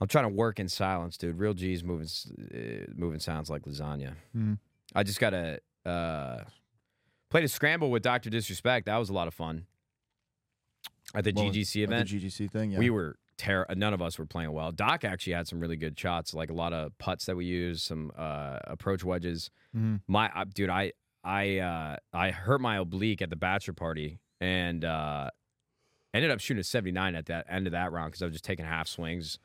I'm 0.00 0.08
trying 0.08 0.24
to 0.24 0.34
work 0.34 0.58
in 0.58 0.68
silence, 0.68 1.18
dude. 1.18 1.38
Real 1.38 1.52
G's 1.52 1.84
moving 1.84 2.08
uh, 2.54 2.90
moving 2.94 3.20
sounds 3.20 3.50
like 3.50 3.62
lasagna. 3.62 4.14
Mhm. 4.34 4.58
I 4.94 5.02
just 5.02 5.20
gotta 5.20 5.60
uh, 5.84 6.44
played 7.28 7.44
a 7.44 7.48
scramble 7.48 7.90
with 7.90 8.02
Doctor 8.02 8.30
Disrespect. 8.30 8.86
That 8.86 8.96
was 8.96 9.10
a 9.10 9.12
lot 9.12 9.28
of 9.28 9.34
fun 9.34 9.66
at 11.14 11.24
the 11.24 11.32
was- 11.32 11.54
GGC 11.54 11.82
event. 11.84 12.08
The 12.08 12.18
GGC 12.18 12.50
thing, 12.50 12.70
yeah. 12.70 12.78
We 12.78 12.88
were 12.88 13.16
ter- 13.38 13.66
none 13.74 13.92
of 13.94 14.00
us 14.02 14.18
were 14.18 14.26
playing 14.26 14.52
well. 14.52 14.72
Doc 14.72 15.04
actually 15.04 15.32
had 15.34 15.46
some 15.48 15.60
really 15.60 15.76
good 15.76 15.98
shots, 15.98 16.34
like 16.34 16.50
a 16.50 16.54
lot 16.54 16.72
of 16.72 16.96
putts 16.98 17.26
that 17.26 17.36
we 17.36 17.44
used, 17.44 17.82
some 17.82 18.10
uh, 18.16 18.58
approach 18.64 19.04
wedges. 19.04 19.50
Mhm. 19.76 20.00
My 20.06 20.30
uh, 20.34 20.44
dude, 20.52 20.70
I 20.70 20.92
I 21.24 21.58
uh, 21.58 21.96
I 22.12 22.30
hurt 22.30 22.60
my 22.60 22.76
oblique 22.78 23.20
at 23.22 23.30
the 23.30 23.36
bachelor 23.36 23.74
party 23.74 24.18
and 24.40 24.84
uh, 24.84 25.30
ended 26.14 26.30
up 26.30 26.40
shooting 26.40 26.60
a 26.60 26.64
79 26.64 27.14
at 27.14 27.26
that 27.26 27.46
end 27.48 27.66
of 27.66 27.72
that 27.72 27.92
round 27.92 28.12
because 28.12 28.22
I 28.22 28.26
was 28.26 28.34
just 28.34 28.44
taking 28.44 28.64
half 28.64 28.86
swings, 28.88 29.38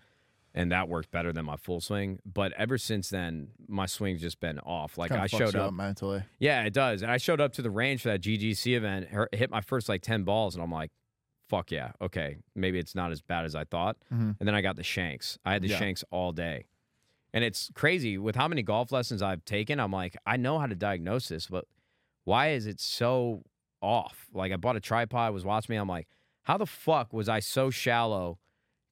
and 0.54 0.72
that 0.72 0.88
worked 0.89 1.12
better 1.12 1.32
than 1.34 1.46
my 1.46 1.56
full 1.58 1.82
swing. 1.82 2.20
But 2.26 2.52
ever 2.54 2.78
since 2.78 3.10
then, 3.10 3.50
my 3.68 3.86
swing's 3.86 4.22
just 4.22 4.39
been 4.39 4.60
off. 4.60 4.98
Like 4.98 5.10
Kinda 5.10 5.24
I 5.24 5.28
showed 5.28 5.54
you 5.54 5.62
up, 5.62 5.74
mentally. 5.74 6.24
yeah, 6.39 6.64
it 6.64 6.74
does. 6.74 7.02
And 7.02 7.12
I 7.12 7.18
showed 7.18 7.42
up 7.42 7.54
to 7.54 7.62
the 7.62 7.72
range 7.72 8.02
for 8.04 8.10
that 8.10 8.22
GGC 8.22 8.76
event, 8.76 9.08
hit 9.34 9.50
my 9.50 9.62
first 9.62 9.89
like 9.89 10.02
10 10.02 10.24
balls, 10.24 10.56
and 10.56 10.64
I'm 10.64 10.72
like, 10.72 10.92
fuck 11.52 11.70
yeah, 11.70 11.91
okay, 12.02 12.38
maybe 12.56 12.80
it's 12.80 12.95
not 12.95 13.12
as 13.12 13.22
bad 13.22 13.43
as 13.45 13.56
I 13.56 13.66
thought. 13.66 13.97
Mhm. 14.12 14.38
And 14.39 14.47
then 14.47 14.56
I 14.56 14.62
got 14.62 14.78
the 14.78 14.84
shanks. 14.84 15.38
I 15.43 15.52
had 15.54 15.62
the 15.62 15.68
Yeah. 15.68 15.78
shanks 15.80 16.04
all 16.10 16.32
day. 16.32 16.66
And 17.34 17.43
it's 17.43 17.70
crazy 17.74 18.18
with 18.18 18.36
how 18.36 18.47
many 18.47 18.62
golf 18.64 18.91
lessons 18.91 19.22
I've 19.22 19.43
taken. 19.45 19.80
I'm 19.80 19.91
like, 19.91 20.16
I 20.26 20.38
know 20.38 20.60
how 20.60 20.68
to 20.68 20.76
diagnose 20.76 21.28
this, 21.28 21.47
but 21.47 21.66
why 22.24 22.49
is 22.52 22.66
it 22.66 22.80
so 22.80 23.43
off? 23.82 24.30
Like, 24.34 24.52
I 24.54 24.56
bought 24.58 24.76
a 24.78 24.80
tripod, 24.80 25.34
was 25.34 25.43
watching 25.45 25.74
me. 25.74 25.78
I'm 25.78 25.89
like, 25.89 26.08
how 26.43 26.58
the 26.58 26.66
fuck 26.66 27.12
was 27.14 27.28
I 27.30 27.39
so 27.39 27.70
shallow, 27.70 28.39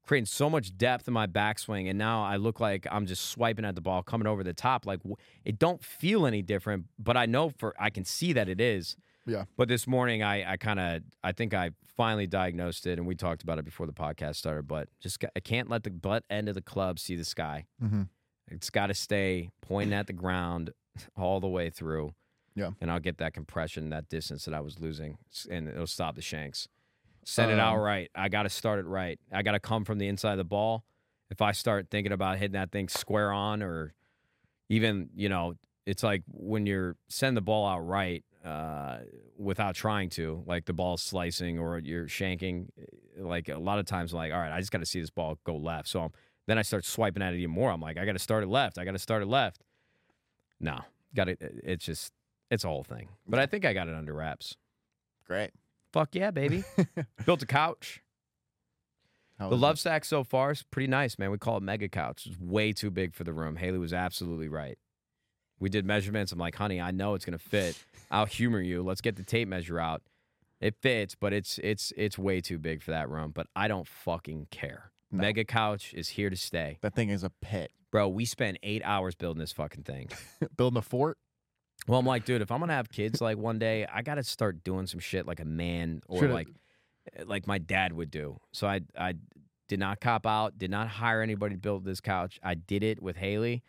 creating 0.05 0.25
so 0.25 0.49
much 0.49 0.75
depth 0.77 1.07
in 1.07 1.13
my 1.13 1.27
backswing, 1.27 1.89
and 1.89 1.97
now 1.97 2.23
I 2.23 2.35
look 2.37 2.59
like 2.59 2.85
I'm 2.91 3.05
just 3.05 3.25
swiping 3.27 3.65
at 3.65 3.75
the 3.75 3.81
ball, 3.81 4.03
coming 4.03 4.27
over 4.27 4.43
the 4.43 4.53
top. 4.53 4.85
Like, 4.85 5.01
it 5.45 5.59
don't 5.59 5.81
feel 5.83 6.25
any 6.25 6.41
different, 6.41 6.87
but 6.97 7.15
I 7.15 7.25
know 7.25 7.49
for 7.49 7.73
I 7.79 7.89
can 7.89 8.03
see 8.05 8.33
that 8.33 8.49
it 8.49 8.59
is. 8.59 8.97
Yeah. 9.25 9.45
But 9.57 9.67
this 9.67 9.85
morning, 9.87 10.23
I, 10.23 10.53
I 10.53 10.57
kind 10.57 10.79
of, 10.79 11.01
I 11.23 11.31
think 11.33 11.53
I 11.53 11.71
finally 11.97 12.25
diagnosed 12.27 12.87
it, 12.87 12.97
and 12.97 13.05
we 13.07 13.15
talked 13.15 13.43
about 13.43 13.59
it 13.59 13.65
before 13.65 13.85
the 13.85 13.93
podcast 13.93 14.35
started. 14.37 14.67
But 14.67 14.89
just, 14.99 15.23
I 15.35 15.39
can't 15.39 15.69
let 15.69 15.83
the 15.83 15.91
butt 15.91 16.23
end 16.29 16.49
of 16.49 16.55
the 16.55 16.61
club 16.61 16.97
see 16.99 17.15
the 17.15 17.25
sky. 17.25 17.65
hmm 17.79 18.03
It's 18.47 18.69
got 18.69 18.87
to 18.87 18.93
stay 18.93 19.49
pointing 19.61 19.93
at 19.93 20.07
the 20.07 20.13
ground 20.13 20.71
all 21.17 21.39
the 21.39 21.47
way 21.47 21.69
through. 21.69 22.13
Yeah. 22.55 22.71
And 22.81 22.91
I'll 22.91 22.99
get 22.99 23.19
that 23.19 23.33
compression, 23.33 23.89
that 23.91 24.09
distance 24.09 24.45
that 24.45 24.53
I 24.53 24.59
was 24.61 24.79
losing, 24.79 25.17
and 25.49 25.67
it'll 25.67 25.85
stop 25.87 26.15
the 26.15 26.21
shanks. 26.21 26.67
Send 27.25 27.51
it 27.51 27.59
out 27.59 27.75
Um, 27.75 27.81
right. 27.81 28.09
I 28.15 28.27
got 28.29 28.43
to 28.43 28.49
start 28.49 28.79
it 28.79 28.85
right. 28.85 29.19
I 29.31 29.43
got 29.43 29.51
to 29.51 29.59
come 29.59 29.85
from 29.85 29.99
the 29.99 30.07
inside 30.07 30.31
of 30.31 30.37
the 30.39 30.43
ball, 30.45 30.83
If 31.29 31.41
I 31.41 31.51
start 31.51 31.87
thinking 31.91 32.11
about 32.11 32.37
hitting 32.39 32.53
that 32.53 32.71
thing 32.71 32.89
square 32.89 33.31
on, 33.31 33.61
or 33.61 33.93
even 34.69 35.09
you 35.15 35.29
know, 35.29 35.53
it's 35.85 36.01
like 36.03 36.23
when 36.31 36.65
you're 36.65 36.95
sending 37.07 37.35
the 37.35 37.41
ball 37.41 37.67
out 37.67 37.79
right 37.85 38.23
uh, 38.45 38.99
without 39.37 39.75
trying 39.75 40.09
to, 40.11 40.43
like 40.45 40.65
the 40.65 40.73
ball 40.73 40.97
slicing 40.97 41.59
or 41.59 41.79
you're 41.79 42.05
shanking. 42.05 42.67
Eh, 42.79 42.83
like 43.21 43.49
a 43.49 43.57
lot 43.59 43.79
of 43.79 43.85
times, 43.85 44.13
I'm 44.13 44.17
like, 44.17 44.31
all 44.31 44.39
right, 44.39 44.51
I 44.51 44.59
just 44.59 44.71
got 44.71 44.77
to 44.79 44.85
see 44.85 45.01
this 45.01 45.09
ball 45.09 45.37
go 45.43 45.57
left. 45.57 45.89
So 45.89 46.01
I'm, 46.03 46.11
then 46.47 46.57
I 46.57 46.61
start 46.61 46.85
swiping 46.85 47.21
at 47.21 47.33
it 47.33 47.37
even 47.39 47.51
more. 47.51 47.69
I'm 47.69 47.81
like, 47.81 47.97
I 47.97 48.05
got 48.05 48.13
to 48.13 48.19
start 48.19 48.43
it 48.43 48.47
left. 48.47 48.77
I 48.77 48.85
got 48.85 48.91
to 48.93 48.99
start 48.99 49.21
it 49.21 49.27
left. 49.27 49.61
No, 50.59 50.79
got 51.13 51.27
it. 51.29 51.37
Eh, 51.41 51.45
eh, 51.45 51.59
it's 51.63 51.85
just, 51.85 52.13
it's 52.49 52.63
a 52.63 52.67
whole 52.67 52.83
thing. 52.83 53.09
But 53.27 53.39
I 53.39 53.45
think 53.45 53.65
I 53.65 53.73
got 53.73 53.87
it 53.87 53.93
under 53.95 54.13
wraps. 54.13 54.55
Great. 55.27 55.51
Fuck 55.91 56.15
yeah, 56.15 56.31
baby. 56.31 56.63
Built 57.25 57.43
a 57.43 57.45
couch. 57.45 58.01
How 59.37 59.49
The 59.49 59.57
love 59.57 59.75
it? 59.75 59.79
sack 59.79 60.05
so 60.05 60.23
far 60.23 60.51
is 60.51 60.63
pretty 60.63 60.87
nice, 60.87 61.17
man. 61.17 61.31
We 61.31 61.37
call 61.37 61.57
it 61.57 61.63
mega 61.63 61.87
couch. 61.89 62.25
It's 62.25 62.39
way 62.39 62.73
too 62.73 62.89
big 62.91 63.13
for 63.15 63.23
the 63.23 63.33
room. 63.33 63.55
Haley 63.55 63.77
was 63.79 63.93
absolutely 63.93 64.49
right. 64.49 64.77
We 65.59 65.69
did 65.69 65.85
measurements. 65.85 66.31
I'm 66.31 66.39
like, 66.39 66.55
honey, 66.55 66.79
I 66.79 66.91
know 66.91 67.15
it's 67.15 67.25
gonna 67.25 67.37
fit. 67.37 67.77
I'll 68.11 68.25
humor 68.25 68.61
you. 68.61 68.81
Let's 68.83 69.01
get 69.01 69.15
the 69.15 69.23
tape 69.23 69.47
measure 69.47 69.79
out. 69.79 70.01
It 70.61 70.75
fits, 70.81 71.15
but 71.15 71.31
it's 71.33 71.57
it's 71.63 71.93
it's 71.95 72.17
way 72.17 72.41
too 72.41 72.57
big 72.59 72.81
for 72.83 72.91
that 72.91 73.09
room. 73.09 73.31
But 73.33 73.47
I 73.55 73.67
don't 73.67 73.87
fucking 73.87 74.47
care. 74.51 74.91
No. 75.11 75.21
Mega 75.21 75.43
couch 75.45 75.93
is 75.95 76.09
here 76.09 76.29
to 76.29 76.35
stay, 76.35 76.77
That 76.81 76.93
thing 76.93 77.09
is 77.09 77.23
a 77.23 77.31
pit. 77.41 77.71
bro. 77.91 78.07
We 78.07 78.25
spent 78.25 78.57
eight 78.61 78.83
hours 78.85 79.15
building 79.15 79.39
this 79.39 79.51
fucking 79.51 79.83
thing. 79.83 80.09
Building 80.57 80.77
a 80.77 80.81
fort. 80.83 81.17
Well, 81.87 81.99
I'm 81.99 82.05
like, 82.05 82.25
dude, 82.25 82.41
if 82.43 82.51
I'm 82.51 82.59
gonna 82.59 82.73
have 82.73 82.89
kids 82.91 83.19
like 83.21 83.37
one 83.37 83.57
day, 83.57 83.87
I 83.91 84.01
gotta 84.03 84.23
start 84.23 84.63
doing 84.63 84.85
some 84.85 84.99
shit 84.99 85.25
like 85.25 85.39
a 85.39 85.45
man 85.45 86.01
or 86.07 86.19
Shoulda- 86.19 86.33
like 86.33 86.47
like 87.25 87.47
my 87.47 87.57
dad 87.57 87.93
would 87.93 88.11
do. 88.11 88.39
So 88.51 88.67
I 88.67 88.81
I 88.97 89.13
did 89.67 89.79
not 89.79 89.99
cop 90.01 90.27
out, 90.27 90.57
did 90.57 90.69
not 90.71 90.87
hire 90.89 91.21
anybody 91.21 91.55
to 91.55 91.59
build 91.61 91.85
this 91.85 92.01
couch. 92.01 92.39
I 92.43 92.53
did 92.55 92.83
it 92.83 93.01
with 93.01 93.15
Haley. 93.15 93.63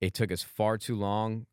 It 0.00 0.14
took 0.14 0.30
us 0.30 0.42
far 0.42 0.78
too 0.78 0.96
long, 0.96 1.46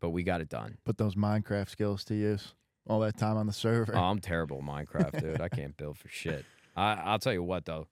but 0.00 0.10
we 0.10 0.22
got 0.22 0.40
it 0.40 0.48
done. 0.48 0.78
Put 0.84 0.98
those 0.98 1.14
Minecraft 1.14 1.68
skills 1.68 2.04
to 2.04 2.14
use. 2.14 2.54
All 2.86 3.00
that 3.00 3.16
time 3.16 3.36
on 3.36 3.46
the 3.46 3.52
server. 3.52 3.96
Oh, 3.96 4.02
I'm 4.02 4.18
terrible 4.18 4.58
at 4.58 4.64
Minecraft, 4.64 5.20
dude. 5.20 5.40
I 5.40 5.48
can't 5.48 5.76
build 5.76 5.98
for 5.98 6.08
shit. 6.08 6.44
I, 6.76 6.94
I'll 6.94 7.18
tell 7.18 7.32
you 7.32 7.42
what 7.42 7.64
though. 7.64 7.86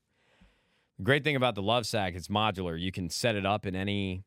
The 0.98 1.04
great 1.04 1.24
thing 1.24 1.36
about 1.36 1.54
the 1.54 1.62
Lovesac, 1.62 2.14
it's 2.14 2.28
modular. 2.28 2.78
You 2.78 2.92
can 2.92 3.08
set 3.08 3.34
it 3.34 3.46
up 3.46 3.64
in 3.66 3.74
any 3.74 4.24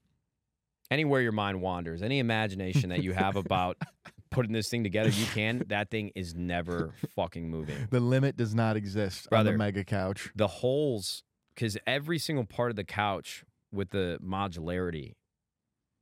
anywhere 0.92 1.22
your 1.22 1.32
mind 1.32 1.62
wanders, 1.62 2.02
any 2.02 2.20
imagination 2.20 2.90
that 2.90 3.04
you 3.04 3.14
have 3.14 3.36
about 3.36 3.78
putting 4.32 4.52
this 4.52 4.70
thing 4.70 4.84
together, 4.84 5.10
you 5.10 5.26
can. 5.28 5.64
That 5.68 5.90
thing 5.90 6.12
is 6.16 6.36
never 6.36 6.94
fucking 7.16 7.50
moving. 7.50 7.88
the 7.90 8.00
limit 8.00 8.38
does 8.38 8.54
not 8.54 8.76
exist 8.76 9.28
on 9.32 9.46
the 9.46 9.54
mega 9.54 9.84
couch. 9.84 10.32
The 10.36 10.48
holes, 10.48 11.24
because 11.54 11.78
every 11.88 12.20
single 12.20 12.46
part 12.46 12.70
of 12.70 12.76
the 12.76 12.84
couch 12.84 13.44
with 13.72 13.92
the 13.92 14.20
modularity, 14.24 15.14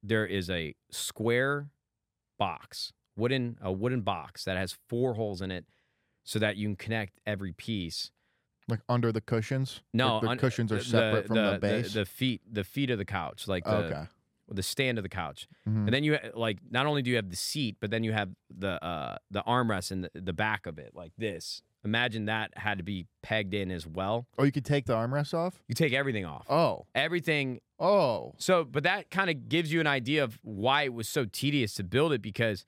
there 0.01 0.25
is 0.25 0.49
a 0.49 0.75
square 0.91 1.69
box, 2.37 2.93
wooden 3.15 3.57
a 3.61 3.71
wooden 3.71 4.01
box 4.01 4.43
that 4.45 4.57
has 4.57 4.77
four 4.89 5.13
holes 5.13 5.41
in 5.41 5.51
it, 5.51 5.65
so 6.23 6.39
that 6.39 6.57
you 6.57 6.67
can 6.67 6.75
connect 6.75 7.19
every 7.25 7.53
piece. 7.53 8.11
Like 8.69 8.81
under 8.87 9.11
the 9.11 9.21
cushions. 9.21 9.81
No, 9.93 10.19
the, 10.19 10.27
the 10.27 10.31
un- 10.31 10.37
cushions 10.37 10.71
are 10.71 10.75
uh, 10.75 10.79
the- 10.79 10.83
separate 10.85 11.27
from 11.27 11.35
the, 11.35 11.57
base. 11.61 11.93
The, 11.93 12.05
feet, 12.05 12.41
the 12.49 12.63
feet 12.63 12.89
of 12.89 12.97
the 12.97 13.05
couch, 13.05 13.47
like 13.47 13.63
oh, 13.65 13.81
the 13.81 13.87
okay. 13.87 14.03
The 14.49 14.63
stand 14.63 14.97
of 14.97 15.03
the 15.03 15.09
couch, 15.09 15.47
Mhm. 15.67 15.85
and 15.85 15.93
then 15.93 16.03
you 16.03 16.15
ha- 16.15 16.29
like 16.35 16.59
not 16.69 16.85
only 16.85 17.01
do 17.01 17.09
you 17.09 17.15
have 17.15 17.29
the 17.29 17.35
seat, 17.35 17.77
but 17.79 17.91
then 17.91 18.03
you 18.03 18.11
have 18.13 18.29
the 18.49 18.83
uh 18.83 19.17
the 19.31 19.41
armrest 19.43 19.91
and 19.91 20.03
the, 20.03 20.11
the 20.21 20.33
back 20.33 20.65
of 20.65 20.77
it, 20.77 20.91
like 20.93 21.13
this. 21.17 21.61
Imagine 21.85 22.25
that 22.25 22.51
had 22.57 22.77
to 22.77 22.83
be 22.83 23.07
pegged 23.21 23.53
in 23.53 23.69
as 23.69 23.85
well. 23.85 24.25
Oh, 24.37 24.43
you 24.45 24.51
could 24.53 24.63
take 24.65 24.85
the 24.85 24.93
armrest 24.93 25.33
off. 25.33 25.61
You 25.67 25.75
take 25.75 25.91
everything 25.93 26.23
off, 26.25 26.45
Oh. 26.49 26.85
everything. 26.95 27.59
Oh. 27.79 28.33
So, 28.37 28.63
but 28.63 28.83
that 28.83 29.09
kind 29.11 29.29
of 29.29 29.49
gives 29.49 29.71
you 29.73 29.81
an 29.81 29.87
idea 29.87 30.23
of 30.23 30.39
why 30.43 30.83
it 30.83 30.93
was 30.93 31.09
so 31.09 31.25
tedious 31.25 31.73
to 31.75 31.83
build 31.83 32.13
it 32.13 32.21
because 32.21 32.63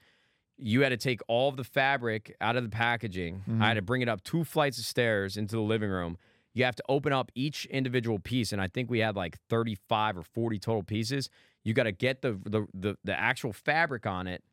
you 0.58 0.82
had 0.82 0.90
to 0.90 0.98
take 0.98 1.22
all 1.30 1.48
of 1.50 1.56
the 1.58 1.64
fabric 1.64 2.36
out 2.42 2.56
of 2.58 2.64
the 2.64 2.70
packaging. 2.70 3.44
I 3.62 3.68
had 3.68 3.74
to 3.76 3.82
bring 3.82 4.02
it 4.02 4.10
up 4.10 4.24
two 4.24 4.44
flights 4.44 4.78
of 4.80 4.86
stairs 4.86 5.38
into 5.38 5.56
the 5.56 5.62
living 5.62 5.90
room. 5.90 6.18
You 6.54 6.64
have 6.64 6.76
to 6.78 6.84
open 6.88 7.12
up 7.14 7.32
each 7.36 7.66
individual 7.66 8.20
piece, 8.20 8.52
and 8.54 8.62
I 8.62 8.68
think 8.70 8.90
we 8.90 9.00
had 9.00 9.16
like 9.18 9.38
35 9.50 10.18
or 10.18 10.24
40 10.24 10.60
total 10.60 10.84
pieces. 10.84 11.30
You 11.66 11.74
got 11.74 11.84
to 11.84 11.92
get 11.92 12.22
the, 12.22 12.40
the 12.46 12.66
the 12.74 12.98
the 13.04 13.20
actual 13.20 13.52
fabric 13.52 14.06
on 14.06 14.28
it, 14.28 14.44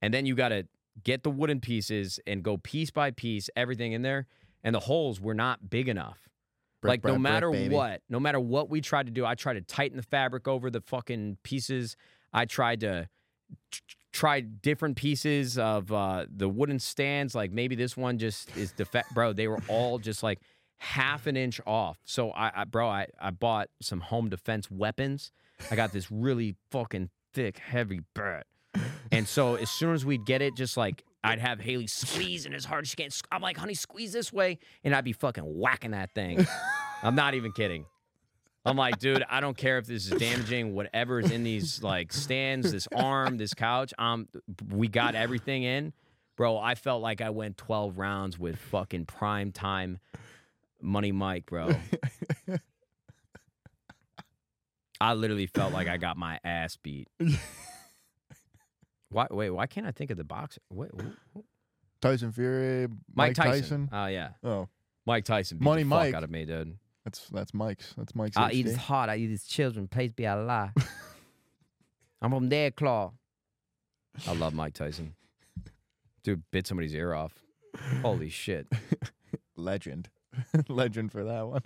and 0.00 0.12
then 0.12 0.26
you 0.26 0.34
got 0.34 0.48
to 0.48 0.66
get 1.04 1.22
the 1.22 1.30
wooden 1.30 1.60
pieces 1.60 2.18
and 2.26 2.42
go 2.42 2.56
piece 2.56 2.90
by 2.90 3.12
piece, 3.12 3.48
everything 3.54 3.92
in 3.92 4.02
there. 4.02 4.26
And 4.64 4.74
the 4.74 4.80
holes 4.80 5.20
were 5.20 5.34
not 5.34 5.70
big 5.70 5.88
enough. 5.88 6.28
Brick, 6.80 6.90
like 6.90 7.04
no 7.04 7.12
brick, 7.12 7.22
brick, 7.22 7.32
matter 7.32 7.50
baby. 7.50 7.74
what, 7.74 8.02
no 8.08 8.18
matter 8.18 8.40
what 8.40 8.70
we 8.70 8.80
tried 8.80 9.06
to 9.06 9.12
do, 9.12 9.24
I 9.24 9.34
tried 9.34 9.54
to 9.54 9.60
tighten 9.60 9.96
the 9.96 10.02
fabric 10.02 10.48
over 10.48 10.70
the 10.70 10.80
fucking 10.80 11.38
pieces. 11.42 11.96
I 12.32 12.44
tried 12.44 12.80
to 12.80 13.08
try 14.12 14.40
different 14.40 14.96
pieces 14.96 15.58
of 15.58 15.92
uh, 15.92 16.26
the 16.34 16.48
wooden 16.48 16.78
stands. 16.78 17.34
Like 17.34 17.50
maybe 17.52 17.74
this 17.74 17.96
one 17.96 18.18
just 18.18 18.56
is 18.56 18.72
defect, 18.72 19.14
bro. 19.14 19.32
They 19.32 19.48
were 19.48 19.60
all 19.68 19.98
just 19.98 20.22
like 20.22 20.40
half 20.78 21.26
an 21.26 21.36
inch 21.36 21.60
off. 21.66 21.98
So 22.04 22.30
I, 22.32 22.62
I 22.62 22.64
bro, 22.64 22.88
I, 22.88 23.06
I 23.20 23.30
bought 23.30 23.68
some 23.80 24.00
home 24.00 24.28
defense 24.28 24.70
weapons. 24.70 25.32
I 25.70 25.76
got 25.76 25.92
this 25.92 26.10
really 26.10 26.56
fucking 26.70 27.10
thick, 27.32 27.58
heavy 27.58 28.00
bat. 28.14 28.46
And 29.10 29.28
so 29.28 29.56
as 29.56 29.70
soon 29.70 29.94
as 29.94 30.04
we'd 30.04 30.24
get 30.24 30.42
it, 30.42 30.56
just 30.56 30.76
like 30.76 31.04
I'd 31.24 31.38
have 31.38 31.60
Haley 31.60 31.86
squeezing 31.86 32.54
as 32.54 32.64
hard 32.64 32.84
as 32.84 32.88
she 32.88 32.96
can. 32.96 33.10
I'm 33.30 33.42
like, 33.42 33.56
honey, 33.56 33.74
squeeze 33.74 34.12
this 34.12 34.32
way. 34.32 34.58
And 34.82 34.94
I'd 34.94 35.04
be 35.04 35.12
fucking 35.12 35.44
whacking 35.44 35.92
that 35.92 36.14
thing. 36.14 36.46
I'm 37.02 37.14
not 37.14 37.34
even 37.34 37.52
kidding. 37.52 37.86
I'm 38.64 38.76
like, 38.76 38.98
dude, 38.98 39.24
I 39.28 39.40
don't 39.40 39.56
care 39.56 39.78
if 39.78 39.86
this 39.86 40.10
is 40.10 40.18
damaging 40.18 40.74
whatever 40.74 41.18
is 41.18 41.30
in 41.30 41.42
these 41.42 41.82
like 41.82 42.12
stands, 42.12 42.70
this 42.70 42.86
arm, 42.94 43.36
this 43.36 43.54
couch. 43.54 43.92
Um, 43.98 44.28
we 44.70 44.86
got 44.88 45.14
everything 45.14 45.64
in, 45.64 45.92
bro. 46.36 46.58
I 46.58 46.76
felt 46.76 47.02
like 47.02 47.20
I 47.20 47.30
went 47.30 47.56
12 47.56 47.98
rounds 47.98 48.38
with 48.38 48.56
fucking 48.56 49.06
prime 49.06 49.50
time 49.50 49.98
money 50.80 51.12
Mike, 51.12 51.46
bro. 51.46 51.70
I 55.02 55.14
literally 55.14 55.46
felt 55.48 55.72
like 55.72 55.88
I 55.88 55.96
got 55.96 56.16
my 56.16 56.38
ass 56.44 56.76
beat. 56.80 57.08
Why? 59.10 59.26
Wait, 59.30 59.50
why 59.50 59.66
can't 59.66 59.86
I 59.86 59.90
think 59.90 60.10
of 60.10 60.16
the 60.16 60.24
boxer? 60.24 60.60
Wait, 60.70 60.90
wh- 60.94 61.36
wh- 61.38 61.40
Tyson 62.00 62.32
Fury. 62.32 62.88
Mike, 63.14 63.34
Tyson. 63.34 63.88
Oh 63.92 64.06
yeah, 64.06 64.30
Oh, 64.42 64.68
Mike 65.04 65.24
Tyson 65.24 65.58
beat 65.58 65.64
Money 65.64 65.82
the 65.82 65.88
Mike. 65.88 66.12
fuck 66.12 66.18
out 66.18 66.24
of 66.24 66.30
me, 66.30 66.44
dude. 66.44 66.78
that's 67.04 67.28
that's 67.30 67.52
Mike's. 67.52 67.92
That's 67.96 68.14
Mike's. 68.14 68.36
I 68.36 68.52
eat 68.52 68.64
HD. 68.64 68.68
his 68.70 68.76
heart. 68.76 69.10
I 69.10 69.16
eat 69.16 69.28
his 69.30 69.44
children. 69.44 69.86
Please 69.88 70.12
be 70.12 70.26
Allah. 70.26 70.72
I'm 72.22 72.30
from 72.30 72.48
their 72.48 72.70
claw. 72.70 73.12
I 74.26 74.34
love 74.34 74.54
Mike 74.54 74.74
Tyson. 74.74 75.14
Dude, 76.22 76.42
bit 76.52 76.66
somebody's 76.66 76.94
ear 76.94 77.12
off. 77.12 77.32
Holy 78.02 78.28
shit. 78.28 78.66
legend. 79.56 80.08
legend 80.68 81.10
for 81.12 81.24
that 81.24 81.46
one. 81.46 81.62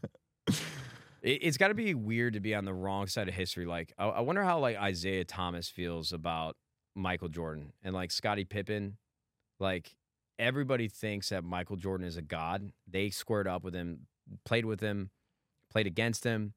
It, 1.22 1.40
it's 1.42 1.56
got 1.56 1.68
to 1.68 1.74
be 1.74 1.94
weird 1.94 2.34
to 2.34 2.40
be 2.40 2.54
on 2.54 2.64
the 2.64 2.74
wrong 2.74 3.06
side 3.06 3.28
of 3.28 3.34
history. 3.34 3.66
Like, 3.66 3.92
I, 3.98 4.06
I 4.06 4.20
wonder 4.20 4.44
how 4.44 4.58
like 4.58 4.76
Isiah 4.82 5.24
Thomas 5.24 5.68
feels 5.68 6.12
about 6.12 6.56
Michael 6.94 7.28
Jordan 7.28 7.72
and 7.82 7.94
like 7.94 8.10
Scottie 8.10 8.44
Pippen. 8.44 8.96
Like, 9.58 9.94
everybody 10.38 10.88
thinks 10.88 11.30
that 11.30 11.44
Michael 11.44 11.76
Jordan 11.76 12.06
is 12.06 12.16
a 12.16 12.22
god. 12.22 12.72
They 12.86 13.10
squared 13.10 13.48
up 13.48 13.64
with 13.64 13.74
him, 13.74 14.06
played 14.44 14.64
with 14.64 14.80
him, 14.80 15.10
played 15.70 15.86
against 15.86 16.24
him, 16.24 16.54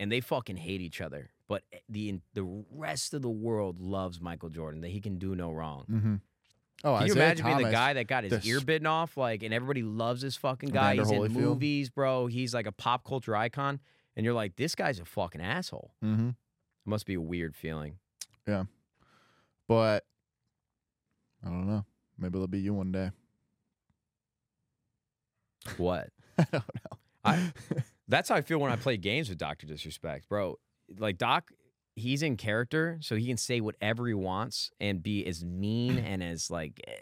and 0.00 0.10
they 0.10 0.20
fucking 0.20 0.56
hate 0.56 0.80
each 0.80 1.00
other. 1.00 1.30
But 1.48 1.62
eh, 1.72 1.78
the 1.88 2.20
the 2.32 2.64
rest 2.70 3.14
of 3.14 3.22
the 3.22 3.30
world 3.30 3.80
loves 3.80 4.20
Michael 4.20 4.48
Jordan. 4.48 4.80
That 4.80 4.90
he 4.90 5.00
can 5.00 5.18
do 5.18 5.34
no 5.34 5.52
wrong. 5.52 5.84
Mm-hmm. 5.90 6.14
Oh, 6.82 6.98
Can 6.98 7.06
you 7.06 7.12
Isaiah 7.12 7.24
imagine 7.24 7.46
being 7.46 7.58
the 7.58 7.70
guy 7.70 7.92
that 7.94 8.06
got 8.06 8.24
his 8.24 8.42
the 8.42 8.48
ear 8.48 8.60
bitten 8.60 8.86
off? 8.86 9.16
Like, 9.16 9.42
and 9.42 9.54
everybody 9.54 9.82
loves 9.82 10.20
this 10.22 10.36
fucking 10.36 10.70
guy. 10.70 10.94
Evander 10.94 11.02
He's 11.02 11.10
in 11.12 11.18
Holyfield? 11.22 11.40
movies, 11.40 11.88
bro. 11.90 12.26
He's 12.26 12.52
like 12.52 12.66
a 12.66 12.72
pop 12.72 13.04
culture 13.04 13.34
icon. 13.34 13.80
And 14.16 14.24
you're 14.24 14.34
like, 14.34 14.56
this 14.56 14.74
guy's 14.74 14.98
a 15.00 15.04
fucking 15.04 15.40
asshole. 15.40 15.92
Mm-hmm. 16.04 16.28
It 16.28 16.34
must 16.84 17.06
be 17.06 17.14
a 17.14 17.20
weird 17.20 17.56
feeling. 17.56 17.98
Yeah. 18.46 18.64
But 19.66 20.04
I 21.44 21.48
don't 21.48 21.66
know. 21.66 21.84
Maybe 22.18 22.36
it'll 22.36 22.46
be 22.48 22.60
you 22.60 22.74
one 22.74 22.92
day. 22.92 23.10
What? 25.78 26.10
I 26.38 26.44
don't 26.52 26.52
know. 26.52 26.98
I, 27.24 27.52
that's 28.06 28.28
how 28.28 28.34
I 28.34 28.42
feel 28.42 28.58
when 28.58 28.70
I 28.70 28.76
play 28.76 28.96
games 28.98 29.28
with 29.30 29.38
Doctor 29.38 29.66
Disrespect, 29.66 30.28
bro. 30.28 30.58
Like 30.98 31.16
Doc, 31.16 31.50
he's 31.96 32.22
in 32.22 32.36
character, 32.36 32.98
so 33.00 33.16
he 33.16 33.26
can 33.26 33.36
say 33.36 33.60
whatever 33.60 34.06
he 34.06 34.14
wants 34.14 34.70
and 34.80 35.02
be 35.02 35.24
as 35.26 35.44
mean 35.44 35.98
and 36.04 36.22
as 36.22 36.50
like 36.50 36.80
eh, 36.86 36.92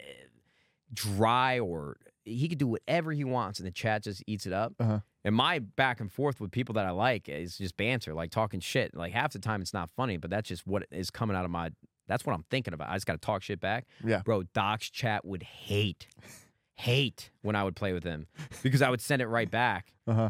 dry, 0.93 1.59
or 1.59 1.97
he 2.25 2.47
could 2.47 2.57
do 2.57 2.67
whatever 2.67 3.11
he 3.11 3.23
wants, 3.23 3.59
and 3.59 3.67
the 3.67 3.71
chat 3.71 4.03
just 4.03 4.23
eats 4.27 4.45
it 4.45 4.53
up. 4.53 4.73
Uh-huh. 4.79 4.99
And 5.25 5.35
my 5.35 5.59
back 5.59 5.99
and 6.01 6.11
forth 6.11 6.41
with 6.41 6.51
people 6.51 6.73
that 6.73 6.85
I 6.85 6.91
like 6.91 7.29
is 7.29 7.57
just 7.57 7.77
banter, 7.77 8.13
like 8.13 8.29
talking 8.31 8.59
shit. 8.59 8.93
Like 8.95 9.13
half 9.13 9.31
the 9.33 9.39
time 9.39 9.61
it's 9.61 9.73
not 9.73 9.89
funny, 9.95 10.17
but 10.17 10.29
that's 10.29 10.49
just 10.49 10.67
what 10.67 10.83
is 10.91 11.09
coming 11.09 11.35
out 11.35 11.45
of 11.45 11.51
my. 11.51 11.71
That's 12.07 12.25
what 12.25 12.33
I'm 12.33 12.43
thinking 12.49 12.73
about. 12.73 12.89
I 12.89 12.95
just 12.95 13.05
got 13.05 13.13
to 13.13 13.25
talk 13.25 13.41
shit 13.41 13.61
back. 13.61 13.85
Yeah. 14.03 14.21
Bro, 14.25 14.43
Doc's 14.53 14.89
chat 14.89 15.23
would 15.23 15.41
hate, 15.43 16.07
hate 16.75 17.31
when 17.41 17.55
I 17.55 17.63
would 17.63 17.77
play 17.77 17.93
with 17.93 18.03
him 18.03 18.27
because 18.61 18.81
I 18.81 18.89
would 18.89 18.99
send 18.99 19.21
it 19.21 19.27
right 19.27 19.49
back. 19.49 19.93
Uh 20.05 20.13
huh. 20.13 20.29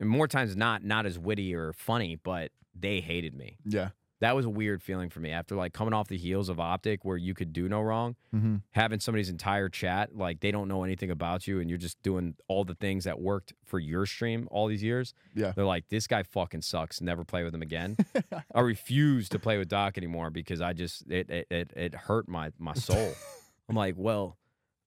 and 0.00 0.08
more 0.08 0.26
times 0.26 0.50
than 0.50 0.58
not, 0.58 0.82
not 0.82 1.04
as 1.04 1.18
witty 1.18 1.54
or 1.54 1.74
funny, 1.74 2.16
but 2.16 2.52
they 2.74 3.00
hated 3.00 3.34
me. 3.34 3.58
Yeah. 3.66 3.90
That 4.20 4.36
was 4.36 4.44
a 4.44 4.50
weird 4.50 4.82
feeling 4.82 5.08
for 5.08 5.20
me 5.20 5.30
after 5.30 5.54
like 5.54 5.72
coming 5.72 5.94
off 5.94 6.08
the 6.08 6.18
heels 6.18 6.48
of 6.48 6.58
OpTic, 6.58 6.98
where 7.02 7.16
you 7.16 7.34
could 7.34 7.52
do 7.52 7.68
no 7.68 7.80
wrong. 7.80 8.16
Mm-hmm. 8.34 8.56
Having 8.72 9.00
somebody's 9.00 9.30
entire 9.30 9.68
chat, 9.68 10.14
like 10.14 10.40
they 10.40 10.50
don't 10.50 10.68
know 10.68 10.84
anything 10.84 11.10
about 11.10 11.46
you, 11.46 11.60
and 11.60 11.70
you're 11.70 11.78
just 11.78 12.00
doing 12.02 12.34
all 12.46 12.64
the 12.64 12.74
things 12.74 13.04
that 13.04 13.18
worked 13.18 13.54
for 13.64 13.78
your 13.78 14.06
stream 14.06 14.46
all 14.50 14.66
these 14.66 14.82
years. 14.82 15.14
Yeah. 15.34 15.52
They're 15.56 15.64
like, 15.64 15.88
this 15.88 16.06
guy 16.06 16.22
fucking 16.22 16.62
sucks. 16.62 17.00
Never 17.00 17.24
play 17.24 17.44
with 17.44 17.54
him 17.54 17.62
again. 17.62 17.96
I 18.54 18.60
refuse 18.60 19.28
to 19.30 19.38
play 19.38 19.58
with 19.58 19.68
Doc 19.68 19.96
anymore 19.96 20.30
because 20.30 20.60
I 20.60 20.74
just 20.74 21.10
it 21.10 21.30
it 21.30 21.46
it, 21.50 21.72
it 21.74 21.94
hurt 21.94 22.28
my 22.28 22.52
my 22.58 22.74
soul. 22.74 23.14
I'm 23.68 23.76
like, 23.76 23.94
well, 23.96 24.36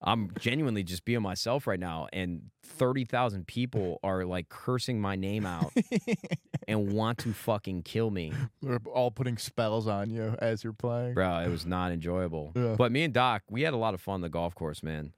I'm 0.03 0.31
genuinely 0.39 0.83
just 0.83 1.05
being 1.05 1.21
myself 1.21 1.65
right 1.65 1.79
now, 1.79 2.07
and 2.11 2.49
thirty 2.61 3.05
thousand 3.05 3.47
people 3.47 3.99
are 4.03 4.25
like 4.25 4.49
cursing 4.49 4.99
my 4.99 5.15
name 5.15 5.45
out 5.45 5.71
and 6.67 6.91
want 6.93 7.19
to 7.19 7.33
fucking 7.33 7.83
kill 7.83 8.09
me, 8.11 8.33
They're 8.61 8.79
all 8.93 9.11
putting 9.11 9.37
spells 9.37 9.87
on 9.87 10.09
you 10.09 10.35
as 10.39 10.63
you're 10.63 10.73
playing. 10.73 11.13
bro. 11.13 11.39
It 11.39 11.49
was 11.49 11.65
not 11.65 11.91
enjoyable. 11.91 12.51
Yeah. 12.55 12.75
But 12.77 12.91
me 12.91 13.03
and 13.03 13.13
Doc, 13.13 13.43
we 13.49 13.61
had 13.61 13.73
a 13.73 13.77
lot 13.77 13.93
of 13.93 14.01
fun 14.01 14.15
on 14.15 14.21
the 14.21 14.29
golf 14.29 14.55
course, 14.55 14.83
man. 14.83 15.13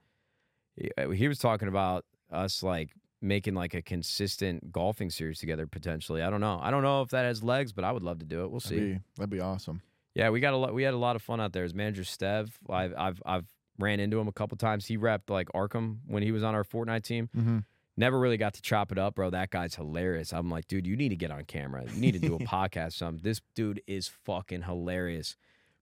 He, 1.14 1.26
was 1.26 1.38
talking 1.38 1.68
about 1.68 2.04
us 2.30 2.62
like 2.62 2.90
making 3.22 3.54
like 3.54 3.72
a 3.74 3.80
consistent 3.80 4.70
golfing 4.72 5.10
series 5.10 5.38
together 5.38 5.66
potentially. 5.66 6.22
I 6.22 6.28
don't 6.30 6.40
know. 6.40 6.60
I 6.62 6.70
don't 6.70 6.82
know 6.82 7.02
if 7.02 7.08
that 7.08 7.24
has 7.24 7.42
legs, 7.42 7.72
but 7.72 7.82
I 7.82 7.92
would 7.92 8.02
love 8.02 8.18
to 8.18 8.26
do 8.26 8.44
it. 8.44 8.50
We'll 8.50 8.60
see. 8.60 8.74
That'd 8.76 8.92
be, 8.94 9.00
that'd 9.16 9.30
be 9.30 9.40
awesome. 9.40 9.80
Yeah, 10.14 10.30
we 10.30 10.40
got 10.40 10.54
a 10.54 10.56
lot. 10.56 10.74
We 10.74 10.82
had 10.82 10.94
a 10.94 10.98
lot 10.98 11.16
of 11.16 11.22
fun 11.22 11.40
out 11.40 11.52
there. 11.52 11.64
As 11.64 11.74
manager 11.74 12.02
Stev, 12.02 12.50
I've 12.70 12.94
I've 12.96 13.22
I've 13.26 13.46
ran 13.78 14.00
into 14.00 14.18
him 14.18 14.28
a 14.28 14.32
couple 14.32 14.56
times. 14.56 14.86
He 14.86 14.96
repped 14.98 15.28
like 15.30 15.48
Arkhram 15.54 15.98
when 16.06 16.22
he 16.22 16.32
was 16.32 16.42
on 16.42 16.54
our 16.54 16.64
Fortnite 16.64 17.02
team. 17.04 17.28
Mm-hmm. 17.36 17.58
Never 17.98 18.18
really 18.18 18.36
got 18.36 18.52
to 18.54 18.62
chop 18.62 18.92
it 18.92 18.98
up, 18.98 19.14
bro. 19.14 19.30
That 19.30 19.48
guy's 19.50 19.74
hilarious. 19.74 20.32
I'm 20.34 20.50
like, 20.50 20.68
dude, 20.68 20.86
you 20.86 20.96
need 20.96 21.08
to 21.08 21.16
get 21.16 21.30
on 21.30 21.44
camera. 21.44 21.84
You 21.90 21.98
need 22.00 22.12
to 22.12 22.18
do 22.18 22.34
a 22.34 22.38
podcast. 22.40 22.88
or 22.88 22.90
Something. 22.90 23.22
This 23.24 23.40
dude 23.54 23.80
is 23.86 24.06
fucking 24.08 24.62
hilarious, 24.62 25.34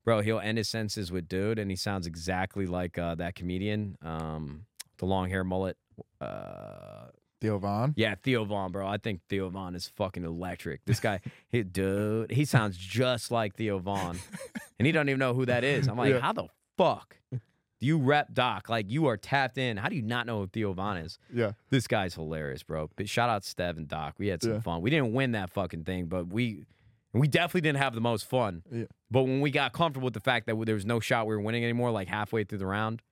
bro. 0.05 0.21
He'll 0.21 0.39
end 0.39 0.59
his 0.59 0.69
sentences 0.69 1.11
with 1.11 1.27
"dude," 1.29 1.59
and 1.59 1.71
he 1.71 1.77
sounds 1.77 2.07
exactly 2.07 2.67
like 2.67 2.99
uh, 2.99 3.17
that 3.17 3.35
comedian, 3.35 3.97
um, 4.01 4.67
the 4.99 5.07
long 5.07 5.29
hair 5.29 5.43
mullet. 5.43 5.77
Uh, 6.21 7.07
Theo 7.41 7.59
Von. 7.59 7.93
yeah, 7.97 8.15
Theo 8.23 8.45
Von, 8.45 8.71
bro. 8.73 8.87
I 8.87 8.97
think 8.97 9.21
Theo 9.29 9.51
Von 9.51 9.75
is 9.75 9.89
fucking 9.97 10.25
electric. 10.25 10.85
This 10.87 11.01
guy, 11.01 11.21
he, 11.49 11.63
dude, 11.65 12.31
he 12.31 12.45
sounds 12.45 12.77
just 12.77 13.31
like 13.33 13.57
Theo 13.57 13.79
Von, 13.81 14.19
and 14.79 14.87
he 14.87 14.93
don't 14.93 15.09
even 15.09 15.19
know 15.19 15.35
who 15.35 15.47
that 15.47 15.63
is. 15.65 15.89
I'm 15.89 15.97
like, 15.99 16.11
Yeah. 16.15 16.21
how 16.21 16.33
the 16.33 16.47
fuck 16.79 17.17
you 17.85 17.99
rep 17.99 18.33
Doc? 18.33 18.69
Like, 18.69 18.91
you 18.91 19.07
are 19.07 19.17
tapped 19.17 19.59
in. 19.59 19.77
How 19.77 19.89
do 19.89 19.97
you 19.97 20.03
not 20.03 20.27
know 20.27 20.41
who 20.41 20.47
Theo 20.49 20.73
Von 20.73 20.97
is? 20.97 21.19
Yeah. 21.33 21.53
This 21.71 21.87
guy's 21.87 22.15
hilarious, 22.15 22.63
bro. 22.63 22.91
But 22.97 23.09
shout 23.09 23.29
out 23.31 23.43
Stev 23.43 23.77
and 23.77 23.87
Doc. 23.89 24.15
We 24.19 24.29
had 24.29 24.43
some 24.43 24.55
Yeah. 24.55 24.61
fun. 24.61 24.81
We 24.83 24.91
didn't 24.91 25.13
win 25.13 25.33
that 25.33 25.51
fucking 25.51 25.85
thing, 25.85 26.07
but 26.07 26.29
we 26.29 26.65
we 27.13 27.29
definitely 27.29 27.61
didn't 27.61 27.79
have 27.79 27.95
the 27.95 28.01
most 28.01 28.29
fun. 28.29 28.65
Yeah. 28.73 28.85
But 29.09 29.23
when 29.23 29.41
we 29.41 29.53
got 29.53 29.73
comfortable 29.73 30.07
with 30.07 30.15
the 30.15 30.21
fact 30.21 30.47
that 30.47 30.57
there 30.67 30.75
was 30.75 30.85
no 30.85 30.99
shot 30.99 31.29
we 31.29 31.37
were 31.37 31.41
winning 31.41 31.63
anymore, 31.63 31.93
like 31.93 32.09
halfway 32.09 32.43
through 32.43 32.59
the 32.59 32.67
round, 32.67 33.03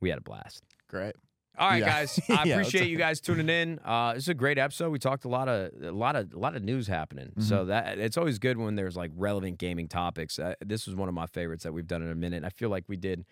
we 0.00 0.08
had 0.08 0.16
a 0.16 0.22
blast. 0.22 0.64
Great. 0.88 1.14
All 1.58 1.68
right, 1.68 1.80
Yeah. 1.80 1.86
guys. 1.86 2.18
I 2.30 2.44
Yeah, 2.44 2.54
appreciate 2.54 2.88
you 2.88 2.96
guys 2.96 3.20
tuning 3.20 3.50
in. 3.50 3.78
Uh, 3.84 4.14
this 4.14 4.22
is 4.22 4.28
a 4.30 4.34
great 4.34 4.56
episode. 4.56 4.88
We 4.88 4.98
talked 4.98 5.26
a 5.26 5.28
lot 5.28 5.48
of 5.48 5.70
a 5.82 5.92
lot 5.92 6.16
of 6.16 6.32
a 6.32 6.38
lot 6.38 6.56
of 6.56 6.62
news 6.62 6.86
happening. 6.86 7.32
So 7.40 7.66
that 7.66 7.98
it's 7.98 8.16
always 8.16 8.38
good 8.38 8.56
when 8.56 8.74
there's 8.74 8.96
like 8.96 9.10
relevant 9.14 9.58
gaming 9.58 9.86
topics. 9.86 10.38
Uh, 10.38 10.54
this 10.64 10.86
was 10.86 10.96
one 10.96 11.10
of 11.10 11.14
my 11.14 11.26
favorites 11.26 11.64
that 11.64 11.74
we've 11.74 11.86
done 11.86 12.00
in 12.00 12.10
a 12.10 12.14
minute. 12.14 12.44
I 12.44 12.48
feel 12.48 12.70
like 12.70 12.84
we 12.88 12.96
did 12.96 13.26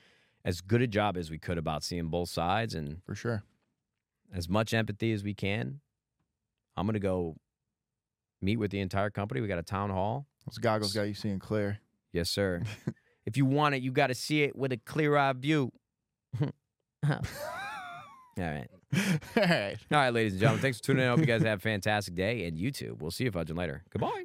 as 0.44 0.60
good 0.60 0.82
a 0.82 0.86
job 0.86 1.16
as 1.16 1.30
we 1.30 1.38
could 1.38 1.58
about 1.58 1.82
seeing 1.82 2.06
both 2.08 2.28
sides 2.28 2.74
and 2.74 3.02
For 3.04 3.14
sure. 3.14 3.42
as 4.34 4.48
much 4.48 4.72
empathy 4.74 5.12
as 5.12 5.22
we 5.22 5.34
can. 5.34 5.80
I'm 6.76 6.86
gonna 6.86 6.98
go 6.98 7.36
meet 8.40 8.56
with 8.56 8.70
the 8.70 8.80
entire 8.80 9.10
company. 9.10 9.40
We 9.40 9.48
got 9.48 9.58
a 9.58 9.62
town 9.62 9.90
hall. 9.90 10.26
Those 10.46 10.58
goggles 10.58 10.94
got 10.94 11.02
you 11.02 11.14
seeing 11.14 11.38
clear. 11.38 11.78
Yes, 12.12 12.30
sir. 12.30 12.62
if 13.26 13.36
you 13.36 13.44
want 13.44 13.74
it, 13.74 13.82
you 13.82 13.92
got 13.92 14.06
to 14.08 14.14
see 14.14 14.42
it 14.42 14.56
with 14.56 14.72
a 14.72 14.78
clear 14.78 15.16
eye 15.16 15.32
view. 15.34 15.70
All 16.42 16.50
right. 17.04 17.20
All 18.38 18.44
right. 19.36 19.76
All 19.92 19.98
right, 19.98 20.10
ladies 20.10 20.32
and 20.32 20.40
gentlemen, 20.40 20.62
thanks 20.62 20.78
for 20.78 20.84
tuning 20.84 21.02
in. 21.02 21.08
I 21.08 21.10
hope 21.10 21.20
you 21.20 21.26
guys 21.26 21.42
have 21.42 21.58
a 21.58 21.62
fantastic 21.62 22.14
day, 22.14 22.46
and 22.46 22.58
you 22.58 22.70
too. 22.70 22.96
We'll 22.98 23.10
see 23.10 23.24
you 23.24 23.30
fudging 23.30 23.56
later. 23.56 23.84
Goodbye. 23.90 24.24